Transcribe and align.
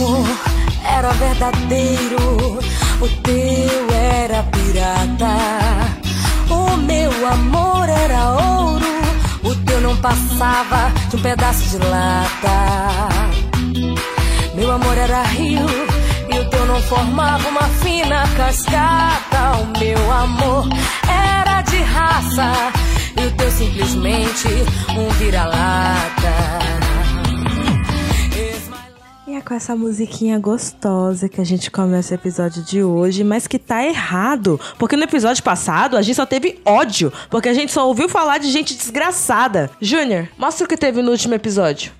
amor 0.00 0.26
era 0.82 1.10
verdadeiro, 1.12 2.58
o 3.00 3.08
teu 3.22 3.94
era 3.94 4.42
pirata. 4.44 5.36
O 6.48 6.76
meu 6.78 7.28
amor 7.28 7.86
era 7.88 8.30
ouro, 8.30 8.86
o 9.44 9.54
teu 9.66 9.80
não 9.82 9.94
passava 9.98 10.90
de 11.10 11.16
um 11.16 11.20
pedaço 11.20 11.68
de 11.68 11.76
lata. 11.86 13.08
Meu 14.54 14.72
amor 14.72 14.96
era 14.96 15.22
rio 15.24 15.66
e 16.32 16.38
o 16.38 16.48
teu 16.48 16.66
não 16.66 16.80
formava 16.82 17.48
uma 17.48 17.68
fina 17.82 18.26
cascata. 18.36 19.58
O 19.60 19.78
meu 19.78 20.12
amor 20.12 20.66
era 21.08 21.60
de 21.62 21.76
raça 21.76 22.52
e 23.20 23.26
o 23.26 23.30
teu 23.32 23.50
simplesmente 23.50 24.48
um 24.96 25.08
vira-lata. 25.18 26.89
E 29.40 29.42
é 29.42 29.42
com 29.42 29.54
essa 29.54 29.74
musiquinha 29.74 30.38
gostosa 30.38 31.26
que 31.26 31.40
a 31.40 31.44
gente 31.44 31.70
começa 31.70 32.12
o 32.12 32.14
episódio 32.14 32.62
de 32.62 32.82
hoje, 32.82 33.24
mas 33.24 33.46
que 33.46 33.58
tá 33.58 33.82
errado. 33.82 34.60
Porque 34.78 34.96
no 34.96 35.04
episódio 35.04 35.42
passado 35.42 35.96
a 35.96 36.02
gente 36.02 36.16
só 36.16 36.26
teve 36.26 36.60
ódio, 36.62 37.10
porque 37.30 37.48
a 37.48 37.54
gente 37.54 37.72
só 37.72 37.88
ouviu 37.88 38.06
falar 38.06 38.36
de 38.36 38.50
gente 38.50 38.74
desgraçada. 38.74 39.70
Júnior, 39.80 40.28
mostra 40.36 40.66
o 40.66 40.68
que 40.68 40.76
teve 40.76 41.00
no 41.00 41.10
último 41.10 41.32
episódio. 41.32 41.90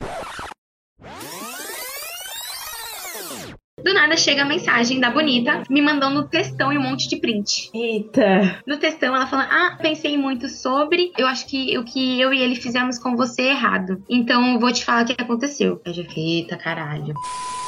Do 3.84 3.94
nada 3.94 4.16
chega 4.16 4.42
a 4.42 4.44
mensagem 4.44 5.00
da 5.00 5.10
Bonita 5.10 5.62
me 5.68 5.80
mandando 5.80 6.28
textão 6.28 6.72
e 6.72 6.78
um 6.78 6.82
monte 6.82 7.08
de 7.08 7.16
print. 7.16 7.70
Eita. 7.74 8.60
No 8.66 8.76
textão 8.76 9.14
ela 9.14 9.26
falando: 9.26 9.48
Ah, 9.50 9.78
pensei 9.80 10.16
muito 10.16 10.48
sobre. 10.48 11.12
Eu 11.16 11.26
acho 11.26 11.46
que 11.46 11.76
o 11.78 11.84
que 11.84 12.20
eu 12.20 12.32
e 12.32 12.40
ele 12.40 12.56
fizemos 12.56 12.98
com 12.98 13.16
você 13.16 13.42
é 13.42 13.50
errado. 13.50 14.02
Então 14.08 14.58
vou 14.58 14.72
te 14.72 14.84
falar 14.84 15.02
o 15.02 15.06
que 15.06 15.20
aconteceu. 15.20 15.80
Eu 15.84 15.92
já 15.92 16.02
fiquei, 16.02 16.40
eita 16.40 16.56
caralho. 16.56 17.14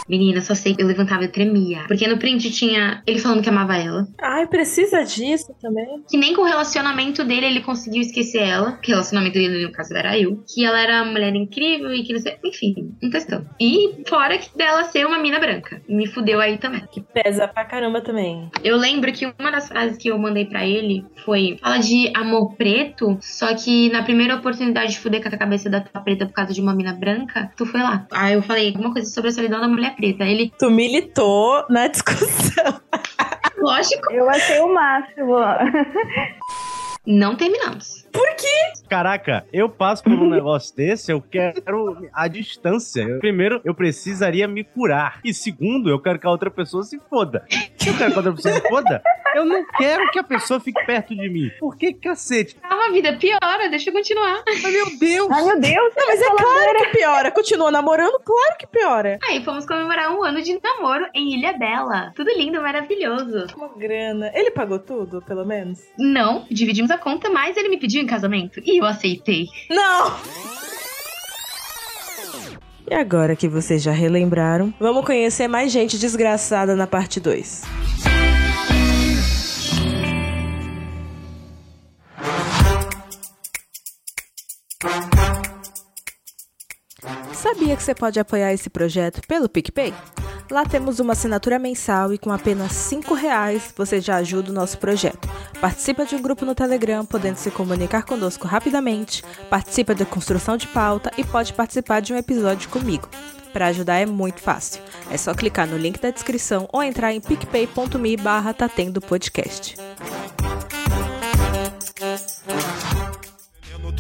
Menina, 0.08 0.42
só 0.42 0.54
sei 0.54 0.74
que 0.74 0.82
eu 0.82 0.86
levantava 0.86 1.24
e 1.24 1.28
tremia. 1.28 1.84
Porque 1.86 2.06
no 2.06 2.18
print 2.18 2.50
tinha 2.50 3.02
ele 3.06 3.18
falando 3.18 3.42
que 3.42 3.48
amava 3.48 3.76
ela. 3.76 4.06
Ai, 4.20 4.46
precisa 4.46 5.04
disso 5.04 5.54
também. 5.60 6.02
Que 6.08 6.16
nem 6.16 6.34
com 6.34 6.42
o 6.42 6.46
relacionamento 6.46 7.24
dele 7.24 7.46
ele 7.46 7.60
conseguiu 7.60 8.00
esquecer 8.00 8.42
ela. 8.42 8.72
Que 8.72 8.90
o 8.90 8.94
relacionamento 8.94 9.34
dele, 9.34 9.64
no 9.64 9.72
caso, 9.72 9.94
era 9.94 10.18
eu. 10.18 10.42
Que 10.52 10.64
ela 10.64 10.80
era 10.80 11.02
uma 11.02 11.12
mulher 11.12 11.34
incrível 11.34 11.94
e 11.94 12.02
que 12.02 12.12
não 12.12 12.20
sei. 12.20 12.36
Enfim, 12.44 12.92
um 13.02 13.10
textão. 13.10 13.46
E 13.60 14.02
fora 14.08 14.38
que 14.38 14.56
dela 14.56 14.84
ser 14.84 15.06
uma 15.06 15.18
mina 15.18 15.38
branca. 15.38 15.80
Me 16.02 16.08
fudeu 16.08 16.40
aí 16.40 16.58
também. 16.58 16.82
Que 16.90 17.00
pesa 17.00 17.46
pra 17.46 17.64
caramba 17.64 18.00
também. 18.00 18.50
Eu 18.64 18.76
lembro 18.76 19.12
que 19.12 19.24
uma 19.38 19.52
das 19.52 19.68
frases 19.68 19.96
que 19.96 20.08
eu 20.08 20.18
mandei 20.18 20.44
pra 20.44 20.66
ele 20.66 21.04
foi: 21.24 21.56
fala 21.62 21.78
de 21.78 22.10
amor 22.16 22.56
preto, 22.56 23.16
só 23.20 23.54
que 23.54 23.88
na 23.92 24.02
primeira 24.02 24.34
oportunidade 24.34 24.92
de 24.94 24.98
fuder 24.98 25.22
com 25.22 25.28
a 25.28 25.38
cabeça 25.38 25.70
da 25.70 25.80
tua 25.80 26.00
preta 26.00 26.26
por 26.26 26.32
causa 26.32 26.52
de 26.52 26.60
uma 26.60 26.74
mina 26.74 26.92
branca, 26.92 27.52
tu 27.56 27.64
foi 27.64 27.80
lá. 27.80 28.04
Aí 28.10 28.34
eu 28.34 28.42
falei 28.42 28.70
alguma 28.70 28.92
coisa 28.92 29.08
sobre 29.08 29.30
a 29.30 29.32
solidão 29.32 29.60
da 29.60 29.68
mulher 29.68 29.94
preta. 29.94 30.24
Ele, 30.24 30.52
Tu 30.58 30.68
militou 30.72 31.64
na 31.70 31.86
discussão. 31.86 32.80
lógico, 33.62 34.12
Eu 34.12 34.28
achei 34.28 34.58
o 34.58 34.74
máximo. 34.74 35.36
não 37.06 37.36
terminamos. 37.36 38.01
Caraca, 38.88 39.46
eu 39.52 39.70
passo 39.70 40.02
por 40.02 40.12
um 40.12 40.28
negócio 40.28 40.74
desse, 40.76 41.10
eu 41.10 41.20
quero 41.22 41.96
a 42.12 42.28
distância. 42.28 43.00
Eu- 43.02 43.18
primeiro, 43.20 43.60
eu 43.64 43.74
precisaria 43.74 44.46
me 44.46 44.64
curar. 44.64 45.18
E 45.24 45.32
segundo, 45.32 45.88
eu 45.88 45.98
quero 45.98 46.18
que 46.18 46.26
a 46.26 46.30
outra 46.30 46.50
pessoa 46.50 46.82
se 46.82 47.00
foda. 47.08 47.46
Se 47.78 47.88
eu 47.88 47.96
quero 47.96 48.10
que 48.12 48.18
a 48.18 48.22
outra 48.22 48.32
pessoa 48.34 48.54
se 48.54 48.68
foda, 48.68 49.02
eu 49.34 49.46
não 49.46 49.64
quero 49.78 50.10
que 50.10 50.18
a 50.18 50.22
pessoa 50.22 50.60
fique 50.60 50.84
perto 50.84 51.14
de 51.14 51.26
mim. 51.30 51.50
Por 51.58 51.74
que 51.76 51.94
cacete? 51.94 52.56
Ah, 52.62 52.88
a 52.88 52.92
vida 52.92 53.14
piora, 53.16 53.70
deixa 53.70 53.88
eu 53.88 53.94
continuar. 53.94 54.42
Mas, 54.46 54.60
meu 54.62 54.98
Deus! 54.98 55.28
Ai, 55.30 55.42
meu 55.44 55.60
Deus. 55.60 55.92
Não, 55.96 56.06
mas 56.08 56.20
é 56.20 56.26
claro 56.26 56.78
que 56.78 56.98
piora. 56.98 57.30
Continua 57.30 57.70
namorando? 57.70 58.20
Claro 58.22 58.56
que 58.58 58.66
piora. 58.66 59.18
Aí 59.26 59.42
fomos 59.42 59.64
comemorar 59.64 60.10
um 60.14 60.22
ano 60.22 60.42
de 60.42 60.60
namoro 60.62 61.06
em 61.14 61.32
Ilha 61.34 61.54
Bela. 61.54 62.12
Tudo 62.14 62.30
lindo, 62.36 62.60
maravilhoso. 62.60 63.46
Uma 63.56 63.68
grana. 63.68 64.30
Ele 64.34 64.50
pagou 64.50 64.78
tudo, 64.78 65.22
pelo 65.22 65.46
menos? 65.46 65.80
Não, 65.98 66.44
dividimos 66.50 66.90
a 66.90 66.98
conta, 66.98 67.30
mas 67.30 67.56
ele 67.56 67.70
me 67.70 67.78
pediu 67.78 68.01
em 68.02 68.06
casamento 68.06 68.60
e 68.64 68.80
eu 68.80 68.84
aceitei. 68.84 69.48
Não! 69.70 70.16
E 72.90 72.94
agora 72.94 73.34
que 73.34 73.48
vocês 73.48 73.82
já 73.82 73.92
relembraram, 73.92 74.74
vamos 74.78 75.06
conhecer 75.06 75.48
mais 75.48 75.72
gente 75.72 75.98
desgraçada 75.98 76.76
na 76.76 76.86
parte 76.86 77.18
2. 77.20 77.62
Sabia 87.32 87.76
que 87.76 87.82
você 87.82 87.94
pode 87.94 88.20
apoiar 88.20 88.52
esse 88.52 88.68
projeto 88.68 89.20
pelo 89.26 89.48
PicPay? 89.48 89.94
Lá 90.52 90.66
temos 90.66 91.00
uma 91.00 91.14
assinatura 91.14 91.58
mensal 91.58 92.12
e 92.12 92.18
com 92.18 92.30
apenas 92.30 92.72
5 92.72 93.14
reais 93.14 93.72
você 93.74 94.02
já 94.02 94.16
ajuda 94.16 94.50
o 94.50 94.54
nosso 94.54 94.76
projeto. 94.76 95.26
Participa 95.62 96.04
de 96.04 96.14
um 96.14 96.20
grupo 96.20 96.44
no 96.44 96.54
Telegram, 96.54 97.06
podendo 97.06 97.36
se 97.36 97.50
comunicar 97.50 98.02
conosco 98.02 98.46
rapidamente, 98.46 99.24
participa 99.48 99.94
da 99.94 100.04
construção 100.04 100.58
de 100.58 100.66
pauta 100.66 101.10
e 101.16 101.24
pode 101.24 101.54
participar 101.54 102.00
de 102.00 102.12
um 102.12 102.18
episódio 102.18 102.68
comigo. 102.68 103.08
Para 103.50 103.68
ajudar 103.68 103.96
é 103.96 104.04
muito 104.04 104.42
fácil. 104.42 104.82
É 105.10 105.16
só 105.16 105.32
clicar 105.32 105.66
no 105.66 105.78
link 105.78 105.98
da 105.98 106.10
descrição 106.10 106.68
ou 106.70 106.82
entrar 106.82 107.14
em 107.14 107.20
picpay.me 107.22 108.16
barra 108.18 108.52
tá 108.52 108.68
tendo 108.68 109.00
podcast. 109.00 109.74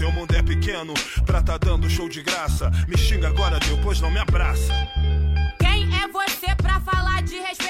Teu 0.02 0.10
mundo 0.10 0.34
é 0.34 0.42
pequeno, 0.42 0.94
pra 1.24 1.40
tá 1.40 1.56
dando 1.56 1.88
show 1.88 2.08
de 2.08 2.22
graça. 2.22 2.72
Me 2.88 2.98
xinga 2.98 3.28
agora, 3.28 3.60
depois 3.60 4.00
não 4.00 4.10
me 4.10 4.18
abraça. 4.18 4.72
Você 6.42 6.56
pra 6.56 6.80
falar 6.80 7.22
de 7.22 7.36
respeito? 7.36 7.61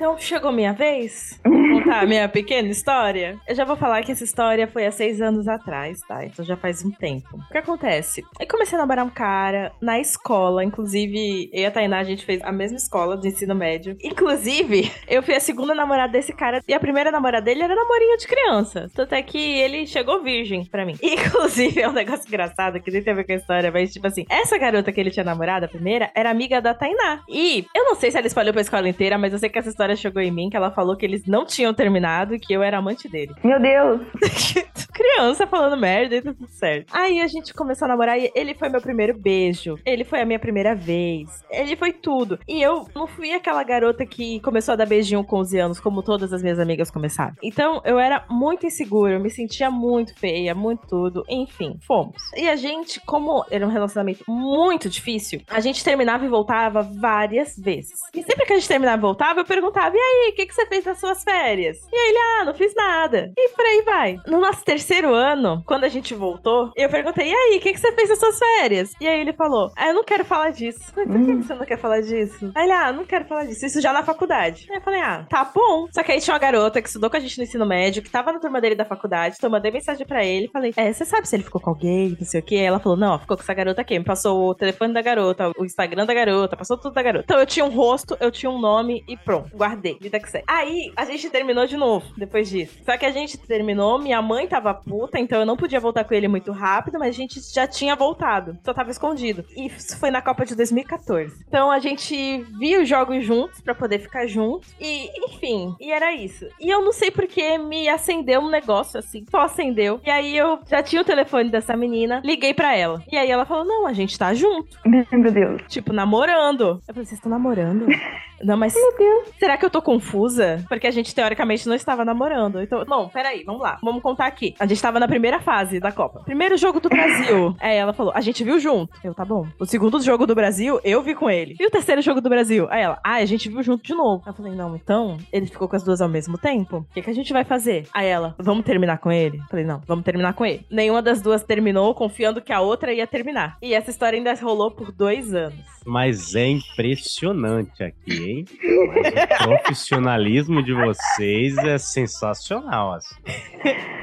Então 0.00 0.16
chegou 0.16 0.50
minha 0.50 0.72
vez? 0.72 1.38
Contar 1.44 2.00
a 2.00 2.06
minha 2.06 2.26
pequena 2.26 2.68
história? 2.68 3.38
Eu 3.46 3.54
já 3.54 3.66
vou 3.66 3.76
falar 3.76 4.02
que 4.02 4.10
essa 4.10 4.24
história 4.24 4.66
foi 4.66 4.86
há 4.86 4.90
seis 4.90 5.20
anos 5.20 5.46
atrás, 5.46 6.00
tá? 6.08 6.24
Então 6.24 6.42
já 6.42 6.56
faz 6.56 6.82
um 6.82 6.90
tempo. 6.90 7.28
O 7.36 7.52
que 7.52 7.58
acontece? 7.58 8.24
Eu 8.40 8.48
comecei 8.48 8.78
a 8.78 8.80
namorar 8.80 9.04
um 9.04 9.10
cara 9.10 9.72
na 9.78 10.00
escola, 10.00 10.64
inclusive 10.64 11.50
eu 11.52 11.64
e 11.64 11.66
a 11.66 11.70
Tainá, 11.70 11.98
a 11.98 12.04
gente 12.04 12.24
fez 12.24 12.40
a 12.42 12.50
mesma 12.50 12.78
escola 12.78 13.14
do 13.14 13.26
ensino 13.26 13.54
médio. 13.54 13.94
Inclusive, 14.02 14.90
eu 15.06 15.22
fui 15.22 15.34
a 15.34 15.40
segunda 15.40 15.74
namorada 15.74 16.10
desse 16.10 16.32
cara 16.32 16.62
e 16.66 16.72
a 16.72 16.80
primeira 16.80 17.10
namorada 17.10 17.44
dele 17.44 17.62
era 17.62 17.74
namorinho 17.74 18.16
de 18.16 18.26
criança. 18.26 18.90
Tanto 18.94 19.14
é 19.14 19.20
que 19.20 19.38
ele 19.38 19.86
chegou 19.86 20.22
virgem 20.22 20.64
pra 20.64 20.86
mim. 20.86 20.96
Inclusive, 21.02 21.78
é 21.78 21.86
um 21.86 21.92
negócio 21.92 22.26
engraçado 22.26 22.80
que 22.80 22.90
nem 22.90 23.02
tem 23.02 23.12
a 23.12 23.16
ver 23.16 23.24
com 23.24 23.32
a 23.32 23.36
história, 23.36 23.70
mas 23.70 23.92
tipo 23.92 24.06
assim, 24.06 24.24
essa 24.30 24.56
garota 24.56 24.90
que 24.90 24.98
ele 24.98 25.10
tinha 25.10 25.24
namorado, 25.24 25.66
a 25.66 25.68
primeira, 25.68 26.10
era 26.14 26.30
amiga 26.30 26.58
da 26.58 26.72
Tainá. 26.72 27.22
E 27.28 27.66
eu 27.76 27.84
não 27.84 27.94
sei 27.96 28.10
se 28.10 28.16
ela 28.16 28.26
espalhou 28.26 28.54
pra 28.54 28.62
escola 28.62 28.88
inteira, 28.88 29.18
mas 29.18 29.34
eu 29.34 29.38
sei 29.38 29.50
que 29.50 29.58
essa 29.58 29.68
história 29.68 29.89
chegou 29.96 30.22
em 30.22 30.30
mim, 30.30 30.50
que 30.50 30.56
ela 30.56 30.70
falou 30.70 30.96
que 30.96 31.04
eles 31.04 31.26
não 31.26 31.44
tinham 31.44 31.72
terminado 31.74 32.34
e 32.34 32.38
que 32.38 32.52
eu 32.52 32.62
era 32.62 32.78
amante 32.78 33.08
dele. 33.08 33.34
Meu 33.42 33.60
Deus. 33.60 34.00
Criança 34.92 35.46
falando 35.46 35.80
merda 35.80 36.16
e 36.16 36.22
tá 36.22 36.32
tudo 36.34 36.48
certo. 36.48 36.94
Aí 36.94 37.20
a 37.20 37.26
gente 37.26 37.54
começou 37.54 37.86
a 37.86 37.88
namorar 37.88 38.18
e 38.18 38.30
ele 38.34 38.54
foi 38.54 38.68
meu 38.68 38.80
primeiro 38.80 39.18
beijo. 39.18 39.78
Ele 39.84 40.04
foi 40.04 40.20
a 40.20 40.26
minha 40.26 40.38
primeira 40.38 40.74
vez. 40.74 41.42
Ele 41.50 41.74
foi 41.76 41.92
tudo. 41.92 42.38
E 42.46 42.60
eu 42.60 42.86
não 42.94 43.06
fui 43.06 43.32
aquela 43.32 43.62
garota 43.62 44.04
que 44.04 44.40
começou 44.40 44.72
a 44.72 44.76
dar 44.76 44.86
beijinho 44.86 45.24
com 45.24 45.36
11 45.36 45.58
anos, 45.58 45.80
como 45.80 46.02
todas 46.02 46.32
as 46.32 46.42
minhas 46.42 46.58
amigas 46.58 46.90
começaram. 46.90 47.34
Então 47.42 47.80
eu 47.84 47.98
era 47.98 48.24
muito 48.28 48.66
insegura, 48.66 49.14
eu 49.14 49.20
me 49.20 49.30
sentia 49.30 49.70
muito 49.70 50.14
feia, 50.18 50.54
muito 50.54 50.86
tudo. 50.86 51.24
Enfim, 51.28 51.78
fomos. 51.86 52.16
E 52.36 52.48
a 52.48 52.56
gente, 52.56 53.00
como 53.00 53.44
era 53.50 53.66
um 53.66 53.70
relacionamento 53.70 54.24
muito 54.28 54.88
difícil, 54.88 55.40
a 55.48 55.60
gente 55.60 55.82
terminava 55.82 56.24
e 56.24 56.28
voltava 56.28 56.82
várias 56.82 57.56
vezes. 57.56 58.00
E 58.14 58.22
sempre 58.22 58.46
que 58.46 58.52
a 58.52 58.56
gente 58.56 58.68
terminava 58.68 58.98
e 58.98 59.00
voltava, 59.00 59.40
eu 59.40 59.44
perguntava: 59.44 59.79
e 59.88 59.98
aí, 59.98 60.30
o 60.32 60.34
que, 60.34 60.46
que 60.46 60.54
você 60.54 60.66
fez 60.66 60.84
nas 60.84 60.98
suas 60.98 61.22
férias? 61.24 61.78
E 61.92 61.96
aí 61.96 62.08
ele, 62.08 62.18
ah, 62.18 62.44
não 62.44 62.54
fiz 62.54 62.74
nada. 62.74 63.32
E 63.36 63.48
por 63.50 63.64
aí 63.64 63.82
vai. 63.82 64.16
No 64.26 64.40
nosso 64.40 64.64
terceiro 64.64 65.14
ano, 65.14 65.62
quando 65.66 65.84
a 65.84 65.88
gente 65.88 66.14
voltou, 66.14 66.72
eu 66.76 66.88
perguntei: 66.88 67.30
e 67.30 67.34
aí, 67.34 67.58
o 67.58 67.60
que, 67.60 67.72
que 67.72 67.80
você 67.80 67.92
fez 67.92 68.08
nas 68.08 68.18
suas 68.18 68.38
férias? 68.38 68.92
E 69.00 69.06
aí 69.06 69.20
ele 69.20 69.32
falou: 69.32 69.70
ah, 69.76 69.88
eu 69.88 69.94
não 69.94 70.04
quero 70.04 70.24
falar 70.24 70.50
disso. 70.50 70.92
Falei, 70.92 71.08
por 71.08 71.24
que 71.24 71.34
você 71.34 71.54
não 71.54 71.66
quer 71.66 71.78
falar 71.78 72.00
disso? 72.00 72.52
Aí 72.54 72.64
ele, 72.64 72.72
ah, 72.72 72.92
não 72.92 73.04
quero 73.04 73.24
falar 73.24 73.44
disso. 73.44 73.66
Isso 73.66 73.80
já 73.80 73.92
na 73.92 74.02
faculdade. 74.02 74.66
Aí 74.70 74.76
eu 74.76 74.82
falei, 74.82 75.00
ah, 75.00 75.26
tá 75.28 75.44
bom. 75.44 75.86
Só 75.90 76.02
que 76.02 76.12
aí 76.12 76.20
tinha 76.20 76.34
uma 76.34 76.40
garota 76.40 76.80
que 76.80 76.88
estudou 76.88 77.10
com 77.10 77.16
a 77.16 77.20
gente 77.20 77.38
no 77.38 77.44
ensino 77.44 77.66
médio, 77.66 78.02
que 78.02 78.10
tava 78.10 78.32
na 78.32 78.38
turma 78.38 78.60
dele 78.60 78.74
da 78.74 78.84
faculdade, 78.84 79.36
então 79.36 79.48
eu 79.48 79.52
mandei 79.52 79.70
mensagem 79.70 80.06
pra 80.06 80.24
ele 80.24 80.46
e 80.46 80.50
falei, 80.50 80.72
é, 80.76 80.92
você 80.92 81.04
sabe 81.04 81.28
se 81.28 81.36
ele 81.36 81.42
ficou 81.42 81.60
com 81.60 81.70
alguém, 81.70 82.16
não 82.18 82.26
sei 82.26 82.40
o 82.40 82.42
quê? 82.42 82.56
Aí 82.56 82.64
ela 82.64 82.80
falou, 82.80 82.98
não, 82.98 83.18
ficou 83.18 83.36
com 83.36 83.42
essa 83.42 83.54
garota 83.54 83.80
aqui. 83.80 83.98
Me 83.98 84.04
passou 84.04 84.48
o 84.48 84.54
telefone 84.54 84.92
da 84.92 85.02
garota, 85.02 85.52
o 85.56 85.64
Instagram 85.64 86.06
da 86.06 86.14
garota, 86.14 86.56
passou 86.56 86.76
tudo 86.76 86.94
da 86.94 87.02
garota. 87.02 87.24
Então 87.24 87.38
eu 87.38 87.46
tinha 87.46 87.64
um 87.64 87.70
rosto, 87.70 88.16
eu 88.20 88.30
tinha 88.30 88.50
um 88.50 88.58
nome 88.58 89.04
e 89.08 89.16
pronto. 89.16 89.56
Guardei 89.56 89.69
guardei. 89.70 89.96
Vida 90.00 90.18
que 90.18 90.30
segue. 90.30 90.44
Aí, 90.46 90.92
a 90.96 91.04
gente 91.04 91.30
terminou 91.30 91.66
de 91.66 91.76
novo, 91.76 92.06
depois 92.16 92.48
disso. 92.48 92.78
Só 92.84 92.96
que 92.96 93.06
a 93.06 93.10
gente 93.10 93.38
terminou, 93.38 93.98
minha 93.98 94.20
mãe 94.20 94.46
tava 94.46 94.74
puta, 94.74 95.18
então 95.18 95.40
eu 95.40 95.46
não 95.46 95.56
podia 95.56 95.78
voltar 95.80 96.04
com 96.04 96.14
ele 96.14 96.28
muito 96.28 96.50
rápido, 96.52 96.98
mas 96.98 97.08
a 97.08 97.18
gente 97.18 97.40
já 97.52 97.66
tinha 97.66 97.94
voltado. 97.94 98.58
Só 98.64 98.74
tava 98.74 98.90
escondido. 98.90 99.44
E 99.56 99.66
isso 99.66 99.98
foi 99.98 100.10
na 100.10 100.20
Copa 100.20 100.44
de 100.44 100.54
2014. 100.56 101.44
Então 101.46 101.70
a 101.70 101.78
gente 101.78 102.38
viu 102.58 102.82
os 102.82 102.88
jogos 102.88 103.24
juntos 103.24 103.60
pra 103.60 103.74
poder 103.74 104.00
ficar 104.00 104.26
junto. 104.26 104.66
E, 104.80 105.08
enfim, 105.28 105.74
e 105.80 105.92
era 105.92 106.12
isso. 106.12 106.46
E 106.60 106.68
eu 106.68 106.82
não 106.82 106.92
sei 106.92 107.10
porque 107.10 107.58
me 107.58 107.88
acendeu 107.88 108.40
um 108.40 108.50
negócio 108.50 108.98
assim, 108.98 109.24
só 109.30 109.42
acendeu. 109.42 110.00
E 110.04 110.10
aí 110.10 110.36
eu 110.36 110.58
já 110.68 110.82
tinha 110.82 111.02
o 111.02 111.04
telefone 111.04 111.50
dessa 111.50 111.76
menina, 111.76 112.20
liguei 112.24 112.54
pra 112.54 112.76
ela. 112.76 113.02
E 113.10 113.16
aí 113.16 113.30
ela 113.30 113.44
falou: 113.44 113.64
Não, 113.64 113.86
a 113.86 113.92
gente 113.92 114.18
tá 114.18 114.34
junto. 114.34 114.78
Meu 114.84 115.32
Deus. 115.32 115.62
Tipo, 115.68 115.92
namorando. 115.92 116.80
Eu 116.88 116.94
falei: 116.94 117.04
Vocês 117.06 117.12
estão 117.12 117.30
namorando? 117.30 117.86
Não, 118.42 118.56
mas 118.56 118.74
Meu 118.74 118.96
Deus. 118.96 119.28
será 119.38 119.58
que 119.60 119.66
eu 119.66 119.70
tô 119.70 119.82
confusa? 119.82 120.64
Porque 120.68 120.86
a 120.86 120.90
gente 120.90 121.14
teoricamente 121.14 121.68
não 121.68 121.74
estava 121.74 122.04
namorando. 122.04 122.60
Então, 122.60 122.84
não, 122.86 123.08
peraí, 123.08 123.44
vamos 123.44 123.60
lá. 123.60 123.78
Vamos 123.82 124.02
contar 124.02 124.26
aqui. 124.26 124.54
A 124.58 124.66
gente 124.66 124.80
tava 124.80 124.98
na 124.98 125.06
primeira 125.06 125.38
fase 125.38 125.78
da 125.78 125.92
Copa. 125.92 126.22
Primeiro 126.24 126.56
jogo 126.56 126.80
do 126.80 126.88
Brasil. 126.88 127.54
Aí 127.60 127.76
ela 127.78 127.92
falou: 127.92 128.12
a 128.14 128.20
gente 128.20 128.42
viu 128.42 128.58
junto. 128.58 128.98
Eu, 129.04 129.14
tá 129.14 129.24
bom. 129.24 129.46
O 129.58 129.66
segundo 129.66 130.00
jogo 130.02 130.26
do 130.26 130.34
Brasil, 130.34 130.80
eu 130.82 131.02
vi 131.02 131.14
com 131.14 131.30
ele. 131.30 131.56
E 131.60 131.66
o 131.66 131.70
terceiro 131.70 132.00
jogo 132.00 132.20
do 132.20 132.30
Brasil? 132.30 132.66
Aí 132.70 132.82
ela, 132.82 132.98
ah, 133.04 133.16
a 133.16 133.24
gente 133.26 133.48
viu 133.48 133.62
junto 133.62 133.84
de 133.84 133.94
novo. 133.94 134.22
Eu 134.26 134.32
falei, 134.32 134.54
não, 134.54 134.74
então, 134.74 135.18
ele 135.30 135.46
ficou 135.46 135.68
com 135.68 135.76
as 135.76 135.82
duas 135.82 136.00
ao 136.00 136.08
mesmo 136.08 136.38
tempo? 136.38 136.78
O 136.78 136.94
que, 136.94 137.02
que 137.02 137.10
a 137.10 137.14
gente 137.14 137.32
vai 137.32 137.44
fazer? 137.44 137.86
Aí 137.92 138.06
ela, 138.06 138.34
vamos 138.38 138.64
terminar 138.64 138.98
com 138.98 139.12
ele? 139.12 139.38
Eu 139.38 139.44
falei, 139.44 139.64
não, 139.64 139.82
vamos 139.86 140.04
terminar 140.04 140.32
com 140.32 140.46
ele. 140.46 140.64
Nenhuma 140.70 141.02
das 141.02 141.20
duas 141.20 141.44
terminou, 141.44 141.94
confiando 141.94 142.40
que 142.40 142.52
a 142.52 142.60
outra 142.60 142.92
ia 142.92 143.06
terminar. 143.06 143.58
E 143.60 143.74
essa 143.74 143.90
história 143.90 144.16
ainda 144.16 144.34
rolou 144.34 144.70
por 144.70 144.90
dois 144.90 145.34
anos. 145.34 145.80
Mas 145.84 146.34
é 146.34 146.46
impressionante 146.46 147.82
aqui, 147.82 148.12
hein? 148.12 148.44
Mas 148.92 149.46
o 149.46 149.49
profissionalismo 149.50 150.62
de 150.62 150.72
vocês 150.72 151.56
é 151.58 151.76
sensacional, 151.76 152.94
assim. 152.94 153.14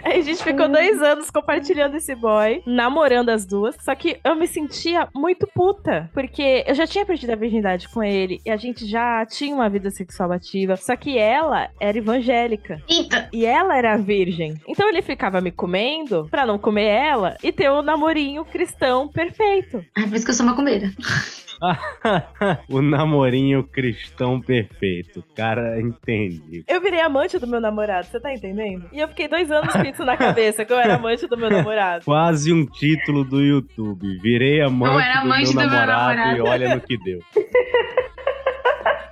Aí 0.03 0.19
a 0.19 0.21
gente 0.21 0.43
ficou 0.43 0.67
dois 0.67 1.01
anos 1.01 1.29
compartilhando 1.29 1.95
esse 1.95 2.15
boy, 2.15 2.61
namorando 2.65 3.29
as 3.29 3.45
duas. 3.45 3.75
Só 3.79 3.95
que 3.95 4.19
eu 4.23 4.35
me 4.35 4.47
sentia 4.47 5.07
muito 5.13 5.47
puta. 5.47 6.09
Porque 6.13 6.63
eu 6.67 6.75
já 6.75 6.85
tinha 6.85 7.05
perdido 7.05 7.31
a 7.31 7.35
virgindade 7.35 7.89
com 7.89 8.03
ele. 8.03 8.41
E 8.45 8.49
a 8.49 8.57
gente 8.57 8.85
já 8.85 9.25
tinha 9.25 9.55
uma 9.55 9.69
vida 9.69 9.89
sexual 9.89 10.31
ativa. 10.31 10.75
Só 10.75 10.95
que 10.95 11.17
ela 11.17 11.69
era 11.79 11.97
evangélica. 11.97 12.81
Eita! 12.89 13.29
E 13.31 13.45
ela 13.45 13.77
era 13.77 13.97
virgem. 13.97 14.55
Então 14.67 14.87
ele 14.87 15.01
ficava 15.01 15.41
me 15.41 15.51
comendo 15.51 16.27
pra 16.29 16.45
não 16.45 16.57
comer 16.57 16.87
ela 16.87 17.37
e 17.43 17.51
ter 17.51 17.69
o 17.69 17.81
namorinho 17.81 18.45
cristão 18.45 19.07
perfeito. 19.07 19.83
Ai, 19.95 20.07
por 20.07 20.15
isso 20.15 20.25
que 20.25 20.31
eu 20.31 20.35
sou 20.35 20.45
macumbeira. 20.45 20.91
o 22.69 22.81
namorinho 22.81 23.63
cristão 23.63 24.39
perfeito. 24.39 25.23
Cara, 25.35 25.79
entendi. 25.81 26.63
Eu 26.67 26.81
virei 26.81 27.01
amante 27.01 27.37
do 27.39 27.47
meu 27.47 27.59
namorado, 27.59 28.07
você 28.07 28.19
tá 28.19 28.33
entendendo? 28.33 28.87
E 28.91 28.99
eu 28.99 29.07
fiquei 29.07 29.27
dois 29.27 29.49
anos 29.51 29.73
com 29.73 29.81
isso 29.83 30.03
na 30.05 30.15
cabeça, 30.17 30.63
que 30.65 30.71
eu 30.71 30.79
era 30.79 30.95
amante 30.95 31.27
do 31.27 31.37
meu 31.37 31.49
namorado. 31.49 32.05
Quase 32.05 32.51
um 32.53 32.65
título 32.65 33.23
do 33.23 33.41
YouTube. 33.41 34.19
Virei 34.21 34.61
amante, 34.61 34.93
Eu 34.93 34.99
era 34.99 35.19
amante 35.21 35.51
do, 35.51 35.55
meu 35.57 35.65
do 35.65 35.71
meu 35.71 35.79
namorado, 35.79 36.15
namorado. 36.17 36.37
e 36.37 36.41
olha 36.41 36.75
no 36.75 36.81
que 36.81 36.97
deu. 36.97 37.19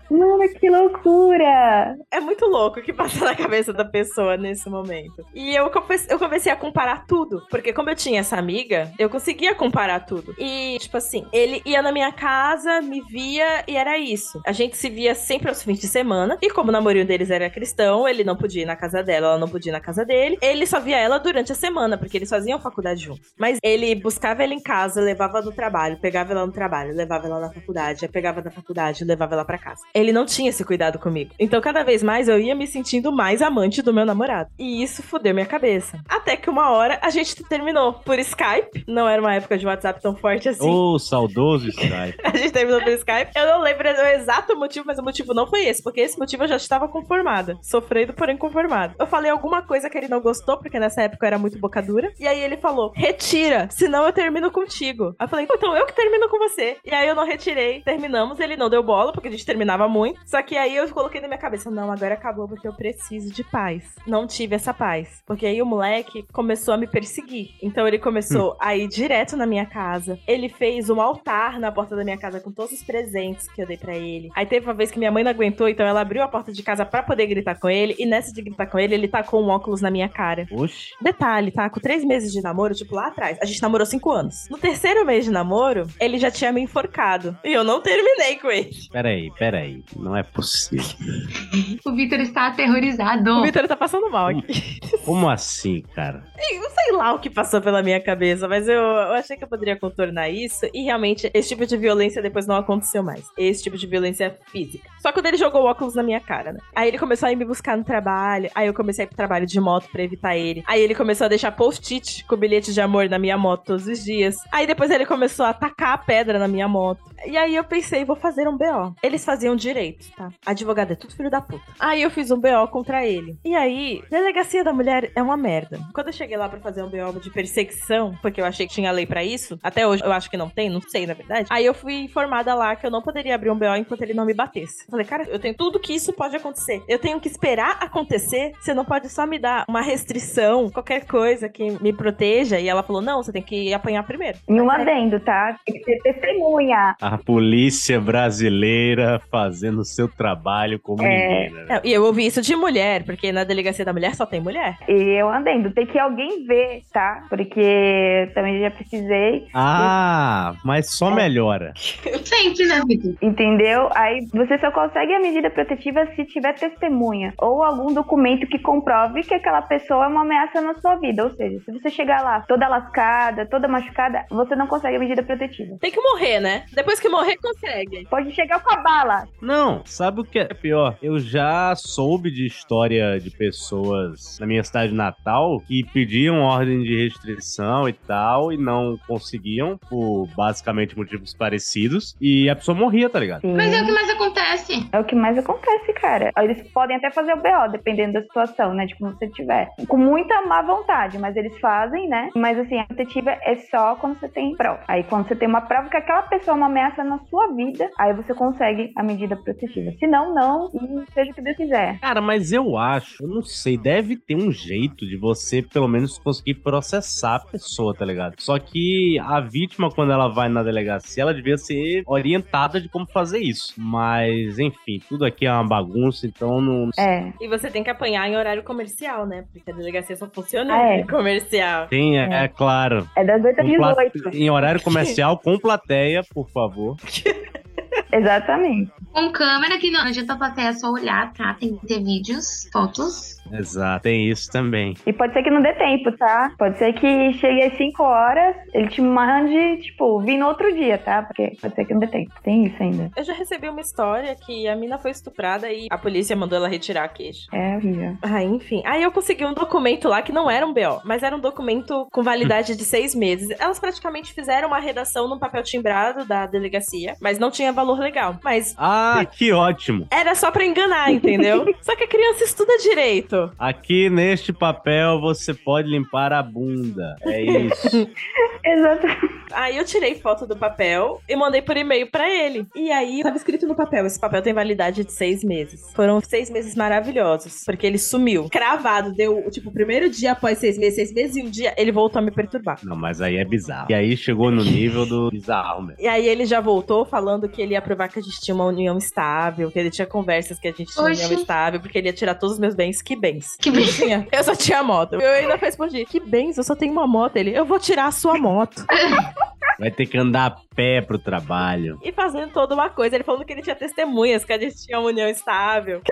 Mano, 0.10 0.48
que 0.60 0.70
loucura! 0.70 1.96
É 2.12 2.20
muito 2.20 2.46
louco 2.46 2.80
o 2.80 2.84
que 2.84 2.94
passa 2.94 3.26
na 3.26 3.36
cabeça 3.36 3.74
da 3.74 3.84
pessoa 3.84 4.38
nesse 4.38 4.70
momento. 4.70 5.26
E 5.34 5.56
eu, 5.56 5.70
comece- 5.70 6.08
eu 6.12 6.20
comecei 6.20 6.52
a 6.52 6.56
comparar 6.56 7.06
tudo. 7.08 7.42
Porque 7.50 7.74
como 7.74 7.90
eu 7.90 7.96
tinha 7.96 8.20
essa 8.20 8.38
amiga, 8.38 8.92
eu 9.00 9.10
conseguia 9.10 9.56
comparar 9.56 10.02
tudo. 10.06 10.36
E, 10.38 10.78
tipo 10.80 10.96
assim, 10.98 11.26
ele 11.34 11.62
ia 11.66 11.82
na 11.82 11.92
minha 11.92 12.12
casa, 12.12 12.82
me 12.82 13.02
via 13.02 13.64
e 13.68 13.76
era 13.76 13.98
isso. 13.98 14.40
A 14.46 14.52
gente 14.52 14.78
se 14.78 14.90
via 14.90 15.16
sempre 15.16 15.50
aos 15.50 15.64
fins 15.64 15.80
de 15.80 15.88
semana. 15.88 16.38
E 16.42 16.50
como 16.52 16.70
o 16.70 16.72
namorinho 16.72 17.06
deles 17.06 17.30
era 17.32 17.50
cristão, 17.50 18.08
ele 18.08 18.24
não 18.24 18.36
podia 18.36 18.62
ir 18.62 18.66
na 18.66 18.76
casa 18.76 19.02
dela, 19.04 19.28
ela 19.28 19.38
não 19.40 19.50
podia 19.50 19.72
ir 19.72 19.74
na 19.74 19.82
casa 19.82 20.06
dele. 20.06 20.38
Ele 20.42 20.66
só 20.68 20.80
via 20.80 20.98
ela 20.98 21.18
durante 21.18 21.52
a 21.52 21.56
semana, 21.56 21.98
porque 21.98 22.18
eles 22.18 22.30
faziam 22.30 22.60
faculdade 22.60 23.04
juntos. 23.04 23.34
Mas 23.40 23.58
ele 23.64 23.96
buscava 23.96 24.44
ela 24.44 24.54
em 24.54 24.62
casa, 24.62 25.02
levava 25.02 25.42
no 25.42 25.52
trabalho, 25.52 25.98
pegava 26.00 26.32
ela 26.32 26.46
no 26.46 26.52
trabalho, 26.52 26.94
levava 26.96 27.26
ela 27.28 27.40
na 27.40 27.52
faculdade, 27.52 28.08
pegava 28.08 28.42
da 28.42 28.52
faculdade, 28.52 29.04
levava 29.04 29.34
ela 29.34 29.46
pra 29.46 29.58
casa. 29.58 29.82
Ele 29.94 30.05
não 30.12 30.26
tinha 30.26 30.50
esse 30.50 30.64
cuidado 30.64 31.00
comigo. 31.00 31.32
Então, 31.40 31.62
cada 31.62 31.84
vez 31.84 32.04
mais 32.04 32.28
eu 32.28 32.40
ia 32.40 32.56
me 32.56 32.68
sentindo 32.68 33.12
mais 33.12 33.42
amante 33.42 33.82
do 33.82 33.94
meu 33.94 34.06
namorado. 34.06 34.50
E 34.58 34.84
isso 34.84 35.04
fudeu 35.04 35.34
minha 35.34 35.46
cabeça. 35.46 36.00
Até 36.08 36.36
que 36.36 36.50
uma 36.50 36.72
hora 36.72 37.00
a 37.02 37.10
gente 37.10 37.44
terminou 37.44 37.94
por 37.94 38.18
Skype. 38.20 38.84
Não 38.88 39.08
era 39.08 39.22
uma 39.22 39.34
época 39.34 39.58
de 39.58 39.66
WhatsApp 39.66 40.02
tão 40.02 40.16
forte 40.16 40.50
assim. 40.50 40.70
Ô, 40.70 40.98
saudoso 41.00 41.70
Skype. 41.70 42.18
A 42.24 42.38
gente 42.38 42.52
terminou 42.52 42.82
pelo 42.82 42.96
Skype. 42.96 43.32
Eu 43.36 43.46
não 43.46 43.62
lembro 43.62 43.88
o 43.88 44.08
exato 44.08 44.56
motivo, 44.58 44.86
mas 44.88 45.00
o 45.00 45.04
motivo 45.04 45.34
não 45.34 45.48
foi 45.48 45.66
esse, 45.66 45.82
porque 45.82 46.02
esse 46.02 46.18
motivo 46.18 46.44
eu 46.44 46.48
já 46.48 46.56
estava 46.56 46.88
conformada. 46.88 47.58
Sofrendo, 47.62 48.14
porém 48.14 48.38
conformada. 48.38 48.96
Eu 49.00 49.08
falei 49.08 49.32
alguma 49.32 49.62
coisa 49.62 49.90
que 49.90 49.98
ele 49.98 50.08
não 50.08 50.20
gostou, 50.20 50.58
porque 50.58 50.80
nessa 50.80 51.04
época 51.04 51.26
eu 51.26 51.28
era 51.28 51.38
muito 51.40 51.60
boca 51.60 51.82
dura. 51.82 52.12
E 52.20 52.28
aí 52.28 52.40
ele 52.40 52.58
falou: 52.58 52.92
retira, 52.96 53.68
senão 53.72 54.06
eu 54.06 54.14
termino 54.14 54.52
contigo. 54.52 55.16
Aí 55.20 55.26
eu 55.26 55.30
falei: 55.30 55.48
então 55.50 55.76
eu 55.76 55.86
que 55.86 55.94
termino 55.94 56.30
com 56.30 56.38
você. 56.40 56.78
E 56.84 56.94
aí 56.94 57.08
eu 57.08 57.16
não 57.16 57.26
retirei. 57.26 57.82
Terminamos, 57.82 58.40
ele 58.40 58.58
não 58.58 58.70
deu 58.70 58.84
bola, 58.84 59.12
porque 59.12 59.28
a 59.28 59.32
gente 59.32 59.46
terminava 59.46 59.85
muito. 59.90 60.20
Só 60.26 60.42
que 60.42 60.58
aí 60.58 60.76
eu 60.76 60.90
coloquei 60.90 61.22
na 61.22 61.28
minha 61.28 61.40
cabeça: 61.40 61.70
não, 61.72 61.92
agora 61.92 62.14
acabou, 62.14 62.48
porque 62.48 62.68
eu 62.68 62.74
preciso 62.74 63.32
de 63.34 63.44
paz. 63.44 63.84
Não 64.06 64.28
tive 64.28 64.56
essa 64.56 64.74
paz. 64.74 65.22
Porque 65.26 65.46
aí 65.46 65.62
o 65.62 65.66
moleque 65.66 66.26
começou 66.32 66.74
a 66.74 66.78
me 66.78 66.88
perseguir. 66.88 67.52
Então 67.62 67.88
ele 67.88 68.00
começou 68.00 68.56
a 68.60 68.76
ir 68.76 68.88
direto 68.88 69.36
na 69.36 69.46
minha 69.46 69.66
casa. 69.66 70.20
Ele 70.28 70.50
fez 70.50 70.90
um 70.90 71.02
altar 71.02 71.60
na 71.60 71.72
porta 71.72 71.96
da 71.96 72.04
minha 72.04 72.18
casa 72.18 72.40
com 72.40 72.52
todos 72.52 72.74
os 72.74 72.84
presentes 72.84 73.48
que 73.48 73.62
eu 73.62 73.68
dei 73.68 73.78
pra 73.78 73.96
ele. 73.96 74.30
Aí 74.36 74.46
teve 74.46 74.66
uma 74.66 74.74
vez 74.74 74.92
que 74.92 75.00
minha 75.00 75.12
mãe 75.12 75.24
não 75.24 75.32
aguentou, 75.32 75.68
então 75.68 75.86
ela 75.86 76.02
abriu 76.02 76.22
a 76.24 76.28
porta 76.28 76.52
de 76.52 76.64
casa 76.64 76.86
pra 76.86 77.04
poder 77.04 77.28
gritar 77.28 77.56
com 77.56 77.70
ele. 77.70 77.96
E 77.98 78.06
nessa 78.06 78.34
de 78.34 78.42
gritar 78.42 78.68
com 78.68 78.80
ele, 78.80 78.94
ele 78.94 79.08
tacou 79.08 79.44
um 79.44 79.50
óculos 79.50 79.82
na 79.82 79.92
minha 79.92 80.10
cara. 80.10 80.48
Oxi. 80.52 80.92
Detalhe, 81.02 81.52
tá? 81.52 81.70
Com 81.70 81.80
três 81.80 82.04
meses 82.04 82.32
de 82.32 82.42
namoro, 82.42 82.74
tipo 82.74 82.96
lá 82.96 83.08
atrás. 83.08 83.38
A 83.42 83.46
gente 83.46 83.62
namorou 83.62 83.86
cinco 83.86 84.12
anos. 84.12 84.48
No 84.50 84.58
terceiro 84.58 85.06
mês 85.06 85.26
de 85.26 85.32
namoro, 85.32 85.88
ele 86.00 86.18
já 86.18 86.32
tinha 86.32 86.52
me 86.52 86.62
enforcado. 86.62 87.38
E 87.44 87.54
eu 87.54 87.64
não 87.64 87.82
terminei 87.82 88.36
com 88.38 88.50
ele. 88.50 88.72
Peraí, 88.92 89.32
peraí. 89.38 89.75
Não 89.96 90.16
é 90.16 90.24
possível. 90.24 90.86
O 91.86 91.96
Vitor 91.96 92.20
está 92.20 92.48
aterrorizado. 92.48 93.30
O 93.32 93.44
Vitor 93.44 93.68
tá 93.68 93.76
passando 93.76 94.10
mal 94.10 94.28
aqui. 94.28 94.80
Como 95.04 95.30
assim, 95.30 95.82
cara? 95.94 96.24
Não 96.36 96.70
sei 96.70 96.94
lá 96.94 97.14
o 97.14 97.20
que 97.20 97.30
passou 97.30 97.62
pela 97.62 97.84
minha 97.84 98.00
cabeça, 98.02 98.48
mas 98.48 98.68
eu, 98.68 98.82
eu 98.82 99.14
achei 99.14 99.38
que 99.38 99.44
eu 99.44 99.48
poderia 99.48 99.78
contornar 99.78 100.30
isso. 100.30 100.66
E 100.74 100.84
realmente, 100.84 101.30
esse 101.34 101.50
tipo 101.50 101.66
de 101.66 101.78
violência 101.78 102.22
depois 102.22 102.48
não 102.48 102.56
aconteceu 102.56 103.04
mais. 103.04 103.26
Esse 103.38 103.64
tipo 103.64 103.78
de 103.78 103.86
violência 103.88 104.38
física. 104.52 104.90
Só 105.00 105.12
quando 105.12 105.28
ele 105.28 105.38
jogou 105.38 105.62
o 105.64 105.66
óculos 105.66 105.96
na 105.96 106.04
minha 106.04 106.20
cara, 106.20 106.54
né? 106.54 106.60
Aí 106.76 106.88
ele 106.88 106.98
começou 106.98 107.28
a 107.28 107.32
ir 107.32 107.36
me 107.36 107.46
buscar 107.46 107.78
no 107.78 107.84
trabalho. 107.84 108.50
Aí 108.56 108.68
eu 108.68 108.74
comecei 108.74 109.04
a 109.04 109.06
ir 109.06 109.08
pro 109.08 109.18
trabalho 109.18 109.46
de 109.46 109.60
moto 109.60 109.88
pra 109.92 110.04
evitar 110.04 110.36
ele. 110.36 110.64
Aí 110.68 110.82
ele 110.82 110.96
começou 110.96 111.26
a 111.26 111.30
deixar 111.30 111.52
post-it 111.52 112.26
com 112.26 112.36
bilhete 112.36 112.74
de 112.74 112.82
amor 112.82 113.08
na 113.10 113.20
minha 113.20 113.38
moto 113.38 113.66
todos 113.66 113.88
os 113.88 114.04
dias. 114.04 114.38
Aí 114.52 114.66
depois 114.66 114.90
ele 114.92 115.06
começou 115.06 115.46
a 115.46 115.54
tacar 115.54 115.94
a 115.94 115.98
pedra 115.98 116.40
na 116.40 116.48
minha 116.48 116.68
moto. 116.68 117.02
E 117.26 117.38
aí 117.38 117.56
eu 117.56 117.64
pensei, 117.64 118.04
vou 118.06 118.16
fazer 118.16 118.48
um 118.48 118.58
BO. 118.58 118.96
Eles 119.02 119.24
faziam 119.26 119.56
direito, 119.66 120.12
tá? 120.16 120.30
Advogado 120.46 120.92
é 120.92 120.96
tudo 120.96 121.16
filho 121.16 121.30
da 121.30 121.42
puta. 121.42 121.64
Aí 121.80 122.02
eu 122.02 122.12
fiz 122.12 122.30
um 122.32 122.40
BO 122.40 122.68
contra 122.72 123.06
ele. 123.06 123.38
E 123.44 123.56
aí, 123.56 124.02
delegacia 124.10 124.64
da 124.64 124.72
mulher 124.72 125.12
é 125.16 125.22
uma 125.22 125.36
merda. 125.36 125.80
Quando 125.94 126.08
eu 126.08 126.14
cheguei 126.14 126.38
lá 126.38 126.48
pra 126.48 126.60
fazer 126.60 126.84
um 126.84 126.90
BO 126.90 127.20
de 127.20 127.30
perseguição, 127.30 128.16
porque 128.22 128.40
eu 128.40 128.46
achei 128.46 128.68
que 128.68 128.74
tinha 128.74 128.92
lei 128.92 129.06
pra 129.06 129.24
isso, 129.24 129.60
até 129.64 129.88
hoje 129.88 130.04
eu 130.04 130.12
acho 130.12 130.30
que 130.30 130.38
não 130.38 130.50
tem, 130.50 130.70
não 130.70 130.82
sei 130.82 131.08
na 131.08 131.14
verdade. 131.14 131.48
Aí 131.50 131.66
eu 131.66 131.74
fui 131.74 131.96
informada 131.96 132.54
lá 132.54 132.76
que 132.76 132.86
eu 132.86 132.92
não 132.92 133.02
poderia 133.02 133.36
abrir 133.36 133.50
um 133.50 133.58
BO 133.58 133.76
enquanto 133.76 134.02
ele 134.02 134.14
não 134.14 134.26
me 134.26 134.34
batesse. 134.34 134.86
Falei, 134.90 135.06
cara, 135.06 135.24
eu 135.24 135.40
tenho 135.40 135.56
tudo 135.56 135.80
que 135.80 135.94
isso 135.94 136.14
pode 136.14 136.36
acontecer. 136.36 136.84
Eu 136.88 137.00
tenho 137.00 137.20
que 137.20 137.28
esperar 137.28 137.78
acontecer. 137.82 138.54
Você 138.60 138.74
não 138.74 138.86
pode 138.86 139.10
só 139.10 139.26
me 139.26 139.40
dar 139.40 139.66
uma 139.68 139.82
restrição, 139.82 140.70
qualquer 140.70 141.06
coisa 141.06 141.50
que 141.50 141.72
me 141.82 141.92
proteja. 141.92 142.60
E 142.60 142.68
ela 142.68 142.84
falou: 142.84 143.02
não, 143.02 143.24
você 143.24 143.32
tem 143.32 143.42
que 143.42 143.74
apanhar 143.74 144.04
primeiro. 144.04 144.38
E 144.48 144.62
um 144.62 144.70
adendo, 144.70 145.20
tá? 145.20 145.58
Tem 145.66 145.76
que 145.76 145.84
ser 145.84 146.02
testemunha. 146.02 146.96
A 147.02 147.18
polícia 147.18 148.00
brasileira 148.00 149.22
fazendo 149.56 149.80
o 149.80 149.86
seu 149.86 150.08
trabalho 150.08 150.78
como 150.80 151.02
É. 151.02 151.08
ninguém, 151.10 151.52
né? 151.52 151.66
É, 151.70 151.88
E 151.88 151.94
eu 151.94 152.04
ouvi 152.04 152.26
isso 152.26 152.42
de 152.42 152.56
mulher, 152.56 153.04
porque 153.06 153.32
na 153.32 153.44
delegacia 153.44 153.86
da 153.86 153.94
mulher 153.94 154.14
só 154.16 154.26
tem 154.26 154.42
mulher. 154.42 154.76
E 154.88 154.94
eu 154.94 155.30
andendo. 155.30 155.72
Tem 155.72 155.86
que 155.86 155.98
alguém 155.98 156.46
ver, 156.46 156.82
tá? 156.92 157.24
Porque 157.30 158.30
também 158.34 158.60
já 158.60 158.70
precisei, 158.72 159.48
Ah, 159.54 160.54
mas 160.64 160.92
só 160.98 161.12
É. 161.12 161.16
melhora. 161.16 161.74
Sempre, 161.78 162.66
né, 162.66 162.82
Vitor? 162.88 163.14
entendeu? 163.22 163.90
Aí 163.96 164.26
você 164.34 164.58
só 164.60 164.72
consegue 164.72 165.14
a 165.14 165.20
medida 165.20 165.50
protetiva 165.50 166.06
se 166.16 166.26
tiver 166.26 166.54
testemunha 166.54 167.34
ou 167.40 167.64
algum 167.64 167.94
documento 167.94 168.48
que 168.48 168.60
comprove 168.60 169.22
que 169.24 169.34
aquela 169.34 169.62
pessoa 169.62 170.06
é 170.06 170.08
uma 170.08 170.22
ameaça 170.22 170.60
na 170.62 170.74
sua 170.76 170.96
vida. 170.96 171.24
Ou 171.24 171.32
seja, 171.36 171.60
se 171.64 171.72
você 171.72 171.90
chegar 171.90 172.22
lá 172.24 172.42
toda 172.48 172.68
lascada, 172.68 173.46
toda 173.50 173.68
machucada, 173.68 174.26
você 174.30 174.56
não 174.56 174.68
consegue 174.68 174.98
a 174.98 175.00
medida 175.00 175.24
protetiva. 175.24 175.78
Tem 175.80 175.92
que 175.92 176.02
morrer, 176.02 176.40
né? 176.40 176.64
Depois 176.74 176.96
Depois 176.96 177.00
que 177.00 177.10
morrer, 177.10 177.36
consegue. 177.38 178.08
Pode 178.10 178.32
chegar 178.32 178.60
com 178.64 178.72
a 178.74 178.78
bala. 178.78 179.28
Não, 179.46 179.84
sabe 179.86 180.22
o 180.22 180.24
que 180.24 180.40
é 180.40 180.46
pior? 180.46 180.98
Eu 181.04 181.20
já 181.20 181.76
soube 181.76 182.32
de 182.32 182.48
história 182.48 183.20
de 183.20 183.30
pessoas 183.30 184.40
na 184.40 184.48
minha 184.48 184.64
cidade 184.64 184.92
natal 184.92 185.62
que 185.68 185.84
pediam 185.94 186.42
ordem 186.42 186.82
de 186.82 187.04
restrição 187.04 187.88
e 187.88 187.94
tal 187.94 188.52
e 188.52 188.58
não 188.58 188.98
conseguiam 189.08 189.78
por 189.88 190.28
basicamente 190.36 190.98
motivos 190.98 191.32
parecidos 191.36 192.16
e 192.20 192.50
a 192.50 192.56
pessoa 192.56 192.76
morria, 192.76 193.08
tá 193.08 193.20
ligado? 193.20 193.42
Sim. 193.42 193.54
Mas 193.56 193.72
é 193.72 193.84
o 193.84 193.86
que 193.86 193.92
mais 193.92 194.10
acontece. 194.10 194.90
É 194.92 195.00
o 195.00 195.04
que 195.04 195.16
mais 195.16 195.38
acontece, 195.38 195.94
cara. 195.94 196.32
Eles 196.40 196.64
podem 196.72 196.98
até 196.98 197.12
fazer 197.12 197.34
o 197.34 197.38
BO, 197.38 197.72
dependendo 197.72 198.14
da 198.14 198.22
situação, 198.24 198.74
né? 198.74 198.88
De 198.88 198.98
como 198.98 199.12
você 199.12 199.30
tiver. 199.30 199.70
Com 199.88 199.98
muita 199.98 200.42
má 200.42 200.64
vontade, 200.64 201.20
mas 201.20 201.36
eles 201.36 201.56
fazem, 201.60 202.10
né? 202.10 202.30
Mas 202.36 202.58
assim, 202.58 202.80
a 202.80 202.86
protetiva 202.86 203.38
é 203.44 203.56
só 203.70 203.96
quando 203.96 204.20
você 204.20 204.28
tem 204.28 204.56
prova. 204.56 204.80
Aí 204.88 205.04
quando 205.04 205.28
você 205.28 205.36
tem 205.36 205.48
uma 205.48 205.62
prova 205.62 205.88
que 205.88 205.98
aquela 205.98 206.24
pessoa 206.24 206.56
é 206.56 206.58
uma 206.58 206.66
ameaça 206.66 207.04
na 207.04 207.20
sua 207.30 207.54
vida, 207.54 207.88
aí 208.00 208.12
você 208.12 208.34
consegue 208.34 208.92
a 208.98 209.04
medida 209.04 209.35
protetiva. 209.36 209.92
Se 210.00 210.08
não, 210.08 210.34
não, 210.34 210.70
e 210.74 211.12
seja 211.14 211.32
o 211.32 211.34
que 211.34 211.42
Deus 211.42 211.58
quiser. 211.58 212.00
Cara, 212.00 212.22
mas 212.22 212.52
eu 212.52 212.78
acho, 212.78 213.24
eu 213.24 213.28
não 213.28 213.42
sei, 213.44 213.78
deve 213.78 214.16
ter 214.18 214.36
um 214.36 214.52
jeito 214.52 215.06
de 215.08 215.18
você 215.18 215.62
pelo 215.62 215.88
menos 215.88 216.18
conseguir 216.18 216.56
processar 216.56 217.36
a 217.36 217.40
pessoa, 217.40 217.94
tá 217.94 218.06
ligado? 218.06 218.36
Só 218.40 218.58
que 218.60 219.18
a 219.20 219.40
vítima, 219.40 219.90
quando 219.92 220.12
ela 220.12 220.28
vai 220.28 220.50
na 220.50 220.64
delegacia, 220.64 221.24
ela 221.24 221.34
devia 221.34 221.58
ser 221.58 222.04
orientada 222.08 222.80
de 222.82 222.90
como 222.90 223.06
fazer 223.08 223.40
isso. 223.40 223.74
Mas, 223.78 224.58
enfim, 224.60 225.00
tudo 225.08 225.26
aqui 225.26 225.46
é 225.46 225.52
uma 225.52 225.68
bagunça, 225.68 226.26
então 226.28 226.62
não. 226.62 226.90
É. 226.98 227.32
E 227.42 227.48
você 227.48 227.70
tem 227.70 227.84
que 227.84 227.90
apanhar 227.90 228.28
em 228.30 228.36
horário 228.36 228.64
comercial, 228.64 229.26
né? 229.26 229.46
Porque 229.54 229.70
a 229.72 229.74
delegacia 229.76 230.16
só 230.16 230.28
funciona 230.28 230.74
Ah, 230.76 230.88
é. 230.94 231.00
em 231.02 231.08
comercial. 231.08 231.88
Tem, 231.88 232.20
é, 232.20 232.44
é 232.44 232.48
claro. 232.48 233.08
É 233.16 233.24
das 233.24 233.44
8 233.44 233.60
às 233.62 233.68
Com 233.68 233.76
pla- 233.78 233.94
18. 234.14 234.38
Em 234.38 234.50
horário 234.50 234.82
comercial, 234.82 235.38
com 235.38 235.58
plateia, 235.58 236.22
por 236.34 236.50
favor. 236.50 236.96
Exatamente. 238.12 238.92
Com 239.16 239.32
câmera, 239.32 239.78
que 239.78 239.90
não 239.90 240.02
adianta 240.02 240.34
a 240.34 240.38
plateia 240.38 240.74
só 240.74 240.92
olhar, 240.92 241.32
tá? 241.32 241.54
Tem 241.54 241.78
que 241.78 241.88
ter 241.88 242.04
vídeos, 242.04 242.68
fotos. 242.70 243.35
Exato, 243.52 244.04
tem 244.04 244.30
isso 244.30 244.52
também. 244.52 244.96
E 245.06 245.14
pode 245.14 245.34
ser 245.34 245.44
que 245.44 245.50
não 245.50 245.62
dê 245.62 245.74
tempo, 245.74 246.12
tá? 246.18 246.52
Pode 246.58 246.78
ser 246.78 246.94
que 246.94 247.34
chegue 247.34 247.64
às 247.64 247.78
5 247.78 248.04
horas, 248.04 248.56
ele 248.74 248.88
te 248.88 249.02
mande, 249.02 249.78
tipo, 249.82 250.20
vir 250.22 250.38
no 250.38 250.48
outro 250.48 250.74
dia, 250.74 250.98
tá? 250.98 251.24
Porque 251.24 251.54
pode 251.62 251.76
ser 251.76 251.86
que 251.86 251.94
não 251.94 252.00
dê 252.00 252.08
tempo. 252.08 252.32
Tem 252.44 252.66
isso 252.66 252.82
ainda. 252.82 253.10
Eu 253.16 253.24
já 253.24 253.34
recebi 253.34 253.68
uma 253.70 253.82
história 253.82 254.36
que 254.36 254.68
a 254.68 254.76
mina 254.76 254.98
foi 254.98 255.12
estuprada 255.12 255.70
e 255.72 255.88
a 255.90 255.98
polícia 255.98 256.36
mandou 256.36 256.58
ela 256.58 256.68
retirar 256.68 257.04
a 257.04 257.08
queixa. 257.08 257.48
É 257.54 257.76
horrível. 257.78 258.18
Ah, 258.22 258.44
enfim. 258.44 258.82
Aí 258.86 259.04
eu 259.04 259.12
consegui 259.12 259.46
um 259.46 259.54
documento 259.54 260.08
lá 260.08 260.22
que 260.22 260.32
não 260.32 260.50
era 260.50 260.66
um 260.66 260.74
BO, 260.74 261.02
mas 261.04 261.24
era 261.24 261.36
um 261.36 261.40
documento 261.40 262.08
com 262.12 262.24
validade 262.24 262.76
de 262.76 262.84
seis 262.84 263.14
meses. 263.16 263.50
Elas 263.60 263.80
praticamente 263.80 264.34
fizeram 264.34 264.68
uma 264.70 264.80
redação 264.80 265.28
num 265.28 265.40
papel 265.40 265.64
timbrado 265.64 266.26
da 266.26 266.46
delegacia, 266.46 267.16
mas 267.22 267.40
não 267.40 267.52
tinha 267.52 267.72
valor 267.72 268.00
legal. 268.00 268.38
Mas 268.44 268.76
Ah, 268.78 269.26
que 269.30 269.52
ótimo! 269.52 270.08
era 270.12 270.36
só 270.36 270.52
pra 270.52 270.66
enganar, 270.66 271.12
entendeu? 271.12 271.66
só 271.82 271.96
que 271.96 272.04
a 272.04 272.08
criança 272.08 272.44
estuda 272.44 272.78
direito. 272.78 273.35
Aqui 273.58 274.10
neste 274.10 274.52
papel 274.52 275.20
você 275.20 275.54
pode 275.54 275.90
limpar 275.90 276.34
a 276.34 276.42
bunda. 276.44 277.16
É 277.24 277.42
isso. 277.42 278.10
Exato. 278.64 279.08
Aí 279.52 279.78
eu 279.78 279.86
tirei 279.86 280.16
foto 280.16 280.46
do 280.48 280.56
papel 280.56 281.22
e 281.30 281.36
mandei 281.36 281.62
por 281.62 281.78
e-mail 281.78 282.10
pra 282.10 282.30
ele. 282.30 282.66
E 282.76 282.92
aí 282.92 283.22
tava 283.24 283.38
escrito 283.38 283.68
no 283.68 283.76
papel: 283.76 284.06
esse 284.06 284.20
papel 284.20 284.42
tem 284.42 284.54
validade 284.54 285.04
de 285.04 285.12
seis 285.12 285.44
meses. 285.44 285.82
Foram 285.96 286.20
seis 286.20 286.50
meses 286.50 286.76
maravilhosos, 286.76 287.64
porque 287.66 287.86
ele 287.86 287.98
sumiu. 287.98 288.50
Cravado, 288.50 289.14
deu 289.14 289.50
tipo 289.52 289.70
o 289.70 289.74
primeiro 289.74 290.10
dia 290.10 290.32
após 290.32 290.58
seis 290.58 290.78
meses, 290.78 290.96
seis 290.96 291.14
meses 291.14 291.36
e 291.38 291.44
um 291.44 291.50
dia, 291.50 291.74
ele 291.78 291.92
voltou 291.92 292.20
a 292.20 292.22
me 292.22 292.32
perturbar. 292.32 292.80
Não, 292.84 292.96
mas 292.96 293.22
aí 293.22 293.38
é 293.38 293.46
bizarro. 293.46 293.88
E 293.90 293.94
aí 293.94 294.18
chegou 294.18 294.52
no 294.52 294.64
nível 294.64 295.06
do 295.06 295.30
bizarro 295.30 295.84
mesmo. 295.84 296.02
E 296.02 296.08
aí 296.08 296.28
ele 296.28 296.46
já 296.46 296.60
voltou 296.60 297.06
falando 297.06 297.48
que 297.48 297.62
ele 297.62 297.74
ia 297.74 297.82
provar 297.82 298.10
que 298.10 298.20
a 298.20 298.22
gente 298.22 298.42
tinha 298.42 298.56
uma 298.56 298.66
união 298.66 298.98
estável, 298.98 299.72
que 299.72 299.80
ele 299.80 299.92
tinha 299.92 300.08
conversas 300.08 300.60
que 300.60 300.68
a 300.68 300.72
gente 300.72 300.92
tinha 300.92 301.04
uma 301.04 301.12
Oxi. 301.12 301.24
união 301.26 301.40
estável, 301.42 301.80
porque 301.80 301.98
ele 301.98 302.08
ia 302.08 302.14
tirar 302.14 302.36
todos 302.36 302.56
os 302.56 302.60
meus 302.60 302.76
bens. 302.76 303.02
Que 303.02 303.16
bens? 303.26 303.58
Que 303.60 303.72
bem. 303.72 303.86
Tinha. 303.86 304.28
Eu 304.32 304.44
só 304.44 304.56
tinha 304.56 304.84
moto. 304.84 305.14
Eu 305.14 305.32
ainda 305.32 305.56
respondi: 305.56 306.06
Que 306.06 306.20
bens? 306.20 306.58
Eu 306.58 306.64
só 306.64 306.76
tenho 306.76 306.92
uma 306.92 307.08
moto. 307.08 307.38
Ele, 307.38 307.58
eu 307.58 307.66
vou 307.66 307.80
tirar 307.80 308.06
a 308.06 308.12
sua 308.12 308.38
moto. 308.38 308.86
Vai 309.80 309.92
ter 309.92 310.06
que 310.06 310.18
andar 310.18 310.46
a 310.46 310.56
pé 310.74 311.02
pro 311.02 311.20
trabalho. 311.20 312.00
E 312.02 312.12
fazendo 312.12 312.52
toda 312.52 312.74
uma 312.74 312.90
coisa. 312.90 313.16
Ele 313.16 313.26
falando 313.26 313.44
que 313.44 313.52
ele 313.52 313.62
tinha 313.62 313.76
testemunhas, 313.76 314.46
que 314.46 314.54
a 314.54 314.60
gente 314.60 314.86
tinha 314.86 315.00
uma 315.00 315.10
união 315.10 315.28
estável. 315.28 316.02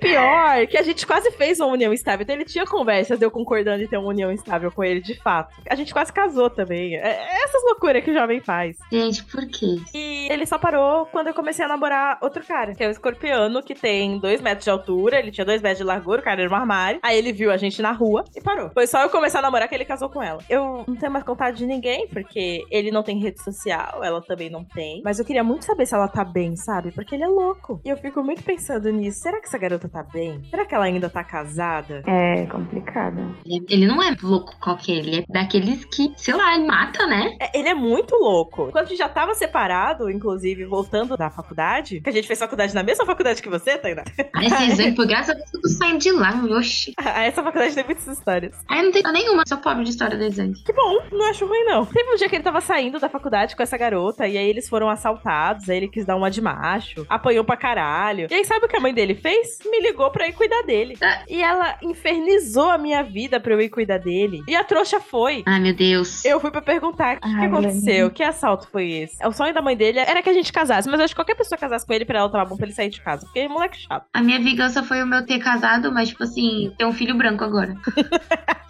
Pior, 0.00 0.66
que 0.66 0.76
a 0.76 0.82
gente 0.82 1.06
quase 1.06 1.30
fez 1.32 1.60
uma 1.60 1.72
união 1.72 1.92
estável. 1.92 2.22
Então 2.22 2.34
ele 2.34 2.44
tinha 2.44 2.66
conversas 2.66 3.20
eu 3.20 3.30
concordando 3.30 3.82
em 3.82 3.86
ter 3.86 3.98
uma 3.98 4.08
união 4.08 4.32
estável 4.32 4.70
com 4.72 4.82
ele, 4.82 5.00
de 5.00 5.14
fato. 5.14 5.54
A 5.68 5.74
gente 5.74 5.92
quase 5.92 6.12
casou 6.12 6.48
também. 6.50 6.96
É 6.96 7.10
é 7.10 7.44
essas 7.44 7.62
loucuras 7.64 8.02
que 8.02 8.10
o 8.10 8.14
jovem 8.14 8.40
faz. 8.40 8.76
Gente, 8.90 9.24
por 9.24 9.46
quê? 9.46 9.76
E 9.94 10.28
ele 10.30 10.46
só 10.46 10.58
parou 10.58 11.06
quando 11.06 11.28
eu 11.28 11.34
comecei 11.34 11.64
a 11.64 11.68
namorar 11.68 12.18
outro 12.20 12.44
cara, 12.44 12.74
que 12.74 12.82
é 12.82 12.88
o 12.88 12.90
escorpiano, 12.90 13.62
que 13.62 13.74
tem 13.74 14.18
dois 14.18 14.40
metros 14.40 14.64
de 14.64 14.70
altura, 14.70 15.18
ele 15.18 15.30
tinha 15.30 15.44
dois 15.44 15.60
metros 15.60 15.78
de 15.78 15.84
largura, 15.84 16.20
o 16.20 16.24
cara 16.24 16.42
era 16.42 16.50
um 16.50 16.54
armário. 16.54 17.00
Aí 17.02 17.16
ele 17.16 17.32
viu 17.32 17.50
a 17.50 17.56
gente 17.56 17.82
na 17.82 17.92
rua 17.92 18.24
e 18.34 18.40
parou. 18.40 18.70
Foi 18.70 18.86
só 18.86 19.02
eu 19.02 19.10
começar 19.10 19.40
a 19.40 19.42
namorar 19.42 19.68
que 19.68 19.74
ele 19.74 19.84
casou 19.84 20.08
com 20.08 20.22
ela. 20.22 20.42
Eu 20.48 20.84
não 20.86 20.96
tenho 20.96 21.12
mais 21.12 21.24
contato 21.24 21.54
de 21.54 21.66
ninguém, 21.66 22.08
porque 22.08 22.64
ele 22.70 22.90
não 22.90 23.02
tem 23.02 23.18
rede 23.18 23.42
social, 23.42 24.02
ela 24.02 24.20
também 24.22 24.50
não 24.50 24.64
tem. 24.64 25.02
Mas 25.04 25.18
eu 25.18 25.24
queria 25.24 25.44
muito 25.44 25.64
saber 25.64 25.86
se 25.86 25.94
ela 25.94 26.08
tá 26.08 26.24
bem, 26.24 26.56
sabe? 26.56 26.92
Porque 26.92 27.14
ele 27.14 27.24
é 27.24 27.28
louco. 27.28 27.80
E 27.84 27.88
eu 27.88 27.96
fico 27.96 28.22
muito 28.22 28.42
pensando 28.42 28.90
nisso. 28.90 29.20
Será 29.20 29.40
que 29.40 29.46
essa 29.46 29.58
garota 29.58 29.88
tá 29.92 30.02
bem? 30.02 30.42
Será 30.50 30.64
que 30.64 30.74
ela 30.74 30.84
ainda 30.84 31.08
tá 31.10 31.22
casada? 31.24 32.02
É 32.06 32.46
complicado. 32.46 33.36
Ele, 33.44 33.86
não 33.86 34.02
é 34.02 34.14
louco 34.22 34.54
qualquer, 34.60 34.92
ele 34.92 35.18
é 35.20 35.24
daqueles 35.28 35.84
que, 35.84 36.12
sei 36.16 36.34
lá, 36.34 36.54
ele 36.54 36.66
mata, 36.66 37.06
né? 37.06 37.36
É, 37.40 37.58
Ele 37.58 37.68
é 37.68 37.74
muito 37.74 38.14
louco. 38.16 38.70
Quando 38.70 38.84
a 38.84 38.88
gente 38.88 38.98
já 38.98 39.08
tava 39.08 39.34
separado, 39.34 40.10
inclusive, 40.10 40.64
voltando 40.64 41.16
da 41.16 41.30
faculdade, 41.30 42.00
que 42.00 42.08
a 42.08 42.12
gente 42.12 42.26
fez 42.26 42.38
faculdade 42.38 42.74
na 42.74 42.82
mesma 42.82 43.04
faculdade 43.04 43.42
que 43.42 43.48
você, 43.48 43.76
Tainá. 43.78 44.04
Aí 44.34 44.46
esse 44.46 44.62
exemplo, 44.64 45.06
graças 45.08 45.30
a 45.30 45.34
Deus, 45.34 45.52
eu 45.54 45.60
tô 45.60 45.68
saindo 45.68 45.98
de 45.98 46.12
lá, 46.12 46.30
oxi. 46.56 46.94
Essa 46.98 47.42
faculdade 47.42 47.74
tem 47.74 47.84
muitas 47.84 48.06
histórias. 48.06 48.56
Aí 48.68 48.82
não 48.82 48.92
tem 48.92 49.02
nenhuma, 49.12 49.42
sou 49.46 49.58
pobre 49.58 49.84
de 49.84 49.90
história 49.90 50.16
do 50.16 50.24
exame. 50.24 50.54
Que 50.64 50.72
bom, 50.72 50.98
não 51.12 51.28
acho 51.30 51.46
ruim, 51.46 51.64
não. 51.64 51.84
Teve 51.86 52.10
um 52.12 52.16
dia 52.16 52.28
que 52.28 52.36
ele 52.36 52.44
tava 52.44 52.60
saindo 52.60 52.98
da 53.00 53.08
faculdade 53.08 53.56
com 53.56 53.62
essa 53.62 53.76
garota, 53.76 54.26
e 54.26 54.36
aí 54.38 54.48
eles 54.48 54.68
foram 54.68 54.88
assaltados, 54.88 55.68
aí 55.68 55.76
ele 55.78 55.88
quis 55.88 56.04
dar 56.04 56.16
uma 56.16 56.30
de 56.30 56.40
macho, 56.40 57.06
apanhou 57.08 57.44
pra 57.44 57.56
caralho. 57.56 58.28
E 58.30 58.34
aí 58.34 58.44
sabe 58.44 58.66
o 58.66 58.68
que 58.68 58.76
a 58.76 58.80
mãe 58.80 58.94
dele 58.94 59.14
fez? 59.14 59.58
Me 59.70 59.79
ligou 59.80 60.10
pra 60.10 60.28
ir 60.28 60.32
cuidar 60.32 60.62
dele. 60.62 60.96
Ah. 61.02 61.22
E 61.28 61.42
ela 61.42 61.76
infernizou 61.82 62.70
a 62.70 62.78
minha 62.78 63.02
vida 63.02 63.40
pra 63.40 63.52
eu 63.52 63.60
ir 63.60 63.68
cuidar 63.68 63.98
dele. 63.98 64.42
E 64.46 64.54
a 64.54 64.64
trouxa 64.64 65.00
foi. 65.00 65.42
Ai, 65.46 65.60
meu 65.60 65.74
Deus. 65.74 66.24
Eu 66.24 66.40
fui 66.40 66.50
pra 66.50 66.62
perguntar 66.62 67.16
o 67.16 67.20
que, 67.20 67.44
aconteceu, 67.44 68.10
que 68.10 68.22
assalto 68.22 68.68
foi 68.68 68.90
esse? 68.90 69.26
O 69.26 69.32
sonho 69.32 69.54
da 69.54 69.62
mãe 69.62 69.76
dele 69.76 69.98
era 69.98 70.22
que 70.22 70.30
a 70.30 70.34
gente 70.34 70.52
casasse, 70.52 70.88
mas 70.88 70.98
eu 70.98 71.04
acho 71.04 71.14
que 71.14 71.18
qualquer 71.20 71.36
pessoa 71.36 71.58
casasse 71.58 71.86
com 71.86 71.92
ele 71.92 72.04
pra 72.04 72.20
ela 72.20 72.30
tava 72.30 72.44
bom 72.44 72.56
pra 72.56 72.66
ele 72.66 72.74
sair 72.74 72.90
de 72.90 73.00
casa, 73.00 73.24
porque 73.24 73.46
moleque 73.48 73.78
chato. 73.78 74.06
A 74.12 74.22
minha 74.22 74.38
vingança 74.38 74.82
foi 74.82 75.02
o 75.02 75.06
meu 75.06 75.24
ter 75.24 75.38
casado, 75.38 75.92
mas, 75.92 76.08
tipo 76.10 76.22
assim, 76.22 76.72
ter 76.76 76.84
um 76.84 76.92
filho 76.92 77.16
branco 77.16 77.44
agora. 77.44 77.76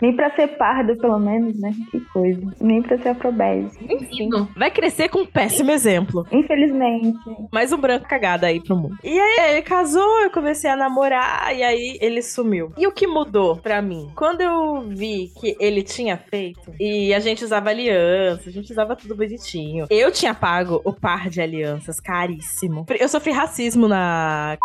Nem 0.00 0.14
pra 0.14 0.30
ser 0.34 0.48
pardo, 0.56 0.96
pelo 0.96 1.18
menos, 1.18 1.58
né? 1.60 1.72
Que 1.90 2.00
coisa. 2.00 2.54
Nem 2.60 2.82
pra 2.82 2.98
ser 2.98 3.10
afrobese. 3.10 3.78
Enfim, 3.88 4.30
vai 4.56 4.70
crescer 4.70 5.08
com 5.08 5.20
um 5.20 5.26
péssimo 5.26 5.70
exemplo. 5.70 6.26
Infelizmente. 6.32 7.18
Mais 7.52 7.72
um 7.72 7.78
branco 7.78 8.08
cagado 8.08 8.46
aí 8.46 8.60
pro 8.60 8.76
mundo. 8.76 8.96
E 9.02 9.18
aí 9.18 9.52
ele 9.52 9.62
casou, 9.62 10.20
eu 10.22 10.30
comecei 10.30 10.53
a 10.68 10.76
namorar, 10.76 11.54
e 11.54 11.62
aí 11.62 11.98
ele 12.00 12.22
sumiu. 12.22 12.72
E 12.76 12.86
o 12.86 12.92
que 12.92 13.06
mudou 13.06 13.56
pra 13.56 13.80
mim? 13.82 14.10
Quando 14.14 14.40
eu 14.40 14.82
vi 14.82 15.30
que 15.40 15.56
ele 15.60 15.82
tinha 15.82 16.16
feito, 16.16 16.72
e 16.78 17.12
a 17.14 17.20
gente 17.20 17.44
usava 17.44 17.70
aliança, 17.70 18.48
a 18.48 18.52
gente 18.52 18.70
usava 18.72 18.96
tudo 18.96 19.14
bonitinho. 19.14 19.86
Eu 19.90 20.10
tinha 20.10 20.34
pago 20.34 20.80
o 20.84 20.92
par 20.92 21.28
de 21.28 21.40
alianças 21.40 22.00
caríssimo. 22.00 22.86
Eu 22.98 23.08
sofri 23.08 23.32
racismo 23.32 23.88
na. 23.88 24.56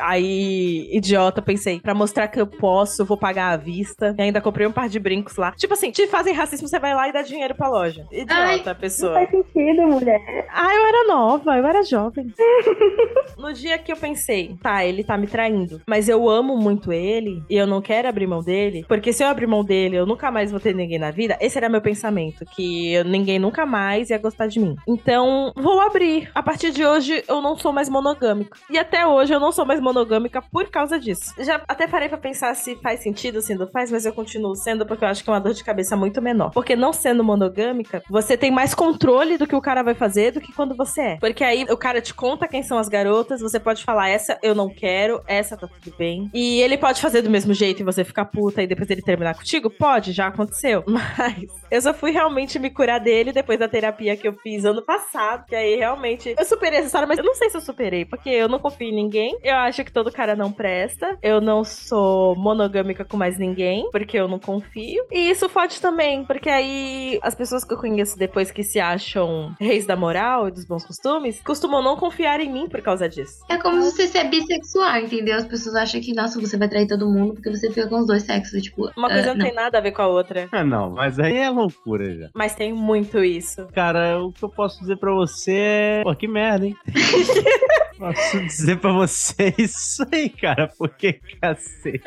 Aí, 0.00 0.88
idiota, 0.92 1.40
pensei, 1.42 1.80
pra 1.80 1.94
mostrar 1.94 2.28
que 2.28 2.40
eu 2.40 2.46
posso, 2.46 3.02
eu 3.02 3.06
vou 3.06 3.16
pagar 3.16 3.52
à 3.52 3.56
vista. 3.56 4.14
E 4.18 4.22
ainda 4.22 4.40
comprei 4.40 4.66
um 4.66 4.72
par 4.72 4.88
de 4.88 4.98
brincos 4.98 5.36
lá. 5.36 5.52
Tipo 5.52 5.74
assim, 5.74 5.90
te 5.90 6.06
fazem 6.06 6.32
racismo, 6.34 6.68
você 6.68 6.78
vai 6.78 6.94
lá 6.94 7.08
e 7.08 7.12
dá 7.12 7.22
dinheiro 7.22 7.54
pra 7.54 7.68
loja. 7.68 8.06
Idiota, 8.10 8.34
Ai, 8.34 8.62
Não 8.64 8.74
pessoa. 8.74 9.14
faz 9.14 9.30
sentido, 9.30 9.82
mulher. 9.86 10.20
Ah, 10.52 10.74
eu 10.74 10.86
era 10.86 11.06
nova, 11.08 11.56
eu 11.56 11.66
era 11.66 11.82
jovem. 11.82 12.32
no 13.38 13.52
dia 13.52 13.78
que 13.78 13.92
eu 13.92 13.96
pensei, 13.96 14.56
tá, 14.62 14.84
ele 14.84 15.02
tá 15.04 15.16
me 15.16 15.26
traindo, 15.26 15.80
mas 15.86 16.08
eu 16.08 16.28
amo 16.28 16.56
muito 16.56 16.92
ele 16.92 17.42
e 17.48 17.56
eu 17.56 17.66
não 17.66 17.80
quero 17.80 18.08
abrir 18.08 18.26
mão 18.26 18.40
dele, 18.42 18.84
porque 18.88 19.12
se 19.12 19.22
eu 19.24 19.28
abrir 19.28 19.46
mão 19.46 19.64
dele, 19.64 19.96
eu 19.96 20.06
nunca 20.06 20.30
mais 20.30 20.50
vou 20.50 20.60
ter 20.60 20.74
ninguém 20.74 20.98
na 20.98 21.10
vida. 21.10 21.36
Esse 21.40 21.58
era 21.58 21.68
meu 21.68 21.80
pensamento, 21.80 22.44
que 22.46 22.92
eu- 22.94 23.04
ninguém 23.04 23.38
nunca 23.38 23.66
mais 23.66 24.10
ia 24.10 24.18
gostar 24.18 24.46
de 24.46 24.60
mim. 24.60 24.76
Então, 24.86 25.52
vou 25.56 25.80
abrir. 25.80 26.30
A 26.34 26.42
partir 26.42 26.70
de 26.70 26.84
hoje, 26.84 27.22
eu 27.28 27.40
não 27.40 27.56
sou 27.56 27.72
mais 27.72 27.88
monogâmico. 27.88 28.56
E 28.70 28.78
até 28.78 29.06
hoje, 29.06 29.32
eu 29.32 29.40
não 29.40 29.52
sou 29.52 29.64
mais 29.64 29.80
monogâmica 29.82 30.40
por 30.40 30.68
causa 30.70 30.98
disso. 30.98 31.34
Já 31.38 31.62
até 31.68 31.86
parei 31.86 32.08
pra 32.08 32.18
pensar 32.18 32.54
se 32.54 32.76
faz 32.76 33.00
sentido 33.00 33.40
sendo 33.40 33.66
faz, 33.66 33.90
mas 33.90 34.06
eu 34.06 34.12
continuo 34.12 34.54
sendo 34.54 34.86
porque 34.86 35.04
eu 35.04 35.08
acho 35.08 35.22
que 35.22 35.30
é 35.30 35.32
uma 35.32 35.40
dor 35.40 35.54
de 35.54 35.64
cabeça 35.64 35.96
muito 35.96 36.22
menor. 36.22 36.50
Porque 36.50 36.76
não 36.76 36.92
sendo 36.92 37.24
monogâmica, 37.24 38.02
você 38.08 38.36
tem 38.36 38.50
mais 38.50 38.74
controle 38.74 39.36
do 39.36 39.46
que 39.46 39.56
o 39.56 39.60
cara 39.60 39.82
vai 39.82 39.94
fazer 39.94 40.32
do 40.32 40.40
que 40.40 40.52
quando 40.52 40.76
você 40.76 41.00
é. 41.00 41.16
Porque 41.16 41.44
aí 41.44 41.64
o 41.64 41.76
cara 41.76 42.00
te 42.00 42.14
conta 42.14 42.48
quem 42.48 42.62
são 42.62 42.78
as 42.78 42.88
garotas, 42.88 43.40
você 43.40 43.58
pode 43.58 43.84
falar 43.84 44.08
essa 44.08 44.38
eu 44.42 44.54
não 44.54 44.68
quero, 44.68 45.22
essa 45.26 45.56
tá 45.56 45.66
tudo 45.66 45.96
bem. 45.96 46.30
E 46.32 46.60
ele 46.60 46.76
pode 46.78 47.00
fazer 47.00 47.22
do 47.22 47.30
mesmo 47.30 47.54
jeito 47.54 47.80
e 47.80 47.84
você 47.84 48.04
ficar 48.04 48.26
puta 48.26 48.62
e 48.62 48.66
depois 48.66 48.88
ele 48.90 49.02
terminar 49.02 49.34
contigo? 49.34 49.70
Pode, 49.70 50.12
já 50.12 50.28
aconteceu. 50.28 50.84
Mas 50.88 51.46
eu 51.70 51.80
só 51.80 51.92
fui 51.92 52.10
realmente 52.10 52.58
me 52.58 52.70
curar 52.70 52.98
dele 52.98 53.32
depois 53.32 53.58
da 53.58 53.68
terapia 53.68 54.16
que 54.16 54.26
eu 54.26 54.34
fiz 54.34 54.64
ano 54.64 54.82
passado. 54.82 55.46
Que 55.46 55.54
aí 55.54 55.76
realmente 55.76 56.34
eu 56.38 56.44
superei 56.44 56.78
essa 56.78 56.86
história, 56.86 57.06
mas 57.06 57.18
eu 57.18 57.24
não 57.24 57.34
sei 57.34 57.50
se 57.50 57.56
eu 57.56 57.60
superei, 57.60 58.04
porque 58.04 58.28
eu 58.28 58.48
não 58.48 58.58
confio 58.58 58.88
em 58.88 58.94
ninguém. 58.94 59.38
Eu 59.42 59.56
acho 59.72 59.84
que 59.84 59.92
todo 59.92 60.12
cara 60.12 60.36
não 60.36 60.52
presta. 60.52 61.18
Eu 61.22 61.40
não 61.40 61.64
sou 61.64 62.36
monogâmica 62.36 63.04
com 63.04 63.16
mais 63.16 63.38
ninguém, 63.38 63.88
porque 63.90 64.18
eu 64.18 64.28
não 64.28 64.38
confio. 64.38 65.04
E 65.10 65.30
isso 65.30 65.48
fode 65.48 65.80
também, 65.80 66.24
porque 66.24 66.48
aí 66.48 67.18
as 67.22 67.34
pessoas 67.34 67.64
que 67.64 67.72
eu 67.72 67.78
conheço 67.78 68.18
depois 68.18 68.50
que 68.50 68.62
se 68.62 68.78
acham 68.78 69.54
reis 69.58 69.86
da 69.86 69.96
moral 69.96 70.48
e 70.48 70.50
dos 70.50 70.66
bons 70.66 70.84
costumes 70.84 71.40
costumam 71.42 71.82
não 71.82 71.96
confiar 71.96 72.38
em 72.40 72.52
mim 72.52 72.68
por 72.68 72.82
causa 72.82 73.08
disso. 73.08 73.42
É 73.48 73.56
como 73.56 73.82
se 73.82 73.92
você 73.92 74.06
ser 74.06 74.24
bissexual, 74.24 74.98
entendeu? 74.98 75.36
As 75.36 75.46
pessoas 75.46 75.74
acham 75.74 76.00
que, 76.00 76.12
nossa, 76.14 76.38
você 76.38 76.56
vai 76.56 76.68
trair 76.68 76.86
todo 76.86 77.08
mundo 77.08 77.34
porque 77.34 77.50
você 77.50 77.68
fica 77.70 77.88
com 77.88 78.00
os 78.00 78.06
dois 78.06 78.22
sexos. 78.22 78.62
Tipo, 78.62 78.90
Uma 78.96 79.08
coisa 79.08 79.30
ah, 79.30 79.34
não 79.34 79.44
tem 79.44 79.54
nada 79.54 79.78
a 79.78 79.80
ver 79.80 79.92
com 79.92 80.02
a 80.02 80.06
outra. 80.06 80.48
Ah, 80.52 80.64
não, 80.64 80.90
mas 80.90 81.18
aí 81.18 81.36
é 81.36 81.48
loucura 81.48 82.14
já. 82.14 82.28
Mas 82.34 82.54
tem 82.54 82.72
muito 82.72 83.24
isso. 83.24 83.66
Cara, 83.72 84.22
o 84.22 84.32
que 84.32 84.42
eu 84.42 84.50
posso 84.50 84.80
dizer 84.80 84.98
pra 84.98 85.12
você 85.12 85.52
é. 85.52 86.02
Pô, 86.02 86.14
que 86.14 86.28
merda, 86.28 86.66
hein? 86.66 86.76
posso 88.02 88.40
dizer 88.40 88.78
pra 88.78 88.92
você 88.92 89.54
isso 89.58 90.04
aí, 90.12 90.28
cara, 90.28 90.68
porque 90.78 91.20
cacete. 91.40 92.02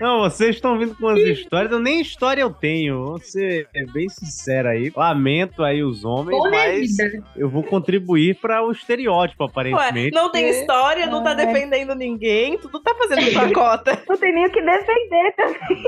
Não, 0.00 0.20
vocês 0.20 0.56
estão 0.56 0.78
vindo 0.78 0.94
com 0.94 1.08
as 1.08 1.18
histórias, 1.20 1.70
eu 1.72 1.78
nem 1.80 2.00
história 2.00 2.42
eu 2.42 2.50
tenho, 2.50 3.04
vou 3.04 3.18
ser 3.20 3.68
bem 3.92 4.08
sincero 4.08 4.68
aí. 4.68 4.92
Lamento 4.94 5.62
aí 5.62 5.82
os 5.82 6.04
homens, 6.04 6.38
mas 6.50 6.96
vida. 6.96 7.24
eu 7.36 7.48
vou 7.48 7.62
contribuir 7.62 8.36
pra 8.40 8.62
o 8.64 8.72
estereótipo, 8.72 9.44
Ué, 9.44 9.50
aparentemente. 9.50 10.14
não 10.14 10.30
tem 10.30 10.48
história, 10.50 11.06
não 11.06 11.22
tá 11.22 11.32
É. 11.32 11.34
defendendo 11.46 11.94
ninguém, 11.94 12.58
tu 12.58 12.68
não 12.72 12.82
tá 12.82 12.94
fazendo 12.94 13.30
tua 13.32 13.50
cota. 13.54 14.02
Não 14.08 14.16
tem 14.16 14.32
nem 14.34 14.46
o 14.46 14.50
que 14.52 14.60
defender 14.62 15.34
também. 15.36 15.82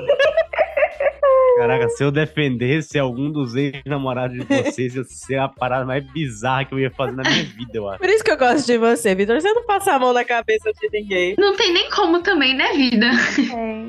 Caraca, 1.56 1.88
se 1.90 2.02
eu 2.04 2.10
defendesse 2.10 2.98
algum 2.98 3.30
dos 3.30 3.54
ex-namorados 3.54 4.36
de 4.38 4.44
vocês, 4.44 4.94
ia 4.94 5.04
ser 5.04 5.38
a 5.38 5.48
parada 5.48 5.84
mais 5.84 6.04
bizarra 6.12 6.64
que 6.64 6.74
eu 6.74 6.80
ia 6.80 6.90
fazer 6.90 7.12
na 7.12 7.22
minha 7.22 7.44
vida, 7.44 7.70
eu 7.74 7.88
acho. 7.88 7.98
Por 8.00 8.08
isso 8.08 8.24
que 8.24 8.30
eu 8.30 8.36
gosto 8.36 8.66
de 8.66 8.76
você, 8.76 9.14
Vitor. 9.24 9.40
Você 9.40 9.52
não 9.52 9.64
passa 9.64 9.92
a 9.92 9.98
mão 9.98 10.12
na 10.12 10.24
cabeça 10.24 10.70
de 10.72 10.88
ninguém. 10.92 11.34
Não 11.38 11.56
tem 11.56 11.72
nem 11.72 11.90
como 11.90 12.20
também, 12.20 12.54
né, 12.54 12.72
vida? 12.72 13.06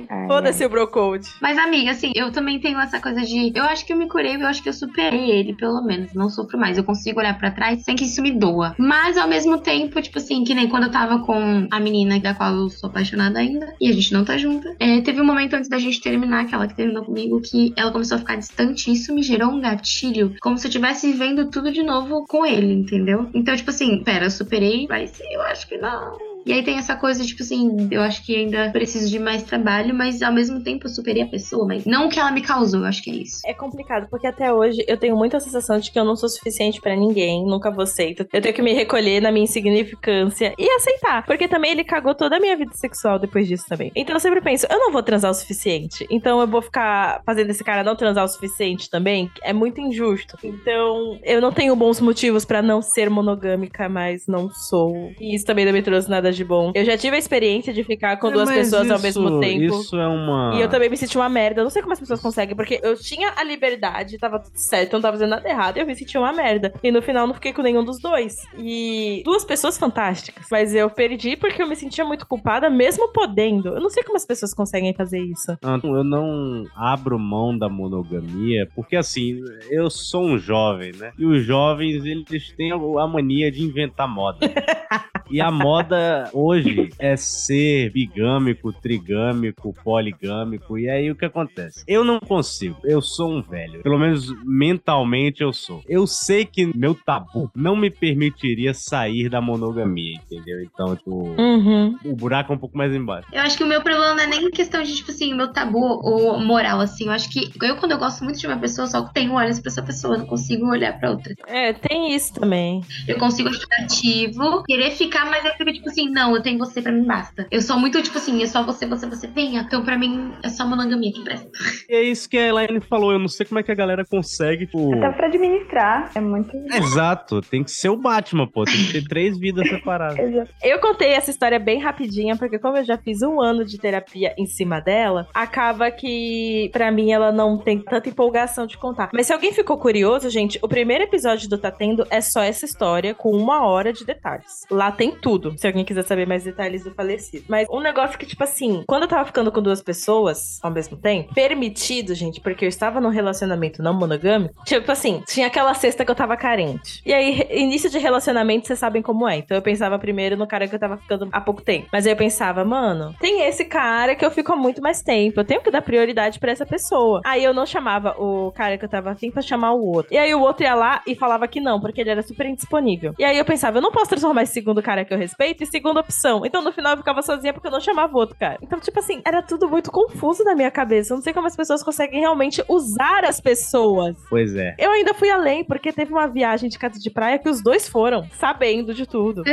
É. 0.09 0.27
Foda-se 0.27 0.65
o 0.65 0.69
brocode. 0.69 1.27
Mas, 1.41 1.57
amiga, 1.57 1.91
assim, 1.91 2.11
eu 2.15 2.31
também 2.31 2.59
tenho 2.59 2.79
essa 2.79 2.99
coisa 2.99 3.21
de. 3.21 3.51
Eu 3.53 3.63
acho 3.65 3.85
que 3.85 3.93
eu 3.93 3.97
me 3.97 4.07
curei, 4.07 4.35
eu 4.35 4.47
acho 4.47 4.61
que 4.63 4.69
eu 4.69 4.73
superei 4.73 5.31
ele, 5.31 5.53
pelo 5.53 5.81
menos. 5.81 6.13
Não 6.13 6.29
sofro 6.29 6.57
mais. 6.57 6.77
Eu 6.77 6.83
consigo 6.83 7.19
olhar 7.19 7.37
pra 7.37 7.51
trás 7.51 7.83
sem 7.83 7.95
que 7.95 8.05
isso 8.05 8.21
me 8.21 8.31
doa. 8.31 8.75
Mas, 8.77 9.17
ao 9.17 9.27
mesmo 9.27 9.59
tempo, 9.59 10.01
tipo 10.01 10.17
assim, 10.17 10.43
que 10.43 10.53
nem 10.53 10.67
quando 10.67 10.83
eu 10.83 10.91
tava 10.91 11.19
com 11.19 11.67
a 11.69 11.79
menina 11.79 12.19
da 12.19 12.33
qual 12.33 12.53
eu 12.53 12.69
sou 12.69 12.89
apaixonada 12.89 13.39
ainda, 13.39 13.73
e 13.79 13.89
a 13.89 13.93
gente 13.93 14.13
não 14.13 14.23
tá 14.23 14.37
junta. 14.37 14.75
é, 14.79 15.01
teve 15.01 15.21
um 15.21 15.25
momento 15.25 15.55
antes 15.55 15.69
da 15.69 15.77
gente 15.77 16.01
terminar, 16.01 16.41
aquela 16.41 16.67
que 16.67 16.75
terminou 16.75 17.03
comigo, 17.03 17.41
que 17.41 17.73
ela 17.75 17.91
começou 17.91 18.15
a 18.15 18.19
ficar 18.19 18.35
distante. 18.35 18.89
E 18.89 18.93
isso 18.93 19.13
me 19.13 19.21
gerou 19.21 19.51
um 19.51 19.61
gatilho, 19.61 20.35
como 20.41 20.57
se 20.57 20.65
eu 20.65 20.69
estivesse 20.69 21.11
vivendo 21.11 21.49
tudo 21.49 21.71
de 21.71 21.83
novo 21.83 22.25
com 22.27 22.45
ele, 22.45 22.73
entendeu? 22.73 23.29
Então, 23.33 23.55
tipo 23.55 23.69
assim, 23.69 24.03
pera, 24.03 24.25
eu 24.25 24.31
superei, 24.31 24.87
mas 24.89 25.14
eu 25.31 25.41
acho 25.41 25.67
que 25.67 25.77
não. 25.77 26.17
E 26.45 26.53
aí 26.53 26.63
tem 26.63 26.77
essa 26.77 26.95
coisa, 26.95 27.25
tipo 27.25 27.41
assim, 27.41 27.87
eu 27.91 28.01
acho 28.01 28.23
que 28.23 28.35
ainda 28.35 28.71
preciso 28.71 29.09
de 29.09 29.19
mais 29.19 29.43
trabalho, 29.43 29.93
mas 29.93 30.21
ao 30.21 30.33
mesmo 30.33 30.63
tempo 30.63 30.85
eu 30.85 30.89
superei 30.89 31.23
a 31.23 31.27
pessoa, 31.27 31.65
mas 31.65 31.85
não 31.85 32.05
o 32.05 32.09
que 32.09 32.19
ela 32.19 32.31
me 32.31 32.41
causou, 32.41 32.81
eu 32.81 32.85
acho 32.85 33.01
que 33.01 33.09
é 33.09 33.15
isso. 33.15 33.41
É 33.45 33.53
complicado, 33.53 34.07
porque 34.09 34.27
até 34.27 34.53
hoje 34.53 34.83
eu 34.87 34.97
tenho 34.97 35.15
muita 35.15 35.39
sensação 35.39 35.79
de 35.79 35.91
que 35.91 35.99
eu 35.99 36.05
não 36.05 36.15
sou 36.15 36.29
suficiente 36.29 36.79
pra 36.79 36.95
ninguém, 36.95 37.43
nunca 37.45 37.71
vou 37.71 37.85
ser. 37.85 38.15
Eu 38.31 38.41
tenho 38.41 38.53
que 38.53 38.61
me 38.61 38.73
recolher 38.73 39.21
na 39.21 39.31
minha 39.31 39.43
insignificância 39.43 40.53
e 40.57 40.69
aceitar. 40.69 41.25
Porque 41.25 41.47
também 41.47 41.71
ele 41.71 41.83
cagou 41.83 42.13
toda 42.13 42.37
a 42.37 42.39
minha 42.39 42.55
vida 42.55 42.71
sexual 42.73 43.17
depois 43.17 43.47
disso 43.47 43.65
também. 43.67 43.91
Então 43.95 44.15
eu 44.15 44.19
sempre 44.19 44.41
penso, 44.41 44.67
eu 44.69 44.77
não 44.77 44.91
vou 44.91 45.01
transar 45.01 45.31
o 45.31 45.33
suficiente. 45.33 46.05
Então 46.09 46.39
eu 46.39 46.47
vou 46.47 46.61
ficar 46.61 47.21
fazendo 47.25 47.49
esse 47.49 47.63
cara 47.63 47.83
não 47.83 47.95
transar 47.95 48.23
o 48.23 48.27
suficiente 48.27 48.89
também. 48.89 49.31
É 49.41 49.53
muito 49.53 49.81
injusto. 49.81 50.37
Então 50.43 51.19
eu 51.23 51.41
não 51.41 51.51
tenho 51.51 51.75
bons 51.75 51.99
motivos 51.99 52.45
pra 52.45 52.61
não 52.61 52.81
ser 52.81 53.09
monogâmica, 53.09 53.89
mas 53.89 54.27
não 54.27 54.49
sou. 54.51 55.11
E 55.19 55.35
isso 55.35 55.45
também 55.45 55.65
não 55.65 55.73
me 55.73 55.81
trouxe 55.81 56.09
nada 56.09 56.31
de 56.35 56.43
bom. 56.43 56.71
Eu 56.75 56.85
já 56.85 56.97
tive 56.97 57.15
a 57.15 57.19
experiência 57.19 57.73
de 57.73 57.83
ficar 57.83 58.17
com 58.17 58.27
É, 58.27 58.31
duas 58.31 58.49
pessoas 58.51 58.89
ao 58.89 58.97
isso- 58.97 59.03
mesmo 59.21 59.39
tempo. 59.39 59.63
Isso 59.79 59.95
é 59.97 60.07
uma. 60.07 60.53
E 60.55 60.61
eu 60.61 60.69
também 60.69 60.89
me 60.89 60.97
senti 60.97 61.17
uma 61.17 61.29
merda. 61.29 61.61
Eu 61.61 61.63
não 61.63 61.69
sei 61.71 61.81
como 61.81 61.93
as 61.93 61.99
pessoas 61.99 62.21
conseguem, 62.21 62.55
porque 62.55 62.79
eu 62.83 62.95
tinha 62.95 63.33
a 63.35 63.43
liberdade, 63.43 64.17
tava 64.17 64.39
tudo 64.39 64.55
certo, 64.57 64.93
eu 64.93 64.97
não 64.97 65.01
tava 65.01 65.17
fazendo 65.17 65.29
nada 65.31 65.47
errado, 65.49 65.77
e 65.77 65.79
eu 65.79 65.85
me 65.85 65.95
senti 65.95 66.17
uma 66.17 66.31
merda. 66.33 66.73
E 66.83 66.91
no 66.91 67.01
final 67.01 67.25
não 67.27 67.33
fiquei 67.33 67.53
com 67.53 67.61
nenhum 67.61 67.83
dos 67.83 67.99
dois. 67.99 68.35
E 68.57 69.21
duas 69.25 69.43
pessoas 69.45 69.77
fantásticas. 69.77 70.45
Mas 70.51 70.73
eu 70.75 70.89
perdi 70.89 71.35
porque 71.35 71.61
eu 71.61 71.67
me 71.67 71.75
sentia 71.75 72.03
muito 72.05 72.25
culpada, 72.27 72.69
mesmo 72.69 73.11
podendo. 73.11 73.69
Eu 73.69 73.81
não 73.81 73.89
sei 73.89 74.03
como 74.03 74.17
as 74.17 74.25
pessoas 74.25 74.53
conseguem 74.53 74.93
fazer 74.93 75.19
isso. 75.19 75.57
Eu 75.61 76.03
não 76.03 76.63
abro 76.75 77.17
mão 77.17 77.57
da 77.57 77.69
monogamia, 77.69 78.67
porque 78.75 78.95
assim, 78.95 79.41
eu 79.69 79.89
sou 79.89 80.23
um 80.23 80.37
jovem, 80.37 80.91
né? 80.97 81.11
E 81.17 81.25
os 81.25 81.43
jovens, 81.45 82.03
eles 82.05 82.51
têm 82.57 82.71
a 82.71 83.07
mania 83.07 83.51
de 83.51 83.63
inventar 83.63 84.07
moda. 84.07 84.39
E 85.31 85.41
a 85.41 85.49
moda 85.49 86.24
hoje 86.33 86.89
é 86.99 87.15
ser 87.15 87.91
bigâmico, 87.91 88.71
trigâmico, 88.73 89.73
poligâmico. 89.83 90.77
E 90.77 90.89
aí 90.89 91.09
o 91.11 91.15
que 91.15 91.25
acontece? 91.25 91.83
Eu 91.87 92.03
não 92.03 92.19
consigo. 92.19 92.77
Eu 92.83 93.01
sou 93.01 93.31
um 93.31 93.41
velho. 93.41 93.81
Pelo 93.81 93.97
menos 93.97 94.29
mentalmente 94.43 95.41
eu 95.41 95.53
sou. 95.53 95.83
Eu 95.87 96.05
sei 96.07 96.45
que 96.45 96.75
meu 96.77 96.93
tabu 96.95 97.49
não 97.55 97.75
me 97.75 97.89
permitiria 97.89 98.73
sair 98.73 99.29
da 99.29 99.39
monogamia, 99.41 100.15
entendeu? 100.15 100.61
Então, 100.61 100.95
tipo, 100.95 101.15
Uhum. 101.37 101.97
o 102.05 102.15
buraco 102.15 102.51
é 102.53 102.55
um 102.55 102.59
pouco 102.59 102.77
mais 102.77 102.93
embaixo. 102.93 103.27
Eu 103.31 103.41
acho 103.41 103.57
que 103.57 103.63
o 103.63 103.67
meu 103.67 103.81
problema 103.81 104.13
não 104.13 104.23
é 104.23 104.27
nem 104.27 104.49
questão 104.51 104.81
de, 104.83 104.93
tipo 104.95 105.11
assim, 105.11 105.33
meu 105.33 105.51
tabu 105.51 105.79
ou 105.79 106.39
moral, 106.39 106.79
assim. 106.79 107.05
Eu 107.05 107.11
acho 107.11 107.29
que 107.29 107.51
eu, 107.61 107.75
quando 107.77 107.91
eu 107.93 107.97
gosto 107.97 108.23
muito 108.23 108.39
de 108.39 108.47
uma 108.47 108.57
pessoa, 108.57 108.87
só 108.87 109.03
tenho 109.09 109.33
olhos 109.33 109.59
pra 109.59 109.69
essa 109.71 109.81
pessoa, 109.83 110.15
eu 110.15 110.19
não 110.19 110.25
consigo 110.27 110.67
olhar 110.69 110.97
pra 110.99 111.11
outra. 111.11 111.33
É, 111.47 111.73
tem 111.73 112.15
isso 112.15 112.33
também. 112.33 112.81
Eu 113.07 113.17
consigo 113.17 113.49
achar 113.49 113.65
ativo, 113.83 114.63
querer 114.63 114.91
ficar, 114.91 115.25
mas 115.29 115.43
eu 115.45 115.53
fico 115.53 115.71
tipo 115.73 115.89
assim, 115.89 116.09
não, 116.15 116.33
eu 116.33 116.41
tenho 116.41 116.57
você, 116.57 116.81
pra 116.81 116.93
mim 116.93 117.03
basta. 117.03 117.45
Eu 117.51 117.61
sou 117.61 117.77
muito, 117.77 118.01
tipo 118.01 118.17
assim, 118.17 118.41
é 118.41 118.47
só 118.47 118.63
você, 118.63 118.85
você, 118.85 119.05
você, 119.05 119.27
venha. 119.27 119.63
Então, 119.63 119.83
pra 119.83 119.97
mim, 119.97 120.31
é 120.41 120.47
só 120.47 120.65
monogamia 120.65 121.11
que 121.11 121.21
presta. 121.21 121.49
E 121.89 121.93
é 121.93 122.01
isso 122.03 122.29
que 122.29 122.37
a 122.37 122.47
Elaine 122.47 122.79
falou. 122.79 123.11
Eu 123.11 123.19
não 123.19 123.27
sei 123.27 123.45
como 123.45 123.59
é 123.59 123.63
que 123.63 123.71
a 123.71 123.75
galera 123.75 124.05
consegue, 124.05 124.65
tipo. 124.65 124.95
Até 124.95 125.09
pra 125.11 125.27
administrar. 125.27 126.11
É 126.15 126.21
muito. 126.21 126.55
Exato, 126.73 127.41
tem 127.41 127.65
que 127.65 127.71
ser 127.71 127.89
o 127.89 127.97
Batman, 127.97 128.47
pô. 128.47 128.63
Tem 128.63 128.85
que 128.85 128.93
ter 128.93 129.03
três 129.09 129.37
vidas 129.37 129.67
separadas. 129.67 130.17
Exato. 130.23 130.51
Eu 130.63 130.79
contei 130.79 131.09
essa 131.09 131.31
história 131.31 131.59
bem 131.59 131.81
rapidinha, 131.81 132.37
porque 132.37 132.57
como 132.57 132.77
eu 132.77 132.85
já 132.85 132.97
fiz 132.97 133.21
um 133.21 133.41
ano 133.41 133.65
de 133.65 133.77
terapia 133.77 134.33
em 134.37 134.45
cima 134.45 134.79
dela, 134.79 135.27
acaba 135.33 135.91
que, 135.91 136.69
pra 136.71 136.91
mim, 136.93 137.11
ela 137.11 137.29
não 137.33 137.57
tem 137.57 137.79
tanta 137.79 138.07
empolgação 138.07 138.65
de 138.65 138.77
contar. 138.77 139.09
Mas 139.13 139.27
se 139.27 139.33
alguém 139.33 139.51
ficou 139.51 139.77
curioso, 139.77 140.29
gente, 140.29 140.57
o 140.61 140.67
primeiro 140.69 141.03
episódio 141.03 141.49
do 141.49 141.57
Tá 141.57 141.71
Tendo 141.71 142.07
é 142.09 142.21
só 142.21 142.41
essa 142.41 142.63
história, 142.63 143.13
com 143.13 143.31
uma 143.31 143.67
hora 143.67 143.91
de 143.91 144.05
detalhes. 144.05 144.61
Lá 144.71 144.93
tem 144.93 145.11
tudo, 145.11 145.57
se 145.57 145.67
alguém 145.67 145.83
quiser 145.83 145.94
saber 146.03 146.27
mais 146.27 146.43
detalhes 146.43 146.83
do 146.83 146.91
falecido. 146.91 147.45
Mas 147.47 147.67
um 147.69 147.79
negócio 147.79 148.17
que, 148.17 148.25
tipo 148.25 148.43
assim, 148.43 148.83
quando 148.87 149.03
eu 149.03 149.07
tava 149.07 149.25
ficando 149.25 149.51
com 149.51 149.61
duas 149.61 149.81
pessoas 149.81 150.59
ao 150.61 150.71
mesmo 150.71 150.97
tempo, 150.97 151.33
permitido, 151.33 152.13
gente, 152.13 152.41
porque 152.41 152.65
eu 152.65 152.69
estava 152.69 152.99
num 152.99 153.09
relacionamento 153.09 153.81
não 153.81 153.93
monogâmico, 153.93 154.63
tipo 154.65 154.91
assim, 154.91 155.23
tinha 155.27 155.47
aquela 155.47 155.73
cesta 155.73 156.03
que 156.03 156.11
eu 156.11 156.15
tava 156.15 156.37
carente. 156.37 157.01
E 157.05 157.13
aí, 157.13 157.47
início 157.51 157.89
de 157.89 157.97
relacionamento, 157.97 158.67
vocês 158.67 158.79
sabem 158.79 159.01
como 159.01 159.27
é. 159.27 159.37
Então 159.37 159.55
eu 159.55 159.61
pensava 159.61 159.97
primeiro 159.99 160.37
no 160.37 160.47
cara 160.47 160.67
que 160.67 160.75
eu 160.75 160.79
tava 160.79 160.97
ficando 160.97 161.29
há 161.31 161.41
pouco 161.41 161.61
tempo. 161.61 161.87
Mas 161.91 162.05
aí 162.05 162.13
eu 162.13 162.17
pensava, 162.17 162.63
mano, 162.63 163.15
tem 163.19 163.41
esse 163.47 163.65
cara 163.65 164.15
que 164.15 164.25
eu 164.25 164.31
fico 164.31 164.51
há 164.53 164.55
muito 164.55 164.81
mais 164.81 165.01
tempo. 165.01 165.39
Eu 165.39 165.45
tenho 165.45 165.61
que 165.61 165.71
dar 165.71 165.81
prioridade 165.81 166.39
pra 166.39 166.51
essa 166.51 166.65
pessoa. 166.65 167.21
Aí 167.25 167.43
eu 167.43 167.53
não 167.53 167.65
chamava 167.65 168.15
o 168.17 168.51
cara 168.51 168.77
que 168.77 168.85
eu 168.85 168.89
tava 168.89 169.11
afim 169.11 169.31
pra 169.31 169.41
chamar 169.41 169.73
o 169.73 169.85
outro. 169.85 170.13
E 170.13 170.17
aí 170.17 170.33
o 170.33 170.41
outro 170.41 170.63
ia 170.63 170.75
lá 170.75 171.01
e 171.05 171.15
falava 171.15 171.47
que 171.47 171.59
não, 171.59 171.79
porque 171.79 172.01
ele 172.01 172.09
era 172.09 172.21
super 172.21 172.45
indisponível. 172.45 173.13
E 173.17 173.23
aí 173.23 173.37
eu 173.37 173.45
pensava, 173.45 173.77
eu 173.77 173.81
não 173.81 173.91
posso 173.91 174.09
transformar 174.09 174.43
esse 174.43 174.53
segundo 174.53 174.81
cara 174.81 175.05
que 175.05 175.13
eu 175.13 175.17
respeito 175.17 175.63
em 175.63 175.65
segunda 175.85 175.99
opção. 175.99 176.45
Então 176.45 176.63
no 176.63 176.71
final 176.71 176.93
eu 176.93 176.97
ficava 176.97 177.21
sozinha 177.21 177.53
porque 177.53 177.67
eu 177.67 177.71
não 177.71 177.79
chamava 177.79 178.11
o 178.11 178.17
outro 178.17 178.35
cara. 178.35 178.57
Então, 178.61 178.79
tipo 178.79 178.97
assim, 178.97 179.21
era 179.23 179.41
tudo 179.43 179.69
muito 179.69 179.91
confuso 179.91 180.43
na 180.43 180.55
minha 180.55 180.71
cabeça. 180.71 181.13
Eu 181.13 181.17
não 181.17 181.23
sei 181.23 181.31
como 181.31 181.45
as 181.45 181.55
pessoas 181.55 181.83
conseguem 181.83 182.19
realmente 182.19 182.63
usar 182.67 183.23
as 183.23 183.39
pessoas. 183.39 184.17
Pois 184.27 184.55
é. 184.55 184.75
Eu 184.79 184.89
ainda 184.91 185.13
fui 185.13 185.29
além, 185.29 185.63
porque 185.63 185.93
teve 185.93 186.11
uma 186.11 186.27
viagem 186.27 186.69
de 186.69 186.79
casa 186.79 186.99
de 186.99 187.09
praia 187.11 187.37
que 187.37 187.47
os 187.47 187.61
dois 187.61 187.87
foram, 187.87 188.27
sabendo 188.39 188.93
de 188.93 189.05
tudo. 189.05 189.43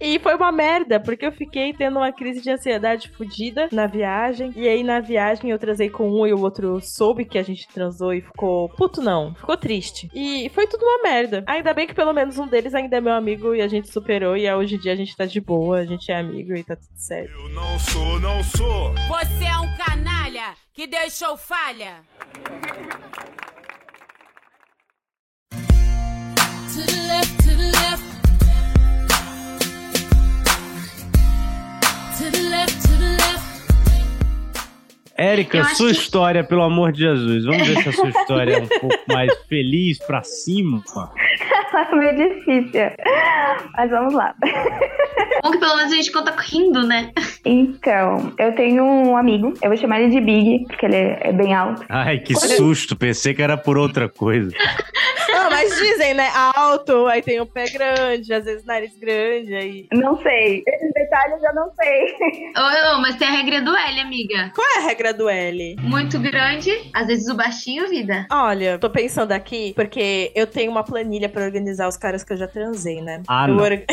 E 0.00 0.18
foi 0.18 0.34
uma 0.34 0.50
merda, 0.50 0.98
porque 0.98 1.26
eu 1.26 1.32
fiquei 1.32 1.72
tendo 1.72 1.98
uma 1.98 2.10
crise 2.10 2.40
de 2.40 2.50
ansiedade 2.50 3.10
fodida 3.10 3.68
na 3.70 3.86
viagem. 3.86 4.52
E 4.56 4.66
aí, 4.66 4.82
na 4.82 4.98
viagem, 4.98 5.50
eu 5.50 5.58
transei 5.58 5.88
com 5.88 6.10
um 6.10 6.26
e 6.26 6.32
o 6.32 6.40
outro 6.40 6.80
soube 6.80 7.24
que 7.24 7.38
a 7.38 7.42
gente 7.42 7.68
transou 7.68 8.12
e 8.12 8.20
ficou. 8.22 8.68
Puto, 8.70 9.00
não. 9.00 9.34
Ficou 9.34 9.56
triste. 9.56 10.10
E 10.14 10.48
foi 10.48 10.66
tudo 10.66 10.82
uma 10.82 11.02
merda. 11.02 11.44
Ainda 11.46 11.72
bem 11.72 11.86
que 11.86 11.94
pelo 11.94 12.12
menos 12.12 12.38
um 12.38 12.46
deles 12.46 12.74
ainda 12.74 12.96
é 12.96 13.00
meu 13.00 13.12
amigo 13.12 13.54
e 13.54 13.62
a 13.62 13.68
gente 13.68 13.92
superou. 13.92 14.36
E 14.36 14.50
hoje 14.50 14.74
em 14.74 14.78
dia 14.78 14.92
a 14.92 14.96
gente 14.96 15.16
tá 15.16 15.26
de 15.26 15.40
boa. 15.40 15.59
Boa, 15.60 15.80
a 15.80 15.84
gente 15.84 16.10
é 16.10 16.16
amigo 16.16 16.54
e 16.54 16.64
tá 16.64 16.74
tudo 16.74 16.88
certo. 16.96 17.30
Eu 17.32 17.48
não 17.50 17.78
sou, 17.78 18.18
não 18.20 18.42
sou. 18.42 18.94
Você 19.08 19.44
é 19.44 19.58
um 19.58 19.76
canalha 19.76 20.54
que 20.72 20.86
deixou 20.86 21.36
falha. 21.36 21.96
To 25.50 26.86
the 26.86 27.02
left, 27.08 27.36
to 27.42 27.48
the 27.48 27.70
left. 27.78 28.04
To 32.18 32.30
the 32.30 32.42
left, 32.48 32.82
to 32.82 32.88
the 32.98 33.16
left. 33.18 33.50
Érica, 35.18 35.64
sua 35.74 35.90
que- 35.90 35.92
história, 35.98 36.42
pelo 36.42 36.62
amor 36.62 36.92
de 36.92 37.00
Jesus. 37.00 37.44
Vamos 37.44 37.66
ver 37.68 37.82
se 37.82 37.88
a 37.90 37.92
sua 37.92 38.08
história 38.08 38.54
é 38.54 38.62
um 38.62 38.66
pouco 38.68 39.04
mais 39.08 39.30
feliz 39.46 39.98
pra 39.98 40.22
cima. 40.22 40.82
É 41.72 41.94
meio 41.94 42.16
difícil. 42.16 42.90
Mas 43.76 43.90
vamos 43.90 44.14
lá. 44.14 44.34
Bom 45.42 45.50
que 45.52 45.58
pelo 45.58 45.76
menos 45.76 45.92
a 45.92 45.96
gente 45.96 46.12
conta 46.12 46.34
rindo, 46.36 46.86
né? 46.86 47.12
Então, 47.44 48.32
eu 48.38 48.54
tenho 48.54 48.84
um 48.84 49.16
amigo, 49.16 49.54
eu 49.62 49.68
vou 49.70 49.76
chamar 49.76 50.00
ele 50.00 50.10
de 50.10 50.20
Big, 50.20 50.66
porque 50.66 50.86
ele 50.86 50.96
é 50.96 51.32
bem 51.32 51.54
alto. 51.54 51.84
Ai, 51.88 52.18
que 52.18 52.34
susto. 52.34 52.96
Pensei 52.96 53.34
que 53.34 53.42
era 53.42 53.56
por 53.56 53.78
outra 53.78 54.08
coisa. 54.08 54.50
Não, 55.32 55.50
mas 55.50 55.74
dizem, 55.78 56.14
né? 56.14 56.28
Alto, 56.34 57.06
aí 57.06 57.22
tem 57.22 57.40
o 57.40 57.46
pé 57.46 57.64
grande, 57.70 58.32
às 58.32 58.44
vezes 58.44 58.64
nariz 58.64 58.96
grande, 58.98 59.54
aí. 59.54 59.86
Não 59.92 60.20
sei. 60.20 60.62
Detalhes 61.10 61.42
eu 61.42 61.54
não 61.54 61.70
sei. 61.74 62.14
Ô, 62.94 63.00
mas 63.00 63.16
tem 63.16 63.26
a 63.26 63.32
regra 63.32 63.60
do 63.60 63.74
L, 63.76 64.00
amiga. 64.00 64.52
Qual 64.54 64.66
é 64.76 64.78
a 64.78 64.86
regra 64.86 65.12
do 65.12 65.28
L? 65.28 65.76
Muito 65.80 66.20
grande, 66.20 66.70
às 66.94 67.08
vezes 67.08 67.26
o 67.28 67.34
baixinho, 67.34 67.88
vida. 67.88 68.26
Olha, 68.30 68.78
tô 68.78 68.88
pensando 68.88 69.32
aqui, 69.32 69.72
porque 69.74 70.30
eu 70.36 70.46
tenho 70.46 70.70
uma 70.70 70.84
planilha 70.84 71.28
pra 71.28 71.42
organizar 71.42 71.88
os 71.88 71.96
caras 71.96 72.22
que 72.22 72.32
eu 72.32 72.36
já 72.36 72.46
transei, 72.46 73.00
né? 73.00 73.22
Ah, 73.26 73.46
eu 73.48 73.54
não. 73.54 73.64
orga- 73.64 73.84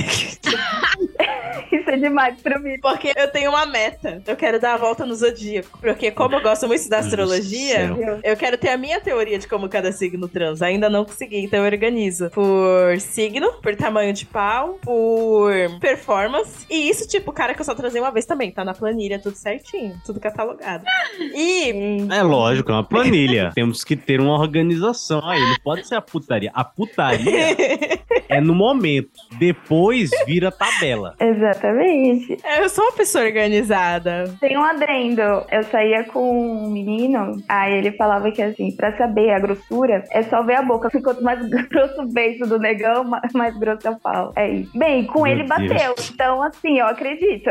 Isso 1.71 1.89
é 1.89 1.97
demais 1.97 2.39
pra 2.41 2.59
mim. 2.59 2.79
Porque 2.79 3.11
eu 3.15 3.29
tenho 3.31 3.49
uma 3.49 3.65
meta. 3.65 4.21
Eu 4.25 4.35
quero 4.35 4.59
dar 4.59 4.75
a 4.75 4.77
volta 4.77 5.05
no 5.05 5.15
zodíaco. 5.15 5.77
Porque, 5.79 6.11
como 6.11 6.35
eu 6.35 6.41
gosto 6.41 6.67
muito 6.67 6.87
da 6.87 6.97
Deus 6.97 7.07
astrologia, 7.07 7.89
eu 8.23 8.37
quero 8.37 8.57
ter 8.57 8.69
a 8.69 8.77
minha 8.77 9.01
teoria 9.01 9.37
de 9.39 9.47
como 9.47 9.67
cada 9.67 9.91
signo 9.91 10.27
transa. 10.27 10.65
Ainda 10.65 10.89
não 10.89 11.03
consegui, 11.03 11.39
então 11.39 11.59
eu 11.59 11.65
organizo 11.65 12.29
por 12.29 12.99
signo, 12.99 13.51
por 13.61 13.75
tamanho 13.75 14.13
de 14.13 14.25
pau, 14.25 14.77
por 14.81 15.51
performance. 15.79 16.65
E 16.69 16.89
isso, 16.89 17.06
tipo, 17.07 17.31
cara 17.31 17.53
que 17.53 17.61
eu 17.61 17.65
só 17.65 17.73
transei 17.75 18.01
uma 18.01 18.11
vez 18.11 18.25
também. 18.25 18.51
Tá 18.51 18.63
na 18.63 18.73
planilha, 18.73 19.19
tudo 19.19 19.35
certinho, 19.35 19.95
tudo 20.05 20.19
catalogado. 20.19 20.83
E 21.19 21.69
É 22.13 22.21
lógico, 22.23 22.71
é 22.71 22.75
uma 22.75 22.83
planilha. 22.83 23.51
Temos 23.55 23.83
que 23.83 23.95
ter 23.95 24.19
uma 24.19 24.37
organização 24.39 25.21
aí. 25.27 25.39
Não 25.39 25.55
pode 25.63 25.87
ser 25.87 25.95
a 25.95 26.01
putaria. 26.01 26.51
A 26.53 26.63
putaria 26.63 27.55
é 28.29 28.41
no 28.41 28.53
momento. 28.55 29.09
Depois 29.39 30.09
vira 30.25 30.51
tabela. 30.51 31.15
Exatamente. 31.19 32.37
eu 32.59 32.69
sou 32.69 32.83
uma 32.85 32.93
pessoa 32.93 33.23
organizada. 33.25 34.35
Tem 34.39 34.57
um 34.57 34.63
adendo. 34.63 35.21
Eu 35.51 35.63
saía 35.71 36.03
com 36.05 36.65
um 36.65 36.69
menino, 36.71 37.41
aí 37.47 37.73
ele 37.77 37.91
falava 37.93 38.31
que 38.31 38.41
assim, 38.41 38.71
pra 38.75 38.95
saber 38.97 39.31
a 39.31 39.39
grossura, 39.39 40.03
é 40.11 40.23
só 40.23 40.43
ver 40.43 40.55
a 40.55 40.61
boca. 40.61 40.89
Quanto 41.01 41.23
mais 41.23 41.39
grosso 41.69 42.01
o 42.01 42.11
beijo 42.11 42.45
do 42.45 42.59
negão, 42.59 43.03
ma- 43.03 43.21
mais 43.33 43.57
grosso 43.57 43.87
é 43.87 43.91
o 43.91 43.99
pau. 43.99 44.33
É 44.35 44.49
isso. 44.49 44.77
Bem, 44.77 45.05
com 45.05 45.23
Meu 45.23 45.31
ele 45.31 45.43
bateu. 45.43 45.67
Deus. 45.67 46.11
Então, 46.13 46.41
assim, 46.43 46.79
eu 46.79 46.85
acredito. 46.97 47.49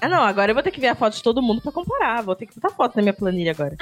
Ah, 0.00 0.08
não, 0.08 0.22
agora 0.22 0.50
eu 0.50 0.54
vou 0.54 0.62
ter 0.62 0.70
que 0.70 0.80
ver 0.80 0.88
a 0.88 0.94
foto 0.94 1.14
de 1.16 1.22
todo 1.22 1.42
mundo 1.42 1.60
pra 1.62 1.72
comparar. 1.72 2.22
Vou 2.22 2.34
ter 2.36 2.46
que 2.46 2.54
botar 2.54 2.70
foto 2.74 2.96
na 2.96 3.02
minha 3.02 3.12
planilha 3.14 3.52
agora. 3.52 3.76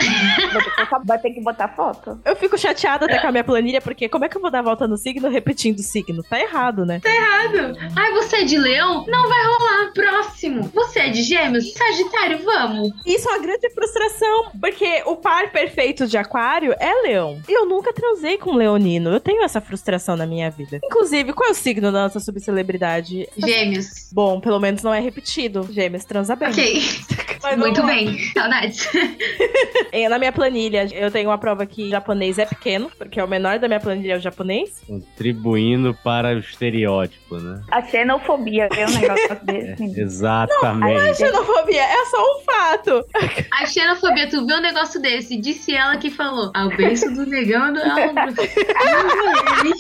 Vou 0.53 0.63
ter 0.63 0.71
que- 0.71 1.07
Vai 1.07 1.19
ter 1.19 1.31
que 1.31 1.41
botar 1.41 1.69
foto. 1.69 2.21
Eu 2.25 2.37
fico 2.37 2.57
chateada 2.59 3.07
até 3.07 3.19
com 3.19 3.27
a 3.29 3.33
minha 3.33 3.45
planilha, 3.45 3.81
porque 3.81 4.09
como 4.09 4.25
é 4.25 4.29
que 4.29 4.37
eu 4.37 4.41
vou 4.41 4.51
dar 4.51 4.61
a 4.61 4.63
volta 4.63 4.87
no 4.87 4.97
signo 4.97 5.29
repetindo 5.29 5.79
o 5.79 5.83
signo? 5.83 6.23
Tá 6.23 6.39
errado, 6.41 6.85
né? 6.87 7.01
Errado. 7.05 7.77
Ai, 7.97 8.13
você 8.13 8.37
é 8.37 8.45
de 8.45 8.59
leão? 8.59 9.05
Não 9.07 9.29
vai 9.29 9.45
rolar. 9.45 9.93
Próximo. 9.95 10.63
Você 10.75 11.01
é 11.01 11.09
de 11.09 11.23
gêmeos? 11.23 11.73
Sagitário, 11.73 12.39
vamos. 12.45 12.91
Isso 13.07 13.29
é 13.29 13.33
uma 13.33 13.43
grande 13.43 13.71
frustração, 13.71 14.51
porque 14.61 15.03
o 15.07 15.17
par 15.17 15.51
perfeito 15.51 16.07
de 16.07 16.17
aquário 16.19 16.75
é 16.79 16.93
leão. 17.03 17.41
E 17.49 17.53
eu 17.53 17.67
nunca 17.67 17.93
transei 17.93 18.37
com 18.39 18.51
um 18.53 18.57
leonino. 18.57 19.11
Eu 19.11 19.21
tenho 19.21 19.43
essa 19.43 19.61
frustração 19.61 20.17
na 20.17 20.27
minha 20.27 20.51
vida. 20.51 20.79
Inclusive, 20.85 21.33
qual 21.33 21.49
é 21.49 21.53
o 21.53 21.55
signo 21.55 21.91
da 21.91 22.03
nossa 22.03 22.21
subcelebridade? 22.21 23.29
Gêmeos. 23.37 24.11
Bom, 24.13 24.41
pelo 24.41 24.60
menos 24.61 24.83
não 24.83 24.93
é 24.93 25.01
repetido. 25.01 25.69
Gêmeos 25.71 26.05
transa 26.05 26.37
bem. 26.37 26.49
Ok. 26.49 26.81
Mas 27.43 27.57
Muito 27.57 27.83
bem. 27.85 28.19
Saudades. 28.35 28.89
Na 30.11 30.19
minha 30.19 30.33
planilha, 30.33 30.87
eu 30.93 31.11
tenho 31.11 31.31
uma 31.31 31.39
prova 31.39 31.65
que 31.65 31.89
japonês 31.89 32.39
é 32.39 32.45
pequeno, 32.45 32.91
porque 32.99 33.19
é 33.19 33.25
o 33.25 33.29
menor 33.29 33.59
da 33.59 33.67
minha 33.67 33.81
planilha 33.81 34.15
é 34.15 34.17
o 34.17 34.21
japonês. 34.21 34.83
Contribuindo 34.87 35.97
para 36.05 36.35
o 36.35 36.39
estereótipo, 36.39 37.37
né? 37.37 37.63
A 37.71 37.83
xenofobia, 37.83 38.69
viu? 38.73 38.87
Um 38.87 39.01
negócio 39.01 39.39
desse. 39.45 40.01
Exatamente. 40.01 41.17
Xenofobia 41.17 41.83
é 41.83 42.05
só 42.07 42.19
um 42.21 42.41
fato. 42.43 43.07
A 43.53 43.67
xenofobia, 43.67 44.29
tu 44.29 44.47
viu 44.47 44.57
um 44.57 44.61
negócio 44.61 45.01
desse? 45.01 45.37
Disse 45.37 45.75
ela 45.75 45.97
que 45.97 46.11
falou. 46.11 46.51
Ah, 46.55 46.67
o 46.67 46.77
beijo 46.77 47.07
do 47.15 47.25
negão 47.25 47.73
do. 47.73 47.81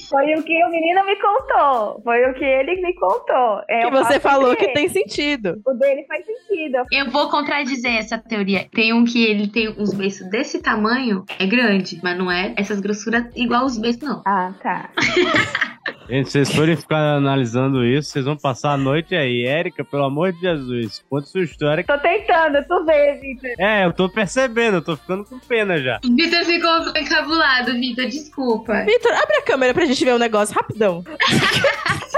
Foi 0.09 0.35
o 0.35 0.43
que 0.43 0.65
o 0.65 0.71
menino 0.71 1.05
me 1.05 1.17
contou. 1.17 2.01
Foi 2.03 2.31
o 2.31 2.35
que 2.35 2.45
ele 2.45 2.81
me 2.81 2.95
contou. 2.95 3.61
É, 3.69 3.85
que 3.85 3.91
você 3.91 4.21
falou 4.21 4.55
que 4.61 4.73
tem 4.73 4.89
sentido. 4.89 5.61
O 5.67 5.73
dele 5.75 6.05
faz 6.07 6.25
sentido. 6.25 6.85
Eu 6.93 7.11
vou 7.11 7.29
contradizer 7.29 7.97
essa 7.97 8.19
teoria. 8.19 8.69
Tem 8.73 8.93
um 8.93 9.05
que 9.05 9.25
ele 9.25 9.49
tem 9.49 9.69
uns 9.71 9.93
beiços 9.93 10.29
desse 10.31 10.61
tamanho, 10.61 11.25
é 11.39 11.47
grande, 11.47 11.99
mas 12.03 12.17
não 12.17 12.31
é 12.31 12.55
essas 12.57 12.81
grossuras 12.81 13.25
igual 13.35 13.65
os 13.65 13.79
beiços, 13.79 14.03
não. 14.03 14.23
Ah, 14.27 14.53
tá. 14.63 14.91
Gente, 16.09 16.27
se 16.27 16.33
vocês 16.33 16.53
forem 16.53 16.77
ficar 16.77 16.99
analisando 17.17 17.85
isso, 17.85 18.11
vocês 18.11 18.25
vão 18.25 18.37
passar 18.37 18.73
a 18.73 18.77
noite 18.77 19.15
aí. 19.15 19.45
Érica, 19.47 19.85
pelo 19.85 20.05
amor 20.05 20.33
de 20.33 20.41
Jesus, 20.41 21.05
conta 21.09 21.27
sua 21.27 21.43
história. 21.43 21.85
Tô 21.85 21.97
tentando, 21.99 22.65
tu 22.67 22.85
vê, 22.85 23.15
Vitor. 23.15 23.51
É, 23.59 23.87
eu 23.87 23.93
tô 23.93 24.09
percebendo, 24.09 24.79
eu 24.79 24.83
tô 24.83 24.97
ficando 24.97 25.25
com 25.25 25.39
pena 25.39 25.79
já. 25.79 26.01
Vitor 26.03 26.45
ficou 26.45 26.89
encabulado, 27.01 27.73
Vitor, 27.75 28.07
desculpa. 28.07 28.85
Vitor, 28.85 29.13
abre 29.13 29.37
a 29.37 29.43
câmera 29.43 29.73
pra 29.73 29.85
gente 29.85 30.05
ver 30.05 30.15
um 30.15 30.19
negócio 30.19 30.55
rapidão. 30.55 31.05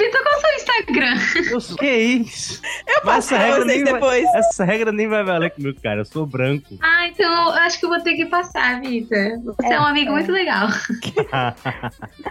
Vitor, 0.00 0.22
qual 0.22 0.34
é 0.34 0.36
o 0.36 0.40
seu 0.40 0.54
Instagram? 0.54 1.16
Eu- 1.70 1.76
que 1.76 1.90
isso? 1.96 2.60
Eu 2.88 3.00
passo 3.02 3.34
essa 3.34 3.36
pra 3.36 3.44
regra, 3.44 3.64
vocês 3.64 3.66
nem 3.66 3.84
vai, 3.84 3.92
depois. 3.94 4.34
essa 4.34 4.64
regra 4.64 4.92
nem 4.92 5.08
vai 5.08 5.24
valer 5.24 5.50
comigo, 5.50 5.80
cara. 5.82 6.00
Eu 6.00 6.04
sou 6.04 6.26
branco. 6.26 6.76
Ah, 6.82 7.06
então 7.08 7.30
eu 7.48 7.52
acho 7.54 7.78
que 7.78 7.84
eu 7.84 7.90
vou 7.90 8.00
ter 8.00 8.14
que 8.14 8.26
passar, 8.26 8.80
Vitor. 8.80 9.38
Você 9.44 9.72
é, 9.74 9.80
um 9.80 9.84
amigo 9.84 10.12
muito 10.12 10.30
legal. 10.32 10.68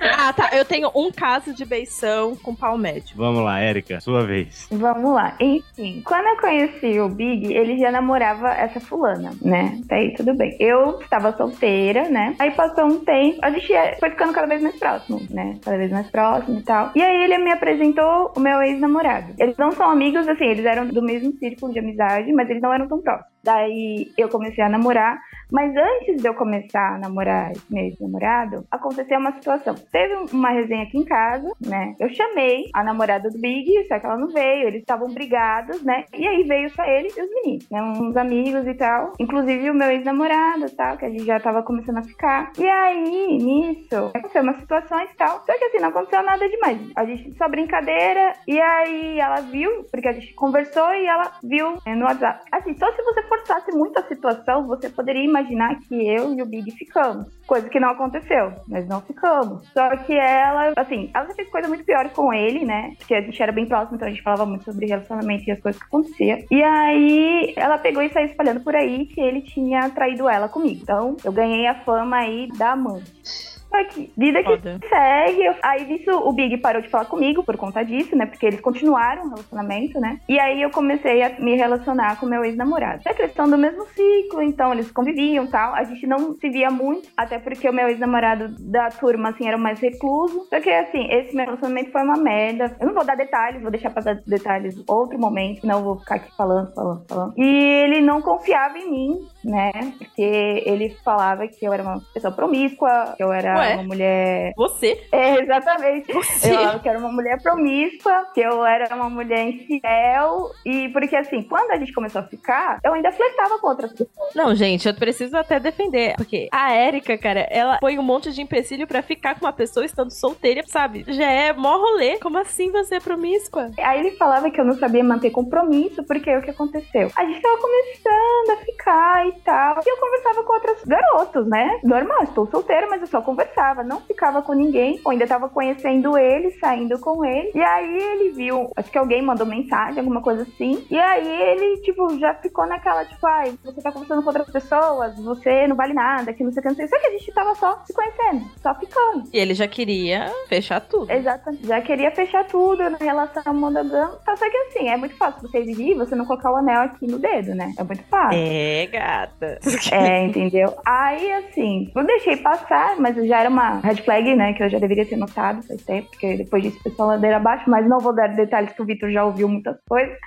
Ah, 0.02 0.34
tá. 0.34 0.50
Eu 0.54 0.66
tenho 0.66 0.92
um 0.96 1.12
caso 1.12 1.54
de 1.54 1.66
beição 1.66 2.36
com 2.36 2.56
médio. 2.78 3.16
Vamos 3.16 3.44
lá, 3.44 3.60
Érica, 3.60 4.00
sua 4.02 4.26
vez. 4.26 4.68
Vamos 4.72 5.14
lá. 5.14 5.36
Enfim, 5.40 6.02
quando 6.06 6.26
eu 6.28 6.38
conheci 6.38 7.00
o 7.00 7.10
Big, 7.10 7.54
ele 7.54 7.78
já 7.80 7.92
namorava 7.92 8.50
essa 8.50 8.80
fulana, 8.80 9.32
né? 9.42 9.80
Daí 9.86 10.14
tudo 10.14 10.34
bem. 10.36 10.56
Eu 10.60 11.00
estava 11.02 11.36
solteira, 11.36 12.10
né? 12.10 12.36
Aí 12.40 12.52
passou 12.52 12.86
um 12.86 13.00
tempo, 13.04 13.40
a 13.42 13.50
gente 13.52 13.68
foi 14.00 14.10
ficando 14.10 14.34
cada 14.34 14.48
vez 14.48 14.62
mais 14.62 14.76
próximo, 14.78 15.22
né? 15.30 15.58
Cada 15.64 15.78
vez 15.78 15.92
mais 15.92 16.08
próximo 16.08 16.60
e 16.60 16.64
tal. 16.64 16.92
E 16.96 17.02
aí 17.02 17.24
ele 17.24 17.38
me 17.38 17.52
apresentou 17.60 18.34
o 18.36 18.40
meu 18.40 18.62
ex-namorado. 18.62 19.34
Eles 19.38 19.58
não 19.58 19.72
são 19.74 19.90
amigos, 19.92 20.28
assim, 20.28 20.46
eles 20.46 20.66
eram 20.66 20.88
do 20.88 21.02
mesmo 21.02 21.34
círculo 21.34 21.74
de 21.74 21.80
amizade, 21.80 22.32
mas 22.32 22.50
eles 22.50 22.62
não 22.62 22.74
eram 22.74 22.88
tão 22.88 23.02
próximos. 23.02 23.32
Daí 23.44 24.12
eu 24.18 24.30
comecei 24.30 24.64
a 24.64 24.70
namorar, 24.70 25.20
mas 25.52 25.76
antes 25.76 26.22
de 26.22 26.28
eu 26.28 26.34
começar 26.34 26.96
a 26.96 26.98
namorar 27.00 27.52
meu 27.70 27.84
ex-namorado, 27.84 28.66
aconteceu 28.70 29.18
uma 29.18 29.34
situação. 29.34 29.76
Teve 29.92 30.14
uma 30.32 30.52
resenha 30.52 30.84
aqui 30.84 30.98
em 30.98 31.06
casa, 31.06 31.52
né? 31.66 31.96
Eu 32.00 32.10
chamei 32.10 32.66
a 32.74 32.84
namorada 32.84 33.30
do 33.30 33.40
Big, 33.40 33.88
só 33.88 34.00
que 34.00 34.06
ela 34.06 34.18
não 34.18 34.28
veio, 34.28 34.68
eles 34.68 34.82
estavam 34.82 35.10
brigados, 35.10 35.84
né? 35.84 36.06
E 36.14 36.28
aí 36.28 36.44
veio 36.44 36.70
só 36.70 36.84
ele 36.84 37.10
e 37.16 37.22
os 37.22 37.30
meninos, 37.34 37.70
né? 37.70 37.82
Uns 37.82 38.16
amigos 38.16 38.68
e 38.68 38.74
tal. 38.76 39.14
Inclusive 39.20 39.70
o 39.70 39.74
meu 39.74 39.90
ex-namorado 39.90 40.66
e 40.66 40.72
tal, 40.72 40.98
que 40.98 41.06
a 41.06 41.10
gente 41.10 41.26
já 41.26 41.40
tava 41.40 41.64
começando 41.64 41.98
a 41.98 42.04
ficar. 42.04 42.52
E 42.58 42.68
aí, 42.68 43.38
nisso, 43.38 44.12
aconteceu 44.14 44.44
umas 44.44 44.60
situações 44.60 45.10
e 45.12 45.18
tal. 45.18 45.44
Só 45.46 45.58
que 45.58 45.66
assim, 45.66 45.80
não 45.80 45.90
aconteceu 45.90 46.22
nada 46.24 46.48
demais. 46.48 46.80
A 46.96 47.06
gente 47.06 47.36
só 47.38 47.50
brincadeira, 47.50 48.34
e 48.48 48.60
aí 48.60 49.20
ela 49.20 49.42
viu, 49.42 49.86
porque 49.92 50.08
a 50.08 50.14
gente 50.14 50.34
conversou 50.34 50.94
e 50.94 51.06
ela 51.06 51.32
viu 51.44 51.74
né, 51.86 51.96
no 51.96 52.06
WhatsApp. 52.06 52.46
Assim, 52.52 52.78
só 52.78 52.92
se 52.92 53.02
você 53.02 53.24
forçasse 53.24 53.72
muito 53.72 53.98
a 54.00 54.04
situação, 54.04 54.68
você 54.68 54.90
poderia 54.90 55.24
imaginar 55.24 55.39
que 55.44 56.08
eu 56.08 56.34
e 56.34 56.42
o 56.42 56.46
Big 56.46 56.72
ficamos. 56.72 57.28
Coisa 57.46 57.68
que 57.70 57.80
não 57.80 57.90
aconteceu, 57.90 58.54
mas 58.68 58.88
não 58.88 59.02
ficamos. 59.02 59.68
Só 59.74 59.96
que 59.98 60.14
ela, 60.14 60.74
assim, 60.76 61.10
ela 61.14 61.28
já 61.28 61.34
fez 61.34 61.50
coisa 61.50 61.68
muito 61.68 61.84
pior 61.84 62.10
com 62.10 62.34
ele, 62.34 62.66
né? 62.66 62.94
Porque 62.98 63.16
a 63.16 63.22
gente 63.22 63.42
era 63.42 63.52
bem 63.52 63.66
próximo, 63.66 63.96
então 63.96 64.08
a 64.08 64.12
gente 64.12 64.22
falava 64.22 64.46
muito 64.46 64.66
sobre 64.66 64.86
relacionamento 64.86 65.46
e 65.48 65.52
as 65.52 65.60
coisas 65.60 65.82
que 65.82 65.88
aconteciam. 65.88 66.40
E 66.52 66.64
aí 66.64 67.54
ela 67.56 67.78
pegou 67.78 68.04
e 68.04 68.10
saiu 68.10 68.28
espalhando 68.28 68.62
por 68.62 68.76
aí 68.76 69.06
que 69.08 69.20
ele 69.20 69.42
tinha 69.42 69.90
traído 69.90 70.30
ela 70.30 70.48
comigo. 70.48 70.80
Então 70.82 71.18
eu 71.24 71.32
ganhei 71.32 71.66
a 71.68 71.76
fama 71.84 72.18
aí 72.18 72.48
da 72.58 72.72
amante. 72.72 73.59
Só 73.70 73.84
que 73.86 74.12
vida 74.18 74.40
que 74.40 74.50
Foda. 74.50 74.80
segue. 74.90 75.56
Aí 75.62 75.86
disso 75.86 76.12
o 76.12 76.34
Big 76.34 76.58
parou 76.58 76.82
de 76.82 76.90
falar 76.90 77.06
comigo 77.06 77.44
por 77.44 77.56
conta 77.56 77.84
disso, 77.84 78.16
né? 78.16 78.26
Porque 78.26 78.46
eles 78.46 78.60
continuaram 78.60 79.26
o 79.26 79.30
relacionamento, 79.30 80.00
né? 80.00 80.20
E 80.28 80.40
aí 80.40 80.62
eu 80.62 80.70
comecei 80.72 81.22
a 81.22 81.30
me 81.40 81.56
relacionar 81.56 82.20
com 82.20 82.26
meu 82.26 82.44
ex-namorado. 82.44 83.02
É 83.06 83.14
questão 83.14 83.50
do 83.50 83.58
mesmo 83.58 83.86
ciclo, 83.88 84.42
então 84.42 84.74
eles 84.74 84.92
conviviam 84.92 85.46
e 85.46 85.48
tal. 85.50 85.74
A 85.76 85.84
gente 85.84 86.06
não 86.08 86.36
se 86.36 86.50
via 86.50 86.72
muito, 86.72 87.10
até 87.16 87.38
porque 87.38 87.70
o 87.70 87.74
meu 87.74 87.88
ex-namorado 87.88 88.56
da 88.60 88.90
turma, 88.90 89.30
assim, 89.30 89.48
era 89.48 89.58
o 89.58 89.60
mais 89.60 89.80
recluso. 89.80 90.48
Só 90.50 90.60
que, 90.60 90.70
assim, 90.70 91.08
esse 91.12 91.36
meu 91.36 91.46
relacionamento 91.46 91.92
foi 91.92 92.02
uma 92.02 92.18
merda. 92.18 92.76
Eu 92.80 92.88
não 92.88 92.94
vou 92.94 93.06
dar 93.06 93.16
detalhes, 93.16 93.62
vou 93.62 93.72
deixar 93.72 93.92
pra 93.92 94.02
dar 94.02 94.16
detalhes 94.26 94.76
outro 94.88 95.20
momento, 95.20 95.68
eu 95.70 95.84
vou 95.84 96.00
ficar 96.00 96.16
aqui 96.16 96.36
falando, 96.36 96.74
falando, 96.74 97.06
falando. 97.08 97.34
E 97.38 97.46
ele 97.46 98.02
não 98.02 98.22
confiava 98.22 98.78
em 98.78 98.90
mim, 98.90 99.20
né? 99.44 99.72
Porque 99.98 100.64
ele 100.66 100.90
falava 101.04 101.48
que 101.48 101.66
eu 101.66 101.72
era 101.72 101.84
uma 101.84 102.02
pessoa 102.14 102.34
promíscua, 102.34 103.14
que 103.16 103.24
eu 103.24 103.32
era 103.32 103.59
Ué? 103.60 103.74
uma 103.76 103.84
mulher 103.84 104.54
Você? 104.56 105.02
é, 105.12 105.42
exatamente. 105.42 106.12
Você? 106.12 106.54
Eu 106.54 106.80
que 106.80 106.90
era 106.90 107.00
uma 107.00 107.12
mulher 107.12 107.42
promíscua, 107.42 108.26
que 108.34 108.42
eu 108.42 108.66
era 108.66 108.94
uma 108.96 109.10
mulher 109.10 109.48
infiel. 109.48 110.52
E 110.66 110.90
porque, 110.90 111.16
assim, 111.16 111.42
quando 111.44 111.72
a 111.72 111.78
gente 111.78 111.94
começou 111.94 112.22
a 112.22 112.24
ficar, 112.24 112.80
eu 112.84 112.94
ainda 112.94 113.12
flertava 113.12 113.60
com 113.60 113.68
outras 113.68 113.92
pessoas. 113.92 114.34
Não, 114.36 114.56
gente, 114.56 114.88
eu 114.88 114.94
preciso 114.94 115.38
até 115.38 115.60
defender. 115.60 116.16
Porque 116.16 116.48
a 116.52 116.74
Érica, 116.74 117.18
cara, 117.18 117.48
ela 117.50 117.78
põe 117.80 117.98
um 117.98 118.04
monte 118.04 118.32
de 118.32 118.42
empecilho 118.42 118.88
pra 118.88 119.02
ficar 119.02 119.36
com 119.36 119.46
uma 119.46 119.54
pessoa 119.54 119.86
estando 119.86 120.12
solteira, 120.12 120.64
sabe? 120.68 121.06
Já 121.08 121.30
é 121.30 121.54
mó 121.54 121.78
rolê. 121.78 122.18
Como 122.20 122.38
assim 122.38 122.72
você 122.72 122.96
é 122.96 123.00
promíscua? 123.00 123.72
Aí 123.80 124.00
ele 124.00 124.12
falava 124.12 124.50
que 124.50 124.60
eu 124.60 124.66
não 124.66 124.74
sabia 124.74 125.04
manter 125.04 125.32
compromisso, 125.32 126.04
porque 126.04 126.36
o 126.36 126.42
que 126.42 126.52
aconteceu? 126.52 127.12
A 127.16 127.26
gente 127.26 127.42
tava 127.42 127.58
começando 127.58 128.50
a 128.52 128.66
ficar 128.66 129.28
e 129.28 129.32
tal. 129.42 129.80
E 129.86 129.90
eu 129.90 129.98
conversava 129.98 130.44
com 130.44 130.54
outros 130.54 130.84
garotos, 130.86 131.48
né? 131.48 131.80
Normal, 131.84 132.24
estou 132.24 132.48
solteira, 132.48 132.88
mas 132.90 133.02
eu 133.02 133.08
só 133.08 133.22
conversava, 133.22 133.49
não 133.84 134.02
ficava 134.02 134.42
com 134.42 134.54
ninguém. 134.54 135.00
Eu 135.04 135.12
ainda 135.12 135.28
tava 135.28 135.50
conhecendo 135.50 136.18
ele, 136.18 136.52
saindo 136.60 136.98
com 137.00 137.24
ele. 137.24 137.52
E 137.54 137.62
aí 137.62 137.98
ele 137.98 138.32
viu, 138.32 138.72
acho 138.76 138.92
que 138.92 138.98
alguém 138.98 139.22
mandou 139.22 139.46
mensagem, 139.46 140.00
alguma 140.00 140.22
coisa 140.22 140.44
assim. 140.44 140.86
E 140.90 140.98
aí 140.98 141.28
ele, 141.28 141.82
tipo, 141.82 142.18
já 142.20 142.34
ficou 142.36 142.66
naquela, 142.66 143.06
tipo, 143.06 143.26
ai, 143.26 143.54
você 143.64 143.82
tá 143.82 143.92
conversando 143.92 144.22
com 144.22 144.30
outras 144.30 144.50
pessoas, 144.50 145.16
você 145.18 145.68
não 145.68 145.76
vale 145.76 145.94
nada, 145.94 146.34
que 146.34 146.44
não 146.44 146.52
sei 146.52 146.60
o 146.60 146.64
que, 146.64 146.70
não 146.70 146.76
sei. 146.76 146.88
Só 146.88 147.00
que 147.00 147.08
a 147.08 147.12
gente 147.12 147.32
tava 147.34 147.56
só 147.56 147.82
se 147.86 147.94
conhecendo, 147.94 148.46
só 148.62 148.74
ficando. 148.76 149.24
E 149.32 149.38
ele 149.38 149.54
já 149.54 149.68
queria 149.68 150.32
fechar 150.48 150.82
tudo. 150.82 151.12
Exato. 151.12 151.52
Já 151.64 151.82
queria 151.82 152.12
fechar 152.12 152.46
tudo 152.46 152.90
na 152.90 152.98
relação 152.98 153.54
monogâmica. 153.54 154.36
Só 154.36 154.50
que 154.50 154.58
assim, 154.58 154.90
é 154.90 154.98
muito 154.98 155.16
fácil 155.16 155.42
você 155.42 155.60
exigir 155.60 156.00
você 156.00 156.16
não 156.16 156.26
colocar 156.26 156.52
o 156.52 156.56
anel 156.56 156.82
aqui 156.82 157.08
no 157.08 157.20
dedo, 157.20 157.54
né? 157.54 157.74
É 157.78 157.84
muito 157.84 158.04
fácil. 158.04 158.40
É, 158.40 158.88
gata. 158.88 159.60
É, 159.92 160.26
entendeu? 160.26 160.76
Aí, 160.86 161.32
assim, 161.34 161.92
eu 161.96 162.06
deixei 162.06 162.38
passar, 162.38 162.96
mas 162.98 163.16
já 163.28 163.39
era 163.40 163.50
uma 163.50 163.80
red 163.80 163.98
flag, 163.98 164.36
né? 164.36 164.54
Que 164.54 164.64
eu 164.64 164.70
já 164.70 164.80
deveria 164.80 165.06
ter 165.06 165.18
notado 165.18 165.62
faz 165.64 165.82
tempo, 165.84 166.10
porque 166.10 166.38
depois 166.38 166.64
disso 166.64 166.80
foi 166.82 166.92
só 166.92 167.06
ladeira 167.06 167.38
abaixo, 167.38 167.70
mas 167.70 167.88
não 167.88 168.00
vou 168.00 168.14
dar 168.14 168.28
detalhes 168.28 168.74
que 168.74 168.82
o 168.82 168.86
Vitor 168.86 169.12
já 169.12 169.24
ouviu 169.24 169.48
muitas 169.48 169.78
coisas. 169.88 170.18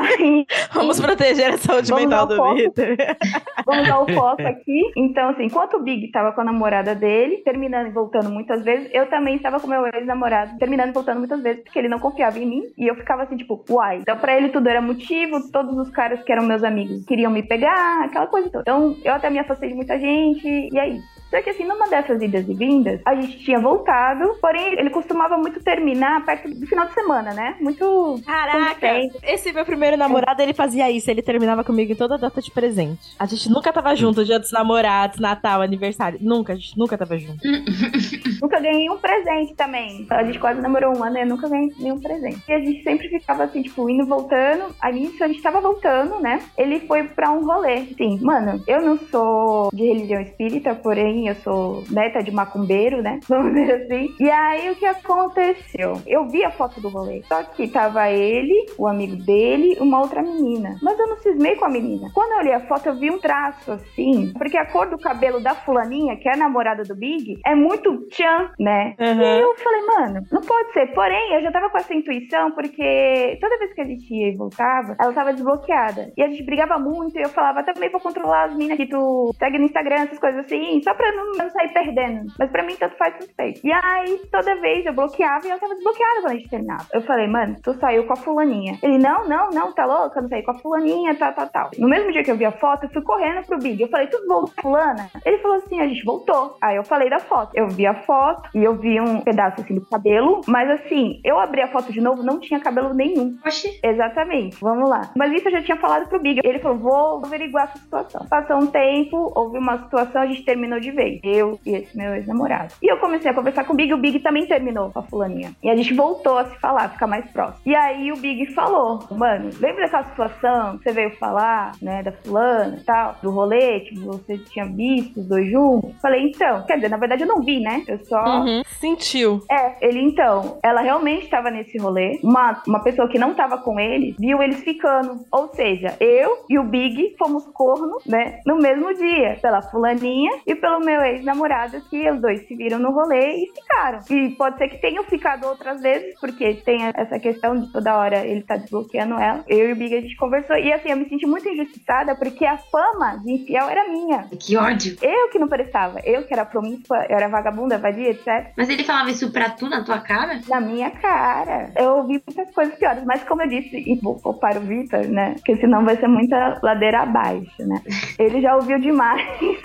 Aí, 0.00 0.46
Vamos 0.72 1.00
proteger 1.00 1.54
a 1.54 1.58
saúde 1.58 1.90
Vamos 1.90 2.04
mental 2.04 2.26
do. 2.26 2.54
Vitor. 2.54 2.96
vamos 3.66 3.88
dar 3.88 4.00
o 4.00 4.12
foco 4.12 4.42
aqui. 4.42 4.82
Então, 4.96 5.30
assim, 5.30 5.44
enquanto 5.44 5.74
o 5.74 5.82
Big 5.82 6.10
tava 6.10 6.32
com 6.32 6.40
a 6.40 6.44
namorada 6.44 6.94
dele, 6.94 7.38
terminando 7.38 7.88
e 7.88 7.90
voltando 7.90 8.30
muitas 8.30 8.64
vezes, 8.64 8.88
eu 8.92 9.06
também 9.06 9.36
estava 9.36 9.60
com 9.60 9.66
meu 9.66 9.84
ex-namorado, 9.86 10.58
terminando 10.58 10.90
e 10.90 10.92
voltando 10.92 11.18
muitas 11.18 11.42
vezes, 11.42 11.62
porque 11.62 11.78
ele 11.78 11.88
não 11.88 11.98
confiava 11.98 12.38
em 12.38 12.46
mim. 12.46 12.62
E 12.78 12.86
eu 12.86 12.94
ficava 12.94 13.22
assim, 13.22 13.36
tipo, 13.36 13.64
uai. 13.68 13.98
Então, 13.98 14.16
pra 14.16 14.36
ele 14.36 14.48
tudo 14.48 14.68
era 14.68 14.80
motivo, 14.80 15.50
todos 15.50 15.76
os 15.76 15.90
caras 15.90 16.22
que 16.22 16.32
eram 16.32 16.44
meus 16.44 16.62
amigos 16.62 17.04
queriam 17.04 17.30
me 17.30 17.42
pegar, 17.42 18.04
aquela 18.04 18.26
coisa 18.26 18.48
toda. 18.50 18.62
Então, 18.62 18.96
eu 19.04 19.12
até 19.12 19.30
me 19.30 19.38
afastei 19.38 19.70
de 19.70 19.74
muita 19.74 19.98
gente, 19.98 20.46
e 20.46 20.78
é 20.78 20.88
isso. 20.88 21.19
Só 21.30 21.40
que 21.40 21.50
assim, 21.50 21.64
numa 21.64 21.88
dessas 21.88 22.20
idas 22.20 22.48
e 22.48 22.54
vindas, 22.54 23.00
a 23.06 23.14
gente 23.14 23.38
tinha 23.38 23.60
voltado, 23.60 24.36
porém 24.40 24.78
ele 24.78 24.90
costumava 24.90 25.38
muito 25.38 25.60
terminar 25.62 26.24
perto 26.24 26.48
do 26.50 26.66
final 26.66 26.86
de 26.86 26.94
semana, 26.94 27.32
né? 27.32 27.56
Muito. 27.60 28.20
Caraca, 28.26 28.88
esse 29.22 29.52
meu 29.52 29.64
primeiro 29.64 29.96
namorado, 29.96 30.42
ele 30.42 30.52
fazia 30.52 30.90
isso. 30.90 31.10
Ele 31.10 31.22
terminava 31.22 31.62
comigo 31.62 31.92
em 31.92 31.96
toda 31.96 32.18
data 32.18 32.40
de 32.40 32.50
presente. 32.50 33.14
A 33.18 33.26
gente 33.26 33.48
nunca 33.50 33.72
tava 33.72 33.94
junto, 33.94 34.24
dia 34.24 34.38
dos 34.38 34.52
namorados, 34.52 35.20
Natal, 35.20 35.62
aniversário. 35.62 36.18
Nunca, 36.20 36.52
a 36.52 36.56
gente 36.56 36.76
nunca 36.76 36.98
tava 36.98 37.16
junto. 37.18 37.40
Nunca 38.40 38.58
ganhei 38.58 38.88
um 38.88 38.96
presente 38.96 39.54
também. 39.54 40.06
A 40.08 40.24
gente 40.24 40.38
quase 40.38 40.60
namorou 40.60 40.96
um 40.96 41.04
ano 41.04 41.18
e 41.18 41.20
eu 41.20 41.26
nunca 41.26 41.46
ganhei 41.48 41.70
nenhum 41.78 42.00
presente. 42.00 42.42
E 42.48 42.52
a 42.52 42.58
gente 42.58 42.82
sempre 42.82 43.08
ficava 43.08 43.44
assim, 43.44 43.62
tipo, 43.62 43.88
indo 43.88 44.06
voltando. 44.06 44.74
Aí 44.80 44.94
nisso 44.94 45.22
a 45.22 45.28
gente 45.28 45.42
tava 45.42 45.60
voltando, 45.60 46.18
né? 46.20 46.40
Ele 46.56 46.80
foi 46.80 47.04
pra 47.04 47.30
um 47.30 47.44
rolê. 47.44 47.84
Sim, 47.96 48.18
mano, 48.22 48.62
eu 48.66 48.80
não 48.80 48.98
sou 49.10 49.70
de 49.74 49.84
religião 49.84 50.20
espírita, 50.22 50.74
porém 50.74 51.19
eu 51.28 51.34
sou 51.36 51.84
neta 51.90 52.22
de 52.22 52.30
macumbeiro, 52.30 53.02
né? 53.02 53.20
Vamos 53.28 53.54
dizer 53.54 53.82
assim. 53.84 54.14
E 54.18 54.30
aí 54.30 54.70
o 54.70 54.76
que 54.76 54.86
aconteceu? 54.86 56.00
Eu 56.06 56.28
vi 56.28 56.44
a 56.44 56.50
foto 56.50 56.80
do 56.80 56.88
rolê. 56.88 57.22
Só 57.24 57.42
que 57.42 57.68
tava 57.68 58.10
ele, 58.10 58.66
o 58.78 58.86
amigo 58.86 59.16
dele, 59.16 59.76
uma 59.80 60.00
outra 60.00 60.22
menina. 60.22 60.76
Mas 60.82 60.98
eu 60.98 61.06
não 61.06 61.16
cismei 61.18 61.56
com 61.56 61.64
a 61.64 61.70
menina. 61.70 62.10
Quando 62.14 62.32
eu 62.32 62.38
olhei 62.38 62.54
a 62.54 62.66
foto, 62.66 62.86
eu 62.86 62.94
vi 62.94 63.10
um 63.10 63.18
traço 63.18 63.72
assim. 63.72 64.32
Porque 64.36 64.56
a 64.56 64.66
cor 64.66 64.88
do 64.88 64.98
cabelo 64.98 65.40
da 65.40 65.54
fulaninha, 65.54 66.16
que 66.16 66.28
é 66.28 66.34
a 66.34 66.36
namorada 66.36 66.82
do 66.82 66.94
Big, 66.94 67.38
é 67.46 67.54
muito 67.54 68.06
tchan, 68.08 68.50
né? 68.58 68.94
E 68.98 69.04
Aham. 69.04 69.40
eu 69.40 69.54
falei, 69.56 69.80
mano, 69.86 70.26
não 70.30 70.40
pode 70.40 70.72
ser. 70.72 70.86
Porém, 70.94 71.34
eu 71.34 71.42
já 71.42 71.50
tava 71.52 71.70
com 71.70 71.78
essa 71.78 71.94
intuição, 71.94 72.52
porque 72.52 73.38
toda 73.40 73.58
vez 73.58 73.72
que 73.74 73.80
a 73.80 73.84
gente 73.84 74.12
ia 74.12 74.28
e 74.28 74.36
voltava, 74.36 74.96
ela 75.00 75.12
tava 75.12 75.32
desbloqueada. 75.32 76.12
E 76.16 76.22
a 76.22 76.28
gente 76.28 76.42
brigava 76.44 76.78
muito, 76.78 77.18
e 77.18 77.22
eu 77.22 77.28
falava, 77.28 77.62
também 77.62 77.90
vou 77.90 78.00
controlar 78.00 78.44
as 78.44 78.54
minas 78.54 78.76
que 78.76 78.86
tu 78.86 79.32
segue 79.38 79.58
no 79.58 79.64
Instagram, 79.64 80.02
essas 80.02 80.18
coisas 80.18 80.44
assim, 80.44 80.80
só 80.82 80.94
pra 80.94 81.09
não, 81.12 81.32
não 81.32 81.50
sair 81.50 81.72
perdendo. 81.72 82.32
Mas 82.38 82.50
pra 82.50 82.62
mim, 82.62 82.76
tanto 82.76 82.96
faz, 82.96 83.14
tanto 83.18 83.34
fez. 83.34 83.62
E 83.62 83.72
aí, 83.72 84.20
toda 84.30 84.60
vez 84.60 84.84
eu 84.86 84.92
bloqueava 84.92 85.46
e 85.46 85.50
ela 85.50 85.60
tava 85.60 85.74
desbloqueada 85.74 86.20
quando 86.20 86.32
a 86.32 86.36
gente 86.36 86.48
terminava. 86.48 86.86
Eu 86.92 87.02
falei, 87.02 87.26
mano, 87.26 87.56
tu 87.62 87.74
saiu 87.74 88.06
com 88.06 88.12
a 88.12 88.16
fulaninha. 88.16 88.78
Ele, 88.82 88.98
não, 88.98 89.28
não, 89.28 89.50
não, 89.50 89.72
tá 89.72 89.84
louca? 89.84 90.18
Eu 90.18 90.22
não 90.22 90.28
saí 90.28 90.42
com 90.42 90.52
a 90.52 90.58
fulaninha, 90.58 91.14
tal, 91.14 91.32
tal, 91.32 91.48
tal. 91.48 91.70
No 91.78 91.88
mesmo 91.88 92.12
dia 92.12 92.22
que 92.22 92.30
eu 92.30 92.36
vi 92.36 92.44
a 92.44 92.52
foto, 92.52 92.84
eu 92.84 92.90
fui 92.90 93.02
correndo 93.02 93.44
pro 93.46 93.58
Big. 93.58 93.80
Eu 93.80 93.88
falei, 93.88 94.06
tu 94.06 94.18
voltou 94.26 94.52
fulana? 94.60 95.10
Ele 95.24 95.38
falou 95.38 95.56
assim, 95.58 95.80
a 95.80 95.88
gente 95.88 96.04
voltou. 96.04 96.56
Aí 96.60 96.76
eu 96.76 96.84
falei 96.84 97.08
da 97.10 97.18
foto. 97.18 97.52
Eu 97.54 97.68
vi 97.68 97.86
a 97.86 97.94
foto 97.94 98.48
e 98.54 98.64
eu 98.64 98.74
vi 98.74 99.00
um 99.00 99.20
pedaço 99.20 99.60
assim 99.60 99.74
do 99.74 99.86
cabelo, 99.86 100.40
mas 100.46 100.70
assim, 100.70 101.20
eu 101.24 101.38
abri 101.38 101.60
a 101.62 101.68
foto 101.68 101.92
de 101.92 102.00
novo, 102.00 102.22
não 102.22 102.38
tinha 102.40 102.60
cabelo 102.60 102.94
nenhum. 102.94 103.36
Oxi. 103.44 103.80
Exatamente, 103.82 104.56
vamos 104.60 104.88
lá. 104.88 105.10
Mas 105.16 105.32
isso 105.32 105.48
eu 105.48 105.52
já 105.52 105.62
tinha 105.62 105.76
falado 105.76 106.08
pro 106.08 106.20
Big. 106.20 106.40
Ele 106.44 106.58
falou: 106.58 106.78
vou 106.78 107.24
averiguar 107.24 107.64
essa 107.64 107.78
situação. 107.78 108.26
Passou 108.28 108.56
um 108.56 108.66
tempo, 108.66 109.32
houve 109.34 109.58
uma 109.58 109.78
situação, 109.84 110.22
a 110.22 110.26
gente 110.26 110.44
terminou 110.44 110.80
de 110.80 110.90
vez. 110.90 110.99
Eu 111.22 111.58
e 111.64 111.74
esse 111.74 111.96
meu 111.96 112.14
ex-namorado. 112.14 112.74
E 112.82 112.90
eu 112.90 112.98
comecei 112.98 113.30
a 113.30 113.34
conversar 113.34 113.64
com 113.64 113.72
o 113.72 113.76
Big, 113.76 113.92
o 113.92 113.98
Big 113.98 114.20
também 114.20 114.46
terminou 114.46 114.90
com 114.90 114.98
a 114.98 115.02
fulaninha. 115.02 115.52
E 115.62 115.70
a 115.70 115.76
gente 115.76 115.94
voltou 115.94 116.38
a 116.38 116.44
se 116.44 116.58
falar, 116.58 116.90
ficar 116.90 117.06
mais 117.06 117.28
próximo. 117.30 117.60
E 117.66 117.74
aí 117.74 118.12
o 118.12 118.16
Big 118.16 118.52
falou: 118.54 119.00
mano, 119.10 119.50
lembra 119.60 119.84
daquela 119.84 120.04
situação 120.04 120.78
que 120.78 120.84
você 120.84 120.92
veio 120.92 121.10
falar, 121.16 121.72
né, 121.80 122.02
da 122.02 122.12
fulana 122.12 122.78
e 122.80 122.84
tal, 122.84 123.16
do 123.22 123.30
rolê, 123.30 123.80
que 123.80 123.98
você 123.98 124.38
tinha 124.38 124.66
visto 124.66 125.20
os 125.20 125.26
dois 125.26 125.50
juntos? 125.50 125.94
Falei, 126.00 126.24
então, 126.28 126.64
quer 126.66 126.76
dizer, 126.76 126.88
na 126.88 126.96
verdade 126.96 127.22
eu 127.22 127.28
não 127.28 127.42
vi, 127.42 127.60
né? 127.60 127.82
Eu 127.86 127.98
só. 128.04 128.22
Uhum. 128.24 128.62
Sentiu. 128.80 129.42
É, 129.50 129.86
ele 129.86 130.00
então, 130.00 130.58
ela 130.62 130.80
realmente 130.80 131.24
estava 131.24 131.50
nesse 131.50 131.78
rolê. 131.78 132.18
Uma, 132.22 132.62
uma 132.66 132.82
pessoa 132.82 133.08
que 133.08 133.18
não 133.18 133.34
tava 133.34 133.58
com 133.58 133.78
eles 133.78 134.16
viu 134.18 134.42
eles 134.42 134.60
ficando. 134.60 135.24
Ou 135.30 135.48
seja, 135.48 135.96
eu 136.00 136.44
e 136.48 136.58
o 136.58 136.64
Big 136.64 137.14
fomos 137.18 137.44
corno, 137.52 137.98
né? 138.06 138.40
No 138.46 138.56
mesmo 138.56 138.92
dia, 138.94 139.38
pela 139.40 139.62
fulaninha 139.62 140.30
e 140.46 140.54
pelo 140.54 140.80
meu 140.90 141.02
ex-namorado, 141.02 141.80
que 141.88 142.10
os 142.10 142.20
dois 142.20 142.46
se 142.46 142.54
viram 142.56 142.78
no 142.78 142.90
rolê 142.90 143.44
e 143.44 143.52
ficaram. 143.54 144.00
E 144.10 144.30
pode 144.30 144.58
ser 144.58 144.68
que 144.68 144.78
tenham 144.78 145.04
ficado 145.04 145.46
outras 145.46 145.80
vezes, 145.80 146.18
porque 146.20 146.54
tem 146.54 146.84
essa 146.94 147.18
questão 147.18 147.56
de 147.56 147.70
toda 147.72 147.96
hora 147.96 148.26
ele 148.26 148.42
tá 148.42 148.56
desbloqueando 148.56 149.14
ela. 149.14 149.44
Eu 149.46 149.68
e 149.68 149.72
o 149.72 149.76
Big 149.76 149.94
a 149.94 150.00
gente 150.00 150.16
conversou. 150.16 150.56
E 150.56 150.72
assim, 150.72 150.90
eu 150.90 150.96
me 150.96 151.08
senti 151.08 151.26
muito 151.26 151.48
injustiçada 151.48 152.16
porque 152.16 152.44
a 152.44 152.58
fama 152.58 153.16
de 153.24 153.32
infiel 153.32 153.68
era 153.68 153.88
minha. 153.88 154.28
Que 154.38 154.56
ódio. 154.56 154.96
Eu 155.00 155.28
que 155.30 155.38
não 155.38 155.48
prestava. 155.48 156.00
Eu 156.04 156.24
que 156.26 156.34
era 156.34 156.44
promíscua, 156.44 157.06
eu 157.08 157.16
era 157.16 157.28
vagabunda, 157.28 157.78
vadia, 157.78 158.10
etc. 158.10 158.52
Mas 158.56 158.68
ele 158.68 158.84
falava 158.84 159.10
isso 159.10 159.30
pra 159.30 159.50
tu, 159.50 159.68
na 159.68 159.84
tua 159.84 160.00
cara? 160.00 160.40
Na 160.48 160.60
minha 160.60 160.90
cara. 160.90 161.70
Eu 161.76 161.98
ouvi 161.98 162.22
muitas 162.26 162.52
coisas 162.52 162.74
piores, 162.74 163.04
mas 163.04 163.22
como 163.24 163.42
eu 163.42 163.48
disse, 163.48 163.76
e 163.76 163.98
vou 164.00 164.16
poupar 164.16 164.56
o 164.56 164.60
Vitor, 164.60 165.06
né? 165.06 165.34
Porque 165.34 165.56
senão 165.56 165.84
vai 165.84 165.96
ser 165.96 166.08
muita 166.08 166.58
ladeira 166.62 167.00
abaixo, 167.00 167.50
né? 167.60 167.80
Ele 168.18 168.40
já 168.40 168.56
ouviu 168.56 168.78
demais. 168.78 169.20